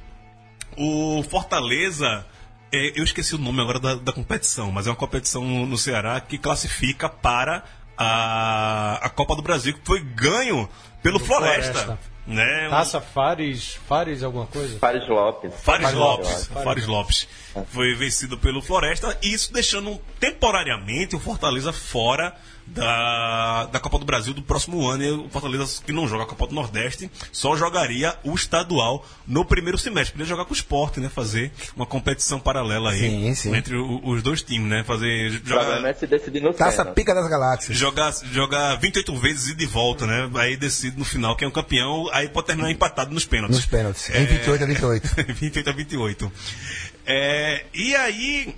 O 0.76 1.24
Fortaleza, 1.24 2.24
é, 2.72 2.92
eu 2.94 3.02
esqueci 3.02 3.34
o 3.34 3.38
nome 3.38 3.60
agora 3.60 3.80
da, 3.80 3.96
da 3.96 4.12
competição, 4.12 4.70
mas 4.70 4.86
é 4.86 4.90
uma 4.90 4.96
competição 4.96 5.44
no, 5.66 5.76
Ceará 5.76 6.20
que 6.20 6.38
classifica 6.38 7.08
para 7.08 7.64
a, 7.96 9.00
a 9.02 9.10
Copa 9.10 9.34
do 9.34 9.42
Brasil, 9.42 9.74
que 9.74 9.84
foi 9.84 9.98
ganho 9.98 10.68
pelo 11.02 11.18
Floresta. 11.18 11.72
Floresta. 11.72 12.17
Né? 12.28 12.68
Taça 12.68 13.00
Fares, 13.00 13.78
Fares 13.88 14.22
alguma 14.22 14.46
coisa? 14.46 14.78
Fares 14.78 15.08
Lopes. 15.08 15.54
Fares 15.62 15.82
Fares 15.82 15.94
Lopes, 15.94 16.28
Lopes. 16.28 16.64
Fares 16.64 16.86
Lopes 16.86 17.28
foi 17.70 17.94
vencido 17.94 18.36
pelo 18.36 18.60
Floresta, 18.60 19.16
e 19.22 19.32
isso 19.32 19.50
deixando 19.50 19.98
temporariamente 20.20 21.16
o 21.16 21.18
Fortaleza 21.18 21.72
fora 21.72 22.36
da, 22.74 23.66
da 23.66 23.80
Copa 23.80 23.98
do 23.98 24.04
Brasil 24.04 24.32
do 24.34 24.42
próximo 24.42 24.86
ano. 24.88 25.02
E 25.02 25.10
o 25.10 25.28
Fortaleza, 25.28 25.82
que 25.84 25.92
não 25.92 26.06
joga 26.08 26.24
a 26.24 26.26
Copa 26.26 26.46
do 26.46 26.54
Nordeste, 26.54 27.10
só 27.32 27.56
jogaria 27.56 28.14
o 28.24 28.34
estadual 28.34 29.04
no 29.26 29.44
primeiro 29.44 29.78
semestre. 29.78 30.12
Podia 30.12 30.26
jogar 30.26 30.44
com 30.44 30.52
o 30.52 30.56
esporte, 30.56 31.00
né? 31.00 31.08
Fazer 31.08 31.52
uma 31.76 31.86
competição 31.86 32.38
paralela 32.38 32.90
aí 32.90 32.98
Sim, 33.00 33.34
sim. 33.34 33.56
entre 33.56 33.76
o- 33.76 34.00
os 34.08 34.22
dois 34.22 34.42
times, 34.42 34.68
né? 34.68 34.84
Fazer. 34.84 35.30
Jogar, 35.44 35.84
é 35.84 35.92
se 35.94 36.06
decidir 36.06 36.40
no 36.42 36.52
Taça. 36.52 36.84
Pica 36.84 37.14
das 37.14 37.28
Galáxias. 37.28 37.76
jogar, 37.76 38.12
jogar 38.32 38.76
28 38.76 39.14
vezes 39.16 39.48
e 39.48 39.54
de 39.54 39.66
volta, 39.66 40.06
né? 40.06 40.30
Aí 40.36 40.56
decide 40.56 40.98
no 40.98 41.04
final 41.04 41.36
quem 41.36 41.46
é 41.46 41.48
o 41.48 41.52
campeão, 41.52 42.08
aí 42.12 42.28
pode 42.28 42.46
terminar 42.46 42.70
empatado 42.70 43.12
nos 43.12 43.24
pênaltis. 43.24 43.56
Nos 43.58 43.66
pênaltis. 43.66 44.10
Em 44.10 44.24
28 44.26 44.64
a 44.64 44.66
28. 44.66 45.08
28 45.34 45.68
a 45.70 45.72
28. 45.72 46.32
É, 47.06 47.64
e 47.72 47.94
aí, 47.96 48.54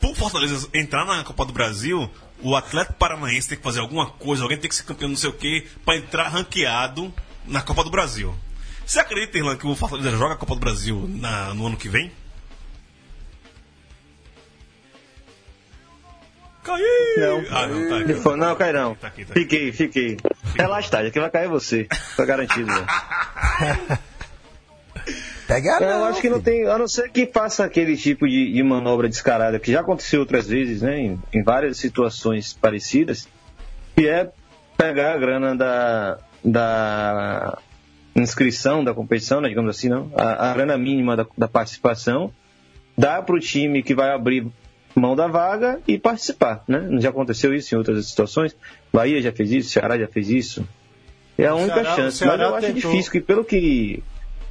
pro 0.00 0.14
Fortaleza 0.14 0.68
entrar 0.74 1.04
na 1.04 1.22
Copa 1.22 1.44
do 1.44 1.52
Brasil, 1.52 2.10
o 2.42 2.54
Atlético 2.56 2.94
Paranaense 2.94 3.48
tem 3.48 3.58
que 3.58 3.64
fazer 3.64 3.80
alguma 3.80 4.06
coisa, 4.10 4.42
alguém 4.42 4.58
tem 4.58 4.68
que 4.68 4.74
ser 4.74 4.82
campeão 4.84 5.08
não 5.08 5.16
sei 5.16 5.30
o 5.30 5.32
quê, 5.32 5.66
pra 5.84 5.96
entrar 5.96 6.28
ranqueado 6.28 7.12
na 7.46 7.62
Copa 7.62 7.82
do 7.84 7.90
Brasil. 7.90 8.34
Você 8.86 8.98
acredita, 9.00 9.38
Irlan, 9.38 9.56
que 9.56 9.66
o 9.66 9.74
Fortaleza 9.76 10.10
joga 10.16 10.34
a 10.34 10.36
Copa 10.36 10.54
do 10.54 10.60
Brasil 10.60 11.06
na- 11.08 11.54
no 11.54 11.66
ano 11.66 11.76
que 11.76 11.88
vem? 11.88 12.10
Caiu! 16.62 16.84
Não. 17.18 17.44
Ah, 17.50 17.66
não, 17.66 17.88
tá 17.88 18.04
Que 18.04 18.12
aqui. 18.12 18.20
foi? 18.22 18.36
Não, 18.36 18.54
cai 18.54 18.72
não. 18.72 18.94
Tá 18.94 19.08
aqui, 19.08 19.24
tá 19.24 19.32
aqui. 19.32 19.40
Fiquei, 19.40 19.72
fiquei. 19.72 20.16
Relaxa, 20.54 20.90
tá, 20.90 21.00
aqui 21.00 21.18
vai 21.18 21.30
cair 21.30 21.48
você. 21.48 21.88
Tá 22.16 22.24
garantido. 22.24 22.70
né? 25.48 25.54
Pega 25.54 25.76
a 25.76 25.80
Eu 25.82 25.98
não, 25.98 26.04
acho 26.06 26.20
que 26.20 26.28
não 26.30 26.40
tem, 26.40 26.66
a 26.66 26.78
não 26.78 26.88
ser 26.88 27.10
que 27.10 27.26
faça 27.26 27.64
aquele 27.64 27.96
tipo 27.96 28.26
de, 28.28 28.52
de 28.52 28.62
manobra 28.62 29.08
descarada 29.08 29.58
que 29.58 29.72
já 29.72 29.80
aconteceu 29.80 30.20
outras 30.20 30.46
vezes, 30.46 30.82
né, 30.82 30.98
em, 30.98 31.20
em 31.32 31.42
várias 31.42 31.76
situações 31.78 32.52
parecidas, 32.52 33.28
que 33.96 34.08
é 34.08 34.30
pegar 34.76 35.14
a 35.14 35.18
grana 35.18 35.54
da, 35.56 36.18
da 36.44 37.58
inscrição 38.14 38.84
da 38.84 38.92
competição, 38.94 39.40
né, 39.40 39.48
digamos 39.48 39.70
assim, 39.76 39.88
não, 39.88 40.10
a, 40.16 40.50
a 40.50 40.54
grana 40.54 40.76
mínima 40.76 41.16
da, 41.16 41.26
da 41.36 41.48
participação, 41.48 42.32
dar 42.96 43.22
para 43.22 43.34
o 43.36 43.40
time 43.40 43.82
que 43.82 43.94
vai 43.94 44.10
abrir 44.10 44.46
mão 44.94 45.16
da 45.16 45.26
vaga 45.26 45.80
e 45.88 45.98
participar, 45.98 46.62
né? 46.68 46.86
Já 47.00 47.08
aconteceu 47.08 47.54
isso 47.54 47.74
em 47.74 47.78
outras 47.78 48.06
situações. 48.06 48.54
Bahia 48.92 49.22
já 49.22 49.32
fez 49.32 49.50
isso, 49.50 49.70
Ceará 49.70 49.98
já 49.98 50.06
fez 50.06 50.28
isso. 50.28 50.68
É 51.38 51.46
a 51.46 51.54
única 51.54 51.76
Ceará- 51.76 51.96
chance. 51.96 52.22
Mas 52.26 52.38
eu 52.40 52.54
acho 52.54 52.66
tentou- 52.66 52.90
difícil 52.90 53.10
que 53.12 53.20
pelo 53.22 53.42
que 53.42 54.02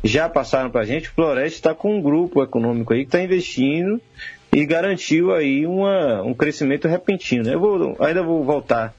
já 0.03 0.27
passaram 0.29 0.69
pra 0.69 0.85
gente, 0.85 1.09
o 1.09 1.11
Floresta 1.13 1.57
está 1.57 1.73
com 1.75 1.95
um 1.97 2.01
grupo 2.01 2.41
econômico 2.43 2.93
aí 2.93 2.99
que 3.01 3.05
está 3.07 3.21
investindo 3.21 4.01
e 4.53 4.65
garantiu 4.65 5.33
aí 5.33 5.65
uma, 5.65 6.21
um 6.23 6.33
crescimento 6.33 6.87
repentino. 6.87 7.43
né? 7.43 7.53
Eu 7.53 7.59
vou, 7.59 7.95
ainda 7.99 8.21
vou 8.23 8.43
voltar 8.43 8.93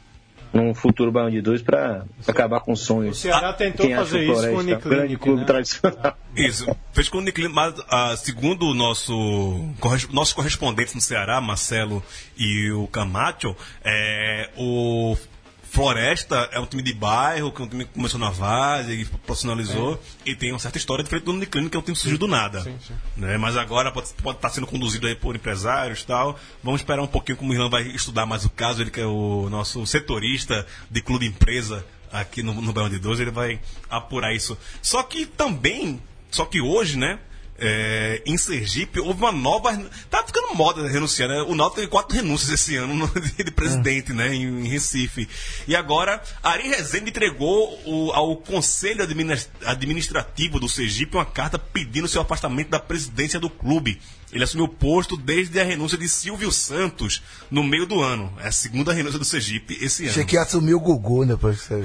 num 0.53 0.75
futuro 0.75 1.11
Baião 1.11 1.31
de 1.31 1.41
dois 1.41 1.63
para 1.63 2.05
acabar 2.29 2.61
com 2.61 2.73
O 2.73 2.77
sonhos. 2.77 3.19
Ceará 3.19 3.55
tentou 3.55 3.87
Quem 3.87 3.97
fazer 3.97 4.19
o 4.19 4.33
isso 4.33 4.43
com 4.43 4.49
o 4.49 4.53
um 4.53 4.59
Uniclinic, 4.59 5.17
clube 5.17 5.41
né? 5.41 5.47
tradicional. 5.47 6.17
Isso, 6.37 6.77
fez 6.93 7.09
com 7.09 7.19
o 7.19 7.21
Lima, 7.23 7.49
mas 7.55 7.75
ah, 7.89 8.15
segundo 8.17 8.67
o 8.67 8.75
nosso 8.75 9.13
corres- 9.81 10.09
nossos 10.11 10.35
correspondentes 10.35 10.95
no 10.95 11.01
Ceará, 11.01 11.41
Marcelo 11.41 12.03
e 12.39 12.71
o 12.71 12.87
Camacho, 12.87 13.57
é, 13.83 14.51
o 14.59 15.17
Floresta 15.73 16.51
é 16.53 16.61
um 16.61 16.67
time 16.67 16.83
de 16.83 16.93
bairro, 16.93 17.51
que 17.51 17.63
é 17.63 17.65
um 17.65 17.69
time 17.69 17.87
que 17.87 17.95
começou 17.95 18.21
na 18.21 18.31
base, 18.31 18.93
e 18.93 19.07
profissionalizou, 19.07 19.99
e 20.27 20.37
tem 20.37 20.53
uma 20.53 20.59
certa 20.59 20.77
história 20.77 21.03
diferente 21.03 21.25
do 21.25 21.33
Uniclinic, 21.33 21.71
que 21.71 21.77
é 21.79 21.81
um 21.81 21.83
time 21.83 21.97
que 21.97 22.03
surgiu 22.03 22.19
do 22.19 22.29
nada. 22.29 22.61
Sim, 22.61 22.77
sim. 22.87 22.93
Né? 23.17 23.39
Mas 23.39 23.57
agora 23.57 23.91
pode, 23.91 24.09
estar 24.09 24.51
sendo 24.51 24.67
conduzido 24.67 25.07
aí 25.07 25.15
por 25.15 25.35
empresários 25.35 26.03
e 26.03 26.07
tal. 26.07 26.39
Vamos 26.63 26.83
esperar 26.83 27.01
um 27.01 27.07
pouquinho 27.07 27.39
como 27.39 27.53
o 27.53 27.55
Irlan 27.55 27.71
vai 27.71 27.85
estudar 27.85 28.27
mais 28.27 28.45
o 28.45 28.51
caso, 28.51 28.83
ele 28.83 28.91
que 28.91 29.01
é 29.01 29.07
o 29.07 29.49
nosso 29.49 29.87
setorista 29.87 30.67
de 30.91 31.01
clube 31.01 31.25
empresa 31.25 31.83
aqui 32.13 32.43
no, 32.43 32.53
no 32.53 32.71
Baião 32.71 32.91
de 32.91 32.99
12, 32.99 33.23
ele 33.23 33.31
vai 33.31 33.59
apurar 33.89 34.35
isso. 34.35 34.59
Só 34.83 35.03
que 35.03 35.25
também, 35.25 36.03
só 36.31 36.45
que 36.45 36.61
hoje, 36.61 36.99
né? 36.99 37.19
É, 37.65 38.23
em 38.27 38.37
Sergipe 38.37 38.99
houve 38.99 39.21
uma 39.21 39.31
nova. 39.31 39.73
Tá 40.11 40.25
ficando 40.27 40.55
moda 40.57 40.87
renunciar, 40.89 41.29
né? 41.29 41.43
O 41.43 41.55
Náutico 41.55 41.77
teve 41.77 41.87
quatro 41.87 42.17
renúncias 42.17 42.51
esse 42.51 42.75
ano 42.77 42.93
no- 42.95 43.21
de, 43.21 43.31
de 43.45 43.51
presidente, 43.53 44.13
né? 44.13 44.35
Em, 44.35 44.65
em 44.65 44.69
Recife. 44.69 45.29
E 45.69 45.77
agora, 45.77 46.21
Ari 46.43 46.69
Rezende 46.69 47.11
entregou 47.11 47.81
o- 47.87 48.11
ao 48.13 48.37
Conselho 48.37 49.05
Adminis- 49.05 49.49
Administrativo 49.65 50.59
do 50.59 50.69
Sergipe 50.69 51.17
uma 51.17 51.25
carta 51.25 51.59
pedindo 51.59 52.09
seu 52.09 52.21
afastamento 52.21 52.69
da 52.69 52.81
presidência 52.81 53.39
do 53.39 53.49
clube. 53.49 54.01
Ele 54.33 54.45
assumiu 54.45 54.65
o 54.65 54.69
posto 54.69 55.17
desde 55.17 55.61
a 55.61 55.65
renúncia 55.65 55.99
de 55.99 56.09
Silvio 56.09 56.51
Santos 56.51 57.23
no 57.51 57.63
meio 57.63 57.85
do 57.85 58.01
ano. 58.01 58.33
É 58.41 58.49
a 58.49 58.53
segunda 58.53 58.93
renúncia 58.93 59.19
do 59.19 59.25
Sergipe 59.25 59.77
esse 59.81 60.05
ano. 60.05 60.11
Achei 60.11 60.25
que 60.25 60.37
ia 60.37 60.43
assumir 60.43 60.75
o 60.75 60.81
Gugu 60.81 61.27
depois 61.27 61.61
que 61.61 61.67
você... 61.67 61.85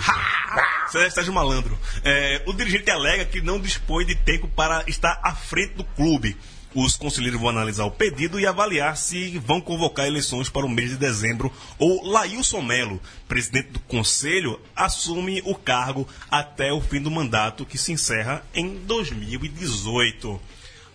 Sérgio 0.90 1.12
Sérgio 1.12 1.34
Malandro. 1.34 1.78
É, 2.04 2.42
o 2.48 2.54
dirigente 2.54 2.90
alega 2.90 3.26
que 3.26 3.42
não 3.42 3.60
dispõe 3.60 4.06
de 4.06 4.16
tempo 4.16 4.48
para 4.48 4.84
estar 4.88 5.20
à 5.22 5.36
frente 5.36 5.74
do 5.74 5.84
clube. 5.84 6.38
Os 6.74 6.96
conselheiros 6.96 7.40
vão 7.40 7.50
analisar 7.50 7.86
o 7.86 7.92
pedido 7.92 8.40
e 8.40 8.46
avaliar 8.46 8.96
se 8.96 9.38
vão 9.40 9.60
convocar 9.60 10.06
eleições 10.06 10.50
para 10.50 10.66
o 10.66 10.70
mês 10.70 10.92
de 10.92 10.98
dezembro 10.98 11.52
ou 11.80 12.06
Laílson 12.06 12.62
Melo, 12.62 13.02
presidente 13.28 13.72
do 13.72 13.80
conselho, 13.80 14.60
assume 14.76 15.42
o 15.46 15.56
cargo 15.56 16.08
até 16.30 16.72
o 16.72 16.80
fim 16.80 17.02
do 17.02 17.10
mandato 17.10 17.66
que 17.66 17.78
se 17.78 17.92
encerra 17.92 18.44
em 18.54 18.76
2018. 18.86 20.40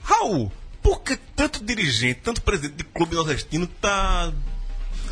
Raul, 0.02 0.52
por 0.82 1.00
que 1.00 1.16
tanto 1.36 1.64
dirigente, 1.64 2.20
tanto 2.22 2.42
presidente 2.42 2.76
de 2.76 2.84
clube 2.84 3.14
nordestino 3.14 3.64
está 3.64 4.32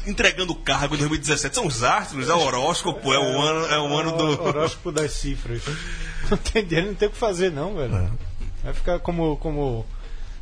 entregando 0.06 0.52
o 0.52 0.56
cargo 0.56 0.94
em 0.94 0.98
2017? 0.98 1.54
São 1.54 1.66
os 1.66 1.82
astros, 1.82 2.28
é 2.28 2.34
o 2.34 2.40
horóscopo, 2.40 3.12
é 3.12 3.18
o 3.18 3.40
ano, 3.40 3.66
é 3.66 3.78
o 3.78 3.96
ano 3.96 4.16
do... 4.16 4.42
Horóscopo 4.42 4.90
das 4.90 5.12
cifras. 5.12 5.62
Não 6.30 6.36
tem 6.38 6.64
dinheiro, 6.64 6.88
não 6.88 6.94
tem 6.94 7.08
o 7.08 7.10
que 7.10 7.16
fazer, 7.16 7.50
não, 7.50 7.74
velho. 7.74 8.16
Vai 8.62 8.72
ficar 8.72 9.00
como, 9.00 9.36
como 9.38 9.84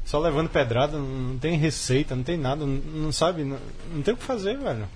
só 0.05 0.19
levando 0.19 0.51
pedrada, 0.51 0.99
não 0.99 1.39
tem 1.39 1.57
receita, 1.57 2.15
não 2.15 2.23
tem 2.23 2.37
nada, 2.37 2.67
não, 2.67 2.75
não 2.75 3.13
sabe, 3.13 3.43
não, 3.45 3.59
não 3.91 4.03
tem 4.03 4.13
o 4.13 4.17
que 4.17 4.25
fazer, 4.25 4.59
velho. 4.59 4.87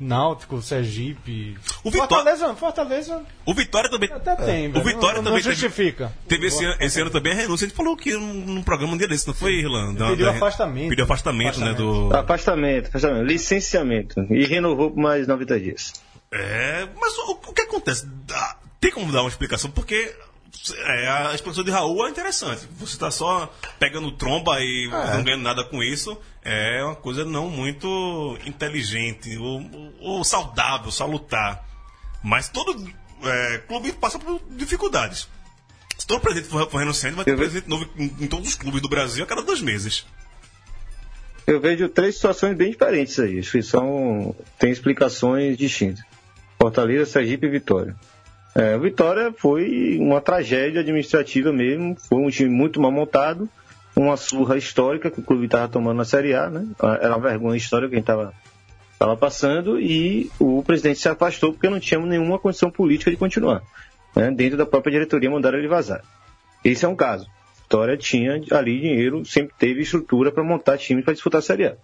Náutico, 0.00 0.62
Sergipe. 0.62 1.58
O 1.84 1.90
Vitória- 1.90 2.08
Fortaleza, 2.16 2.54
Fortaleza 2.54 3.22
O 3.44 3.52
Vitória 3.52 3.90
também. 3.90 4.10
até 4.10 4.34
tem, 4.36 4.68
O 4.68 4.72
velho. 4.72 4.84
Vitória 4.84 5.16
não, 5.18 5.24
também 5.24 5.32
não 5.44 5.50
justifica. 5.52 6.10
Teve 6.26 6.46
esse, 6.46 6.64
ano- 6.64 6.76
esse 6.80 7.00
ano 7.00 7.10
também 7.10 7.32
a 7.32 7.36
renúncia. 7.36 7.66
A 7.66 7.68
gente 7.68 7.76
falou 7.76 7.94
que 7.96 8.12
num, 8.14 8.32
num 8.32 8.62
programa 8.62 8.94
um 8.94 8.96
dia 8.96 9.06
desse, 9.06 9.26
não 9.26 9.34
foi, 9.34 9.52
Irlanda? 9.56 10.08
Pediu 10.08 10.30
afastamento. 10.30 10.88
Pediu 10.88 11.04
afastamento, 11.04 11.60
né? 11.60 11.74
Do... 11.74 12.16
Afastamento, 12.16 12.88
afastamento, 12.88 13.24
licenciamento. 13.26 14.20
E 14.30 14.46
renovou 14.46 14.90
por 14.90 15.00
mais 15.00 15.26
90 15.26 15.60
dias. 15.60 15.92
É, 16.32 16.88
mas 16.98 17.16
o, 17.18 17.32
o 17.32 17.52
que 17.52 17.62
acontece? 17.62 18.06
Dá- 18.26 18.56
tem 18.80 18.90
como 18.90 19.12
dar 19.12 19.20
uma 19.22 19.28
explicação? 19.28 19.70
Porque 19.70 20.14
é, 20.76 21.08
a 21.08 21.34
explicação 21.34 21.64
de 21.64 21.70
Raul 21.70 22.06
é 22.06 22.10
interessante. 22.10 22.68
Você 22.78 22.92
está 22.92 23.10
só 23.10 23.52
pegando 23.78 24.12
tromba 24.12 24.60
e 24.60 24.88
não 24.88 25.24
ganhando 25.24 25.42
nada 25.42 25.64
com 25.64 25.82
isso. 25.82 26.18
É 26.42 26.82
uma 26.84 26.96
coisa 26.96 27.24
não 27.24 27.48
muito 27.48 28.38
inteligente 28.44 29.36
ou, 29.38 29.62
ou 30.00 30.24
saudável, 30.24 30.90
salutar. 30.90 31.64
Mas 32.22 32.48
todo 32.48 32.92
é, 33.22 33.58
clube 33.66 33.92
passa 33.92 34.18
por 34.18 34.40
dificuldades. 34.50 35.28
Se 35.98 36.06
todo 36.06 36.20
presidente 36.20 36.50
for, 36.50 36.68
for 36.70 36.78
renunciante, 36.78 37.16
vai 37.16 37.24
ter 37.24 37.32
Eu 37.32 37.36
presidente 37.36 37.68
novo 37.68 37.88
em, 37.96 38.04
em 38.20 38.26
todos 38.26 38.48
os 38.48 38.54
clubes 38.54 38.80
do 38.80 38.88
Brasil 38.88 39.24
a 39.24 39.26
cada 39.26 39.42
dois 39.42 39.60
meses. 39.60 40.06
Eu 41.46 41.60
vejo 41.60 41.88
três 41.88 42.14
situações 42.14 42.56
bem 42.56 42.70
diferentes 42.70 43.18
aí. 43.18 43.42
São, 43.62 44.34
tem 44.58 44.70
explicações 44.70 45.56
distintas. 45.56 46.04
Fortaleza, 46.58 47.10
Sergipe 47.10 47.46
e 47.46 47.50
Vitória. 47.50 47.96
É, 48.54 48.76
o 48.76 48.80
Vitória 48.80 49.32
foi 49.36 49.96
uma 50.00 50.20
tragédia 50.20 50.80
administrativa 50.80 51.52
mesmo. 51.52 51.96
Foi 51.96 52.18
um 52.18 52.30
time 52.30 52.50
muito 52.50 52.80
mal 52.80 52.90
montado. 52.90 53.48
Uma 53.94 54.16
surra 54.16 54.56
histórica 54.56 55.10
que 55.10 55.20
o 55.20 55.22
clube 55.22 55.46
estava 55.46 55.68
tomando 55.68 55.96
na 55.96 56.04
Série 56.04 56.34
A, 56.34 56.48
né? 56.48 56.66
Era 57.00 57.16
uma 57.16 57.28
vergonha 57.28 57.56
histórica 57.56 57.90
que 57.90 57.96
a 57.96 57.98
gente 57.98 58.04
estava 58.04 58.32
estava 59.00 59.16
passando 59.16 59.80
e 59.80 60.30
o 60.38 60.62
presidente 60.62 60.98
se 60.98 61.08
afastou 61.08 61.52
porque 61.54 61.70
não 61.70 61.80
tinha 61.80 61.98
nenhuma 62.00 62.38
condição 62.38 62.70
política 62.70 63.10
de 63.10 63.16
continuar. 63.16 63.62
né? 64.14 64.30
Dentro 64.30 64.58
da 64.58 64.66
própria 64.66 64.92
diretoria 64.92 65.30
mandaram 65.30 65.58
ele 65.58 65.68
vazar. 65.68 66.02
Esse 66.62 66.84
é 66.84 66.88
um 66.88 66.94
caso. 66.94 67.26
Vitória 67.62 67.96
tinha 67.96 68.34
ali 68.50 68.78
dinheiro, 68.78 69.24
sempre 69.24 69.54
teve 69.58 69.80
estrutura 69.80 70.30
para 70.30 70.44
montar 70.44 70.76
time 70.76 71.02
para 71.02 71.14
disputar 71.14 71.38
a 71.38 71.42
Série 71.42 71.66
A. 71.66 71.76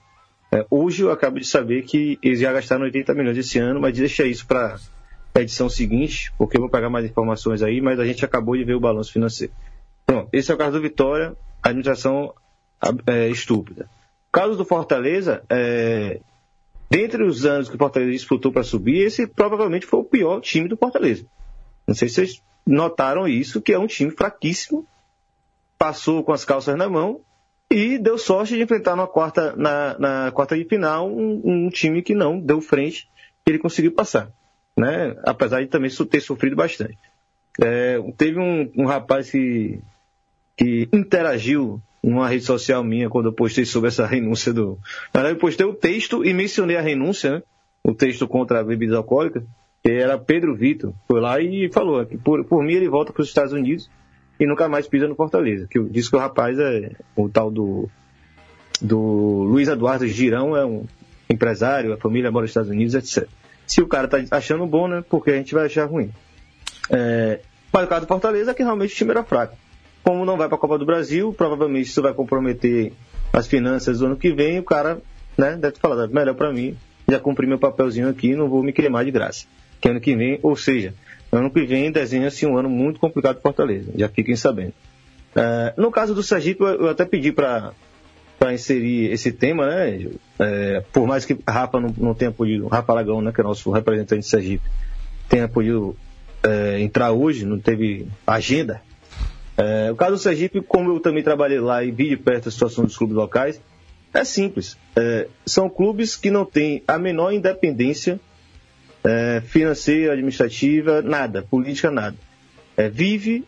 É, 0.52 0.66
hoje 0.70 1.02
eu 1.02 1.10
acabo 1.10 1.40
de 1.40 1.46
saber 1.46 1.82
que 1.84 2.18
eles 2.22 2.40
já 2.40 2.52
gastaram 2.52 2.82
80 2.82 3.14
milhões 3.14 3.38
esse 3.38 3.58
ano, 3.58 3.80
mas 3.80 3.96
deixa 3.96 4.24
isso 4.24 4.46
para 4.46 4.76
edição 5.41 5.68
seguinte, 5.68 6.32
porque 6.39 6.57
eu 6.57 6.61
vou 6.61 6.70
pegar 6.70 6.91
mais 6.91 7.05
informações 7.05 7.62
aí, 7.62 7.80
mas 7.80 7.99
a 7.99 8.07
gente 8.07 8.24
acabou 8.24 8.57
de 8.57 8.64
ver 8.64 8.74
o 8.74 8.80
balanço 8.80 9.12
financeiro. 9.12 9.53
Pronto, 10.05 10.28
esse 10.32 10.51
é 10.51 10.55
o 10.55 10.59
caso 10.59 10.72
do 10.72 10.82
Vitória, 10.82 11.37
administração 11.62 12.32
é, 13.07 13.28
estúpida. 13.28 13.89
O 14.28 14.32
caso 14.32 14.57
do 14.57 14.64
Fortaleza, 14.64 15.43
é, 15.49 16.20
dentre 16.91 17.22
os 17.22 17.45
anos 17.45 17.68
que 17.68 17.74
o 17.74 17.78
Fortaleza 17.78 18.12
disputou 18.12 18.53
para 18.53 18.62
subir, 18.62 18.99
esse 18.99 19.26
provavelmente 19.26 19.87
foi 19.87 20.01
o 20.01 20.05
pior 20.05 20.41
time 20.41 20.68
do 20.68 20.76
Fortaleza. 20.76 21.26
Não 21.87 21.95
sei 21.95 22.09
se 22.09 22.14
vocês 22.14 22.43
notaram 22.66 23.26
isso, 23.26 23.61
que 23.61 23.72
é 23.72 23.78
um 23.78 23.87
time 23.87 24.11
fraquíssimo, 24.11 24.87
passou 25.78 26.22
com 26.22 26.32
as 26.32 26.45
calças 26.45 26.76
na 26.76 26.89
mão 26.89 27.20
e 27.70 27.99
deu 27.99 28.16
sorte 28.16 28.55
de 28.55 28.62
enfrentar 28.62 28.97
na 28.97 29.07
quarta, 29.07 29.55
na, 29.57 29.99
na 29.99 30.32
quarta 30.32 30.57
de 30.57 30.64
final 30.64 31.09
um, 31.09 31.41
um 31.45 31.68
time 31.68 32.03
que 32.03 32.14
não 32.14 32.39
deu 32.39 32.61
frente 32.61 33.09
ele 33.47 33.59
conseguiu 33.59 33.93
passar. 33.93 34.30
Né? 34.76 35.16
Apesar 35.24 35.60
de 35.60 35.68
também 35.68 35.90
ter 35.90 36.20
sofrido 36.20 36.56
bastante. 36.56 36.98
É, 37.60 37.98
teve 38.16 38.38
um, 38.38 38.70
um 38.76 38.84
rapaz 38.84 39.30
que, 39.30 39.80
que 40.56 40.88
interagiu 40.92 41.80
numa 42.02 42.28
rede 42.28 42.44
social 42.44 42.84
minha 42.84 43.08
quando 43.08 43.26
eu 43.26 43.32
postei 43.32 43.64
sobre 43.64 43.88
essa 43.88 44.06
renúncia 44.06 44.52
do. 44.52 44.78
Na 45.12 45.20
verdade, 45.20 45.36
eu 45.36 45.40
postei 45.40 45.66
o 45.66 45.74
texto 45.74 46.24
e 46.24 46.32
mencionei 46.32 46.76
a 46.76 46.82
renúncia, 46.82 47.36
né? 47.36 47.42
o 47.82 47.94
texto 47.94 48.26
contra 48.28 48.60
a 48.60 48.64
bebida 48.64 48.96
alcoólica, 48.96 49.44
que 49.82 49.90
era 49.90 50.18
Pedro 50.18 50.54
Vitor. 50.54 50.92
Foi 51.08 51.20
lá 51.20 51.40
e 51.40 51.70
falou 51.72 52.04
que 52.04 52.18
por, 52.18 52.44
por 52.44 52.62
mim 52.62 52.74
ele 52.74 52.88
volta 52.88 53.12
para 53.12 53.22
os 53.22 53.28
Estados 53.28 53.52
Unidos 53.52 53.90
e 54.38 54.46
nunca 54.46 54.68
mais 54.68 54.86
pisa 54.86 55.08
no 55.08 55.14
Fortaleza. 55.14 55.66
Que 55.70 55.82
disse 55.84 56.10
que 56.10 56.16
o 56.16 56.20
rapaz 56.20 56.58
é 56.58 56.92
o 57.16 57.28
tal 57.28 57.50
do, 57.50 57.88
do 58.80 58.98
Luiz 59.44 59.68
Eduardo 59.68 60.06
Girão, 60.06 60.56
é 60.56 60.64
um 60.64 60.84
empresário, 61.30 61.92
a 61.92 61.96
família 61.96 62.30
mora 62.30 62.42
nos 62.42 62.50
Estados 62.50 62.70
Unidos, 62.70 62.94
etc. 62.94 63.28
Se 63.66 63.82
o 63.82 63.86
cara 63.86 64.08
tá 64.08 64.18
achando 64.30 64.66
bom, 64.66 64.86
né? 64.88 65.04
Porque 65.08 65.30
a 65.30 65.36
gente 65.36 65.54
vai 65.54 65.66
achar 65.66 65.86
ruim. 65.86 66.10
É, 66.90 67.40
mas 67.72 67.84
o 67.84 67.88
caso 67.88 68.02
do 68.02 68.08
Fortaleza 68.08 68.50
é 68.50 68.54
que 68.54 68.62
realmente 68.62 68.92
o 68.92 68.96
time 68.96 69.10
era 69.10 69.24
fraco. 69.24 69.56
Como 70.02 70.24
não 70.24 70.36
vai 70.36 70.48
para 70.48 70.56
a 70.56 70.60
Copa 70.60 70.78
do 70.78 70.86
Brasil, 70.86 71.32
provavelmente 71.32 71.88
isso 71.88 72.00
vai 72.00 72.14
comprometer 72.14 72.92
as 73.32 73.46
finanças 73.46 73.98
do 73.98 74.06
ano 74.06 74.16
que 74.16 74.32
vem. 74.32 74.58
O 74.60 74.62
cara, 74.62 74.98
né, 75.36 75.56
deve 75.56 75.76
falar, 75.76 76.04
"É 76.04 76.06
melhor 76.06 76.34
para 76.34 76.52
mim, 76.52 76.76
já 77.08 77.18
cumpri 77.18 77.46
meu 77.46 77.58
papelzinho 77.58 78.08
aqui, 78.08 78.34
não 78.34 78.48
vou 78.48 78.62
me 78.62 78.72
queimar 78.72 79.04
de 79.04 79.10
graça. 79.10 79.46
Que 79.80 79.88
ano 79.88 80.00
que 80.00 80.14
vem, 80.16 80.38
ou 80.42 80.56
seja, 80.56 80.94
ano 81.30 81.50
que 81.50 81.64
vem 81.64 81.90
desenha-se 81.90 82.46
um 82.46 82.56
ano 82.56 82.70
muito 82.70 83.00
complicado 83.00 83.34
para 83.36 83.42
Fortaleza. 83.42 83.92
Já 83.96 84.08
fiquem 84.08 84.36
sabendo. 84.36 84.72
É, 85.34 85.74
no 85.76 85.90
caso 85.90 86.14
do 86.14 86.22
Sergipe, 86.22 86.62
eu 86.62 86.82
eu 86.82 86.88
até 86.88 87.04
pedi 87.04 87.30
para 87.32 87.72
para 88.39 88.53
inserir 88.53 89.11
esse 89.11 89.32
tema, 89.32 89.66
né? 89.66 90.09
É, 90.39 90.84
por 90.93 91.07
mais 91.07 91.24
que 91.24 91.37
Rafa 91.49 91.80
não, 91.80 91.95
não 91.97 92.14
tenha 92.14 92.30
podido, 92.30 92.66
Rafa 92.66 92.93
Aragão, 92.93 93.22
né, 93.22 93.32
que 93.32 93.41
é 93.41 93.45
nosso 93.45 93.70
representante 93.70 94.22
de 94.22 94.28
Sergipe, 94.28 94.64
tenha 95.28 95.49
podido 95.49 95.97
é, 96.43 96.80
entrar 96.80 97.12
hoje, 97.12 97.45
não 97.45 97.59
teve 97.59 98.07
agenda. 98.26 98.82
É, 99.57 99.91
o 99.91 99.97
caso 99.97 100.12
do 100.12 100.18
Sergipe, 100.18 100.61
como 100.61 100.93
eu 100.93 101.01
também 101.01 101.22
trabalhei 101.22 101.59
lá 101.59 101.82
e 101.82 101.91
vi 101.91 102.11
de 102.11 102.16
perto 102.16 102.49
a 102.49 102.53
situação 102.53 102.84
dos 102.84 102.97
clubes 102.97 103.16
locais, 103.16 103.61
é 104.12 104.24
simples. 104.24 104.76
É, 104.95 105.28
são 105.45 105.68
clubes 105.68 106.16
que 106.16 106.30
não 106.30 106.45
têm 106.45 106.82
a 106.87 106.99
menor 106.99 107.32
independência 107.32 108.20
é, 109.03 109.41
financeira, 109.47 110.12
administrativa, 110.12 111.01
nada, 111.01 111.43
política, 111.43 111.91
nada. 111.91 112.16
É, 112.76 112.89
vive 112.89 113.45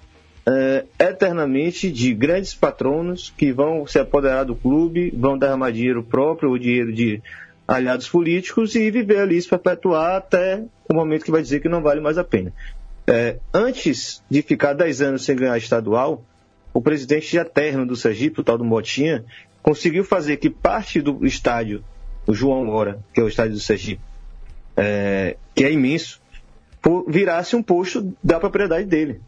é, 0.48 0.86
eternamente 0.98 1.92
de 1.92 2.14
grandes 2.14 2.54
patronos 2.54 3.32
que 3.36 3.52
vão 3.52 3.86
se 3.86 3.98
apoderar 3.98 4.44
do 4.44 4.56
clube, 4.56 5.12
vão 5.14 5.36
derramar 5.36 5.70
dinheiro 5.70 6.02
próprio 6.02 6.48
ou 6.48 6.58
dinheiro 6.58 6.90
de 6.90 7.20
aliados 7.66 8.08
políticos 8.08 8.74
e 8.74 8.90
viver 8.90 9.18
ali, 9.18 9.40
se 9.42 9.48
perpetuar 9.48 10.16
até 10.16 10.64
o 10.88 10.94
momento 10.94 11.24
que 11.24 11.30
vai 11.30 11.42
dizer 11.42 11.60
que 11.60 11.68
não 11.68 11.82
vale 11.82 12.00
mais 12.00 12.16
a 12.16 12.24
pena. 12.24 12.50
É, 13.06 13.38
antes 13.52 14.22
de 14.30 14.40
ficar 14.40 14.72
10 14.72 15.02
anos 15.02 15.24
sem 15.24 15.36
ganhar 15.36 15.58
estadual, 15.58 16.24
o 16.72 16.80
presidente 16.80 17.30
de 17.30 17.38
eterno 17.38 17.84
do 17.84 17.96
Sergipe, 17.96 18.40
o 18.40 18.44
tal 18.44 18.56
do 18.56 18.64
Motinha, 18.64 19.24
conseguiu 19.62 20.02
fazer 20.02 20.38
que 20.38 20.48
parte 20.48 21.00
do 21.02 21.26
estádio, 21.26 21.84
o 22.26 22.32
João 22.32 22.64
Mora, 22.64 23.00
que 23.12 23.20
é 23.20 23.22
o 23.22 23.28
estádio 23.28 23.52
do 23.52 23.60
Sergipe, 23.60 24.00
é, 24.74 25.36
que 25.54 25.64
é 25.64 25.70
imenso, 25.70 26.22
virasse 27.06 27.54
um 27.54 27.62
posto 27.62 28.16
da 28.24 28.40
propriedade 28.40 28.86
dele. 28.86 29.20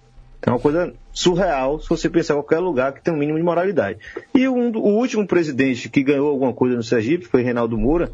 É 0.42 0.50
uma 0.50 0.58
coisa 0.58 0.92
surreal 1.12 1.80
se 1.80 1.88
você 1.88 2.08
pensar 2.08 2.34
em 2.34 2.36
qualquer 2.38 2.58
lugar 2.58 2.92
que 2.92 3.02
tem 3.02 3.12
um 3.12 3.16
mínimo 3.16 3.38
de 3.38 3.44
moralidade. 3.44 3.98
E 4.34 4.48
um 4.48 4.70
o 4.70 4.96
último 4.96 5.26
presidente 5.26 5.88
que 5.88 6.02
ganhou 6.02 6.28
alguma 6.28 6.52
coisa 6.52 6.76
no 6.76 6.82
Sergipe 6.82 7.26
foi 7.26 7.42
Reinaldo 7.42 7.76
Moura. 7.76 8.10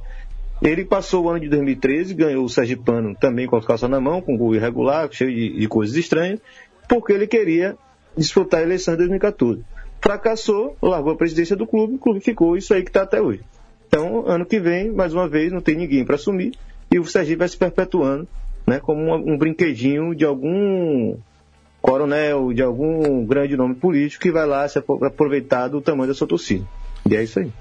Ele 0.60 0.84
passou 0.84 1.24
o 1.24 1.28
ano 1.28 1.40
de 1.40 1.48
2013, 1.48 2.14
ganhou 2.14 2.44
o 2.44 2.48
Sergipano 2.48 3.14
também 3.14 3.46
com 3.46 3.56
as 3.56 3.64
calças 3.64 3.88
na 3.88 4.00
mão, 4.00 4.20
com 4.20 4.36
gol 4.36 4.54
irregular, 4.54 5.08
cheio 5.12 5.32
de, 5.32 5.60
de 5.60 5.68
coisas 5.68 5.94
estranhas, 5.96 6.40
porque 6.88 7.12
ele 7.12 7.26
queria 7.26 7.76
disputar 8.16 8.60
a 8.60 8.62
eleição 8.62 8.94
em 8.94 8.96
2014. 8.96 9.62
Fracassou, 10.00 10.76
largou 10.82 11.12
a 11.12 11.16
presidência 11.16 11.54
do 11.54 11.66
clube, 11.66 11.96
o 11.96 11.98
clube 11.98 12.20
ficou 12.20 12.56
isso 12.56 12.72
aí 12.72 12.82
que 12.82 12.88
está 12.88 13.02
até 13.02 13.20
hoje. 13.20 13.42
Então, 13.86 14.26
ano 14.26 14.46
que 14.46 14.58
vem, 14.58 14.90
mais 14.90 15.12
uma 15.12 15.28
vez, 15.28 15.52
não 15.52 15.60
tem 15.60 15.76
ninguém 15.76 16.04
para 16.04 16.16
assumir 16.16 16.52
e 16.90 16.98
o 16.98 17.04
Sergipe 17.04 17.38
vai 17.38 17.48
se 17.48 17.56
perpetuando 17.56 18.26
né, 18.66 18.80
como 18.80 19.00
um, 19.00 19.32
um 19.32 19.38
brinquedinho 19.38 20.14
de 20.14 20.24
algum 20.24 21.16
coronel, 21.90 22.52
de 22.52 22.62
algum 22.62 23.24
grande 23.24 23.56
nome 23.56 23.74
político 23.76 24.22
que 24.22 24.32
vai 24.32 24.44
lá 24.46 24.68
se 24.68 24.78
apro- 24.78 25.04
aproveitar 25.04 25.68
do 25.68 25.80
tamanho 25.80 26.08
da 26.08 26.14
sua 26.14 26.26
torcida. 26.26 26.66
E 27.08 27.14
é 27.14 27.22
isso 27.22 27.38
aí. 27.38 27.52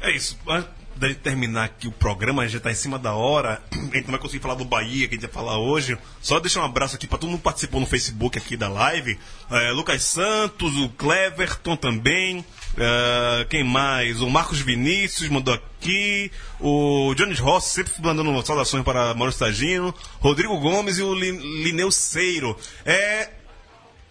É 0.00 0.10
isso. 0.14 0.38
Antes 0.48 0.68
de 0.96 1.14
terminar 1.16 1.64
aqui 1.64 1.88
o 1.88 1.92
programa, 1.92 2.46
já 2.46 2.58
está 2.58 2.70
em 2.70 2.74
cima 2.74 2.96
da 2.98 3.12
hora. 3.14 3.60
A 3.72 3.96
gente 3.96 4.04
não 4.04 4.12
vai 4.12 4.20
conseguir 4.20 4.40
falar 4.42 4.54
do 4.54 4.64
Bahia, 4.64 5.08
que 5.08 5.14
a 5.14 5.18
gente 5.18 5.26
vai 5.26 5.32
falar 5.32 5.58
hoje. 5.58 5.98
Só 6.20 6.38
deixar 6.38 6.60
um 6.60 6.64
abraço 6.64 6.94
aqui 6.96 7.06
para 7.08 7.18
todo 7.18 7.28
mundo 7.30 7.38
que 7.38 7.44
participou 7.44 7.80
no 7.80 7.86
Facebook 7.86 8.38
aqui 8.38 8.56
da 8.56 8.68
live. 8.68 9.18
É, 9.50 9.70
Lucas 9.72 10.02
Santos, 10.04 10.76
o 10.76 10.88
Cleverton 10.90 11.76
também. 11.76 12.44
É, 12.78 13.44
quem 13.50 13.64
mais? 13.64 14.20
O 14.20 14.30
Marcos 14.30 14.60
Vinícius 14.60 15.28
mandou 15.28 15.52
aqui. 15.54 16.30
O 16.60 17.12
Jones 17.16 17.38
Ross 17.40 17.64
sempre 17.64 17.92
mandando 18.00 18.46
saudações 18.46 18.84
para 18.84 19.12
Maurício 19.14 19.40
Tagino. 19.40 19.92
Rodrigo 20.20 20.56
Gomes 20.60 20.98
e 20.98 21.02
o 21.02 21.12
Li- 21.14 21.62
Lineu 21.64 21.90
Seiro. 21.90 22.56
É, 22.86 23.28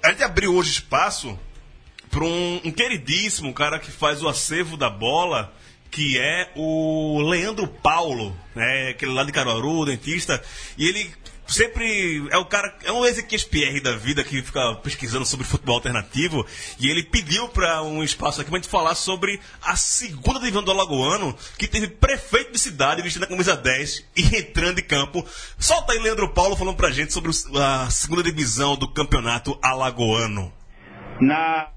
a 0.04 0.10
gente 0.10 0.24
abriu 0.24 0.56
hoje 0.56 0.72
espaço 0.72 1.38
para 2.10 2.24
um, 2.24 2.62
um 2.64 2.72
queridíssimo 2.72 3.54
cara 3.54 3.80
que 3.80 3.92
faz 3.92 4.22
o 4.22 4.28
acervo 4.28 4.76
da 4.76 4.90
bola, 4.90 5.54
que 5.90 6.18
é 6.18 6.52
o 6.56 7.22
Leandro 7.22 7.68
Paulo, 7.68 8.36
né? 8.56 8.90
Aquele 8.90 9.14
lá 9.14 9.24
de 9.24 9.32
Caruaru, 9.32 9.86
dentista. 9.86 10.42
E 10.78 10.88
ele 10.88 11.12
sempre 11.52 12.28
é 12.32 12.38
o 12.38 12.46
cara, 12.46 12.74
é 12.84 12.92
um 12.92 13.06
Ezequiel 13.06 13.42
Pierre 13.50 13.80
da 13.80 13.94
vida 13.94 14.24
que 14.24 14.42
fica 14.42 14.76
pesquisando 14.76 15.26
sobre 15.26 15.46
futebol 15.46 15.76
alternativo. 15.76 16.46
E 16.80 16.90
ele 16.90 17.04
pediu 17.04 17.48
para 17.50 17.84
um 17.84 18.04
espaço 18.04 18.42
aqui 18.42 18.50
pra 18.50 18.60
gente 18.60 18.70
falar 18.70 18.96
sobre 18.96 19.40
a 19.64 19.76
segunda 19.76 20.40
divisão 20.40 20.64
do 20.64 20.72
Alagoano, 20.72 21.36
que 21.58 21.68
teve 21.68 21.88
prefeito 21.88 22.52
de 22.52 22.60
cidade 22.60 23.02
vestindo 23.02 23.24
a 23.24 23.28
camisa 23.28 23.56
10 23.56 24.08
e 24.16 24.38
entrando 24.38 24.80
em 24.80 24.84
campo. 24.84 25.26
Solta 25.60 25.94
aí, 25.94 26.00
Leandro 26.00 26.30
Paulo, 26.30 26.56
falando 26.56 26.76
pra 26.76 26.90
gente 26.90 27.14
sobre 27.14 27.32
a 27.60 27.90
segunda 27.90 28.24
divisão 28.24 28.76
do 28.76 28.88
campeonato 28.88 29.58
alagoano. 29.62 30.52
Na 31.20 31.68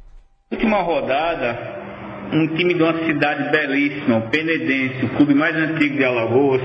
última 0.50 0.82
rodada, 0.82 1.84
um 2.32 2.56
time 2.56 2.74
de 2.74 2.82
uma 2.82 3.06
cidade 3.06 3.50
belíssima, 3.50 4.18
o 4.18 4.30
Penedense, 4.30 5.06
o 5.06 5.16
clube 5.16 5.34
mais 5.34 5.54
antigo 5.54 5.96
de 5.96 6.04
Alagoas, 6.04 6.62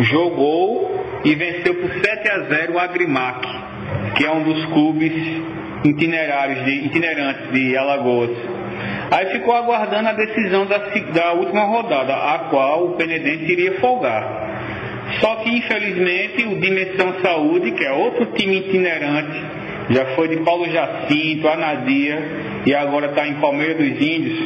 jogou 0.00 1.05
e 1.26 1.34
venceu 1.34 1.74
por 1.74 1.90
7 1.90 2.30
a 2.30 2.38
0 2.44 2.74
o 2.74 2.78
Agrimac, 2.78 3.48
que 4.16 4.24
é 4.24 4.30
um 4.30 4.44
dos 4.44 4.64
clubes 4.66 5.12
itinerários 5.84 6.64
de, 6.64 6.86
itinerantes 6.86 7.50
de 7.50 7.76
Alagoas. 7.76 8.30
Aí 9.10 9.26
ficou 9.32 9.52
aguardando 9.52 10.08
a 10.08 10.12
decisão 10.12 10.66
da, 10.66 10.78
da 10.78 11.32
última 11.32 11.64
rodada, 11.64 12.14
a 12.14 12.38
qual 12.50 12.86
o 12.86 12.92
Penedense 12.92 13.50
iria 13.50 13.72
folgar. 13.80 14.46
Só 15.20 15.36
que 15.36 15.50
infelizmente 15.50 16.44
o 16.44 16.60
Dimensão 16.60 17.14
Saúde, 17.20 17.72
que 17.72 17.84
é 17.84 17.92
outro 17.92 18.26
time 18.26 18.58
itinerante, 18.58 19.42
já 19.90 20.04
foi 20.14 20.28
de 20.28 20.36
Paulo 20.44 20.70
Jacinto, 20.70 21.48
Anadia 21.48 22.22
e 22.64 22.72
agora 22.72 23.06
está 23.06 23.26
em 23.26 23.34
Palmeiras 23.34 23.76
dos 23.78 24.00
Índios, 24.00 24.38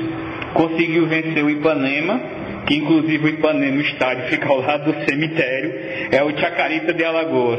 conseguiu 0.54 1.06
vencer 1.06 1.44
o 1.44 1.50
Ipanema, 1.50 2.39
que 2.70 2.76
inclusive 2.76 3.24
o 3.24 3.28
Ipanema, 3.28 3.82
estádio 3.82 4.28
fica 4.28 4.48
ao 4.48 4.60
lado 4.60 4.92
do 4.92 5.04
cemitério, 5.04 5.74
é 6.12 6.22
o 6.22 6.30
Chacarita 6.38 6.94
de 6.94 7.04
Alagoas. 7.04 7.58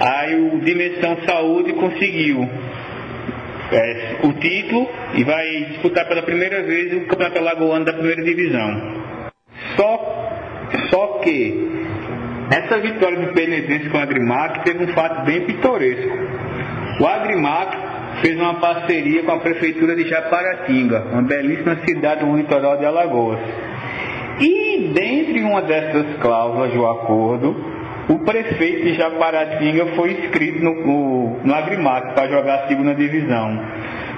Aí 0.00 0.34
o 0.34 0.60
Dimensão 0.60 1.18
Saúde 1.26 1.74
conseguiu 1.74 2.48
é, 3.70 4.16
o 4.22 4.32
título 4.32 4.88
e 5.12 5.24
vai 5.24 5.64
disputar 5.66 6.08
pela 6.08 6.22
primeira 6.22 6.62
vez 6.62 6.90
o 6.90 7.06
Campeonato 7.06 7.38
Alagoano 7.38 7.84
da 7.84 7.92
primeira 7.92 8.24
divisão. 8.24 9.02
Só, 9.76 10.30
só 10.88 11.06
que 11.22 11.84
essa 12.50 12.78
vitória 12.78 13.18
do 13.18 13.34
Penedense 13.34 13.90
com 13.90 13.98
o 13.98 14.00
Agrimac 14.00 14.64
teve 14.64 14.84
um 14.84 14.88
fato 14.94 15.22
bem 15.26 15.42
pitoresco. 15.42 16.16
O 16.98 17.06
Agrimac 17.06 17.76
fez 18.22 18.40
uma 18.40 18.54
parceria 18.54 19.22
com 19.22 19.32
a 19.32 19.38
prefeitura 19.38 19.94
de 19.94 20.08
Japaratinga, 20.08 21.08
uma 21.12 21.22
belíssima 21.22 21.76
cidade 21.84 22.24
no 22.24 22.38
litoral 22.38 22.78
de 22.78 22.86
Alagoas. 22.86 23.38
E 24.40 24.90
dentre 24.94 25.42
uma 25.42 25.62
dessas 25.62 26.16
cláusulas 26.20 26.72
do 26.72 26.86
acordo, 26.86 27.54
o 28.08 28.18
prefeito 28.20 28.82
de 28.82 28.94
Japaratinga 28.94 29.86
foi 29.94 30.12
inscrito 30.12 30.64
no, 30.64 30.74
no, 30.74 31.40
no 31.44 31.54
Agrimac 31.54 32.14
para 32.14 32.28
jogar 32.28 32.64
a 32.64 32.68
segunda 32.68 32.94
divisão. 32.94 33.60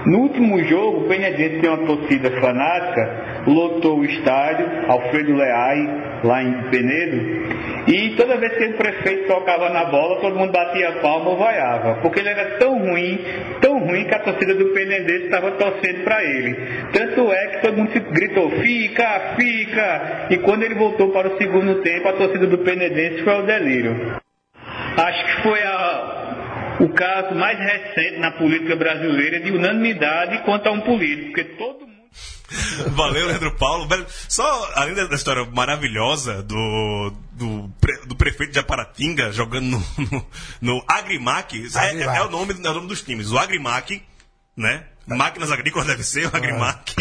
No 0.07 0.18
último 0.20 0.59
jogo, 0.64 1.01
o 1.01 1.09
Penedense 1.09 1.61
tem 1.61 1.70
uma 1.70 1.87
torcida 1.87 2.31
fanática, 2.41 3.43
lotou 3.47 3.99
o 3.99 4.05
estádio, 4.05 4.66
Alfredo 4.89 5.35
Leai, 5.35 5.89
lá 6.25 6.43
em 6.43 6.53
Penedo, 6.70 7.72
e 7.87 8.11
toda 8.16 8.37
vez 8.37 8.53
que 8.57 8.64
o 8.64 8.76
prefeito 8.76 9.26
tocava 9.26 9.68
na 9.70 9.85
bola, 9.87 10.20
todo 10.20 10.37
mundo 10.37 10.53
batia 10.53 10.93
palma 11.01 11.30
ou 11.30 11.37
vaiava, 11.37 12.01
porque 12.01 12.20
ele 12.20 12.28
era 12.28 12.59
tão 12.59 12.78
ruim, 12.78 13.18
tão 13.61 13.78
ruim 13.78 14.05
que 14.05 14.14
a 14.14 14.20
torcida 14.20 14.55
do 14.55 14.66
Penedense 14.66 15.24
estava 15.24 15.51
torcendo 15.53 16.05
para 16.05 16.22
ele. 16.22 16.57
Tanto 16.93 17.33
é 17.33 17.47
que 17.49 17.62
todo 17.62 17.76
mundo 17.76 17.91
gritou, 18.12 18.51
fica, 18.51 19.35
fica, 19.37 20.26
e 20.30 20.39
quando 20.39 20.62
ele 20.62 20.74
voltou 20.74 21.11
para 21.11 21.28
o 21.28 21.39
segundo 21.39 21.83
tempo, 21.83 22.09
a 22.09 22.12
torcida 22.12 22.47
do 22.47 22.59
Penedense 22.59 23.22
foi 23.22 23.33
ao 23.33 23.43
delírio. 23.43 24.16
Acho 24.97 25.24
que 25.24 25.43
foi 25.43 25.62
a, 25.62 26.76
o 26.80 26.89
caso 26.91 27.35
mais 27.35 27.59
recente 27.59 28.18
na 28.18 28.33
política 28.33 28.76
brasileira 28.76 29.41
de 29.41 29.51
unanimidade 29.51 30.39
quanto 30.45 30.68
a 30.68 30.72
um 30.72 30.80
político, 30.80 31.33
porque 31.33 31.45
todo. 31.57 31.82
Valeu, 32.93 33.27
Leandro 33.27 33.53
Paulo. 33.57 33.89
Só, 34.29 34.73
além 34.75 34.95
da 34.95 35.15
história 35.15 35.45
maravilhosa 35.45 36.43
do, 36.43 37.13
do, 37.33 37.71
do 38.07 38.17
prefeito 38.17 38.53
de 38.53 38.59
Aparatinga 38.59 39.33
jogando 39.33 39.67
no, 39.67 39.85
no, 39.99 40.27
no 40.61 40.85
Agrimac, 40.89 41.57
é, 41.75 41.79
Agrimac. 41.79 42.19
é 42.19 42.23
o 42.23 42.31
nome, 42.31 42.55
é 42.55 42.71
o 42.71 42.75
nome 42.75 42.89
dos 42.89 43.03
times. 43.03 43.31
O 43.31 43.39
Agrimac, 43.39 44.03
né? 44.57 44.85
Máquinas 45.07 45.51
agrícolas 45.51 45.89
deve 45.89 46.05
ser, 46.05 46.27
o 46.27 46.37
Agrimac. 46.37 46.95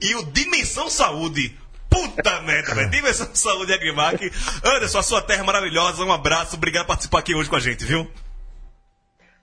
E 0.00 0.14
o 0.14 0.24
Dimensão 0.24 0.88
Saúde. 0.88 1.56
Puta 1.88 2.40
merda, 2.42 2.74
velho. 2.74 2.90
Dimensão 2.90 3.28
Saúde 3.34 3.72
e 3.72 3.74
Agrimac. 3.74 4.32
Anderson, 4.64 4.98
a 4.98 5.02
sua 5.02 5.20
terra 5.20 5.40
é 5.40 5.44
maravilhosa. 5.44 6.04
Um 6.04 6.12
abraço. 6.12 6.54
Obrigado 6.54 6.84
por 6.84 6.90
participar 6.90 7.18
aqui 7.18 7.34
hoje 7.34 7.50
com 7.50 7.56
a 7.56 7.60
gente, 7.60 7.84
viu? 7.84 8.08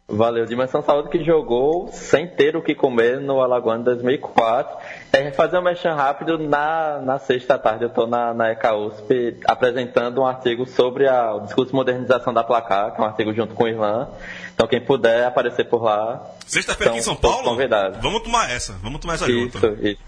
Valeu, 0.10 0.46
Dimensão 0.46 0.82
Saúde 0.82 1.10
que 1.10 1.22
jogou 1.22 1.90
sem 1.92 2.26
ter 2.26 2.56
o 2.56 2.62
que 2.62 2.74
comer 2.74 3.20
no 3.20 3.42
Alagoano 3.42 3.84
2004. 3.84 4.78
É, 5.12 5.32
fazer 5.32 5.58
um 5.58 5.62
mexão 5.62 5.98
rápido, 5.98 6.38
na, 6.38 7.02
na 7.02 7.20
sexta 7.20 7.60
tarde 7.60 7.84
eu 7.84 7.90
estou 7.90 8.08
na, 8.08 8.34
na 8.34 8.50
ECA 8.52 8.74
USP 8.74 9.38
apresentando 9.44 10.22
um 10.22 10.26
artigo 10.26 10.66
sobre 10.66 11.10
a, 11.10 11.36
o 11.36 11.42
discurso 11.42 11.72
de 11.72 11.76
modernização 11.76 12.34
da 12.34 12.42
placar, 12.42 12.96
que 12.96 13.02
é 13.02 13.04
um 13.04 13.08
artigo 13.08 13.34
junto 13.34 13.54
com 13.54 13.66
o 13.66 13.68
Irlan. 13.68 14.08
Então 14.54 14.66
quem 14.66 14.80
puder 14.80 15.26
aparecer 15.26 15.66
por 15.66 15.84
lá. 15.84 16.26
Sexta-feira 16.46 16.92
aqui 16.92 17.02
em 17.02 17.04
são 17.04 17.18
Paulo. 17.18 17.44
Convidados. 17.44 18.00
Vamos 18.02 18.22
tomar 18.24 18.50
essa. 18.50 18.74
Vamos 18.82 19.02
tomar 19.02 19.16
essa 19.16 19.30
junto. 19.30 19.58
Isso, 19.58 19.78
isso. 19.82 20.02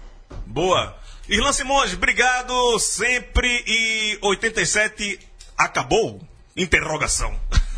Boa. 0.46 0.96
Irlan 1.28 1.52
Simões, 1.52 1.92
obrigado 1.92 2.78
sempre. 2.78 3.62
E 3.66 4.18
87 4.22 5.20
acabou? 5.58 6.18
Interrogação. 6.56 7.34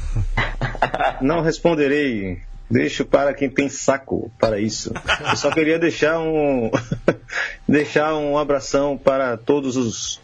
Não 1.20 1.40
responderei. 1.40 2.40
Deixo 2.70 3.04
para 3.04 3.34
quem 3.34 3.50
tem 3.50 3.68
saco 3.68 4.32
para 4.38 4.58
isso. 4.58 4.94
Eu 5.28 5.36
só 5.36 5.50
queria 5.50 5.78
deixar 5.78 6.18
um 6.20 6.70
deixar 7.68 8.14
um 8.14 8.38
abração 8.38 8.96
para 8.96 9.36
todos 9.36 9.76
os 9.76 10.20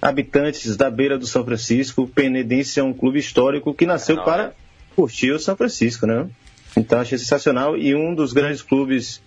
habitantes 0.00 0.76
da 0.76 0.90
beira 0.90 1.18
do 1.18 1.26
São 1.26 1.44
Francisco. 1.44 2.02
O 2.02 2.08
Penedense 2.08 2.78
é 2.78 2.84
um 2.84 2.92
clube 2.92 3.18
histórico 3.18 3.74
que 3.74 3.84
nasceu 3.84 4.16
Não, 4.16 4.24
para 4.24 4.52
curtir 4.94 5.32
o 5.32 5.40
São 5.40 5.56
Francisco, 5.56 6.06
né? 6.06 6.28
Então 6.76 7.00
achei 7.00 7.18
sensacional 7.18 7.76
e 7.76 7.94
um 7.96 8.14
dos 8.14 8.32
grandes 8.32 8.62
clubes 8.62 9.20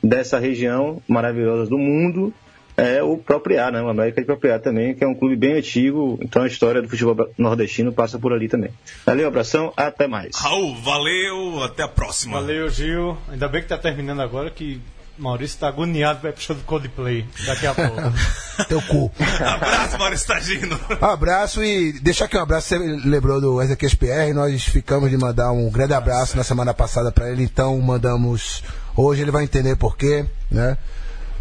dessa 0.00 0.38
região 0.38 1.02
maravilhosa 1.08 1.68
do 1.68 1.78
mundo 1.78 2.32
é 2.78 3.02
o 3.02 3.18
próprio 3.18 3.60
A, 3.62 3.72
né? 3.72 3.82
O 3.82 3.88
América 3.88 4.20
de 4.20 4.26
Próprio 4.26 4.54
A 4.54 4.58
também, 4.58 4.94
que 4.94 5.02
é 5.02 5.06
um 5.06 5.14
clube 5.14 5.34
bem 5.34 5.54
antigo, 5.54 6.16
então 6.22 6.42
a 6.42 6.46
história 6.46 6.80
do 6.80 6.88
futebol 6.88 7.28
nordestino 7.36 7.92
passa 7.92 8.18
por 8.18 8.32
ali 8.32 8.48
também. 8.48 8.70
Valeu, 9.04 9.26
abração, 9.26 9.72
até 9.76 10.06
mais. 10.06 10.36
Raul, 10.36 10.76
valeu. 10.76 11.62
Até 11.64 11.82
a 11.82 11.88
próxima. 11.88 12.40
Valeu, 12.40 12.70
Gil. 12.70 13.18
Ainda 13.28 13.48
bem 13.48 13.62
que 13.62 13.68
tá 13.68 13.76
terminando 13.76 14.20
agora 14.20 14.48
que 14.48 14.80
Maurício 15.18 15.58
tá 15.58 15.66
agoniado 15.66 16.20
vai 16.22 16.30
pro 16.30 16.40
show 16.40 16.54
do 16.54 16.62
Coldplay 16.62 17.26
daqui 17.44 17.66
a 17.66 17.74
pouco. 17.74 18.00
Teu 18.68 18.80
cu. 18.82 19.10
Abraço, 19.44 19.98
Maurício 19.98 20.28
Tagino. 20.28 20.80
Um 21.02 21.04
abraço 21.04 21.64
e 21.64 21.92
deixar 22.00 22.26
aqui 22.26 22.36
um 22.36 22.42
abraço. 22.42 22.68
Você 22.68 22.78
lembrou 22.78 23.40
do 23.40 23.60
Ezequiel 23.60 23.90
PR, 23.98 24.34
nós 24.34 24.64
ficamos 24.64 25.10
de 25.10 25.18
mandar 25.18 25.50
um 25.50 25.68
grande 25.68 25.94
abraço 25.94 26.36
na 26.36 26.44
semana 26.44 26.72
passada 26.72 27.10
para 27.10 27.28
ele, 27.30 27.42
então 27.42 27.76
mandamos. 27.80 28.62
Hoje 28.96 29.22
ele 29.22 29.30
vai 29.32 29.42
entender 29.42 29.76
porquê, 29.76 30.24
né? 30.50 30.78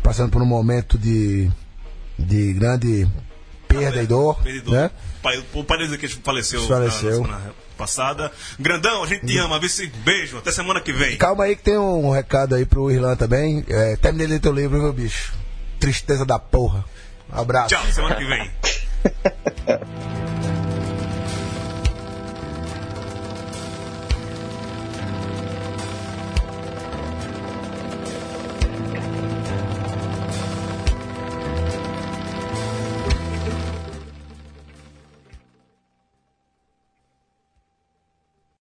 Passando 0.08 0.32
por 0.32 0.42
um 0.42 0.46
momento 0.46 0.98
de, 0.98 1.52
de 2.18 2.54
grande 2.54 3.06
perda 3.68 4.02
e 4.02 4.08
dor, 4.08 4.42
Perdidor. 4.42 4.74
né? 4.74 4.92
O 5.54 5.66
pai 5.66 5.80
dele 5.80 5.98
que 5.98 6.08
faleceu, 6.08 6.66
Faleceu. 6.66 7.20
na 7.20 7.26
semana 7.28 7.54
passada. 7.78 8.32
Grandão, 8.58 9.04
a 9.04 9.06
gente 9.06 9.26
te 9.26 9.38
ama. 9.38 9.60
Vice, 9.60 9.86
beijo. 10.06 10.38
Até 10.38 10.54
semana 10.54 10.80
que 10.80 10.94
vem. 10.94 11.18
Calma 11.18 11.44
aí 11.44 11.58
que 11.58 11.64
tem 11.64 11.78
um 11.78 12.10
recado 12.10 12.56
aí 12.56 12.66
pro 12.66 12.90
Irlan 12.90 13.18
também. 13.18 13.66
É, 13.68 13.98
terminei 13.98 14.28
de 14.28 14.34
ler 14.36 14.40
teu 14.40 14.54
livro, 14.54 14.82
meu 14.82 14.94
bicho. 14.94 15.34
Tristeza 15.78 16.26
da 16.26 16.40
porra. 16.40 16.86
Um 17.30 17.42
abraço. 17.42 17.76
Tchau, 17.76 17.86
semana 17.92 18.16
que 18.16 18.24
vem. 18.24 18.50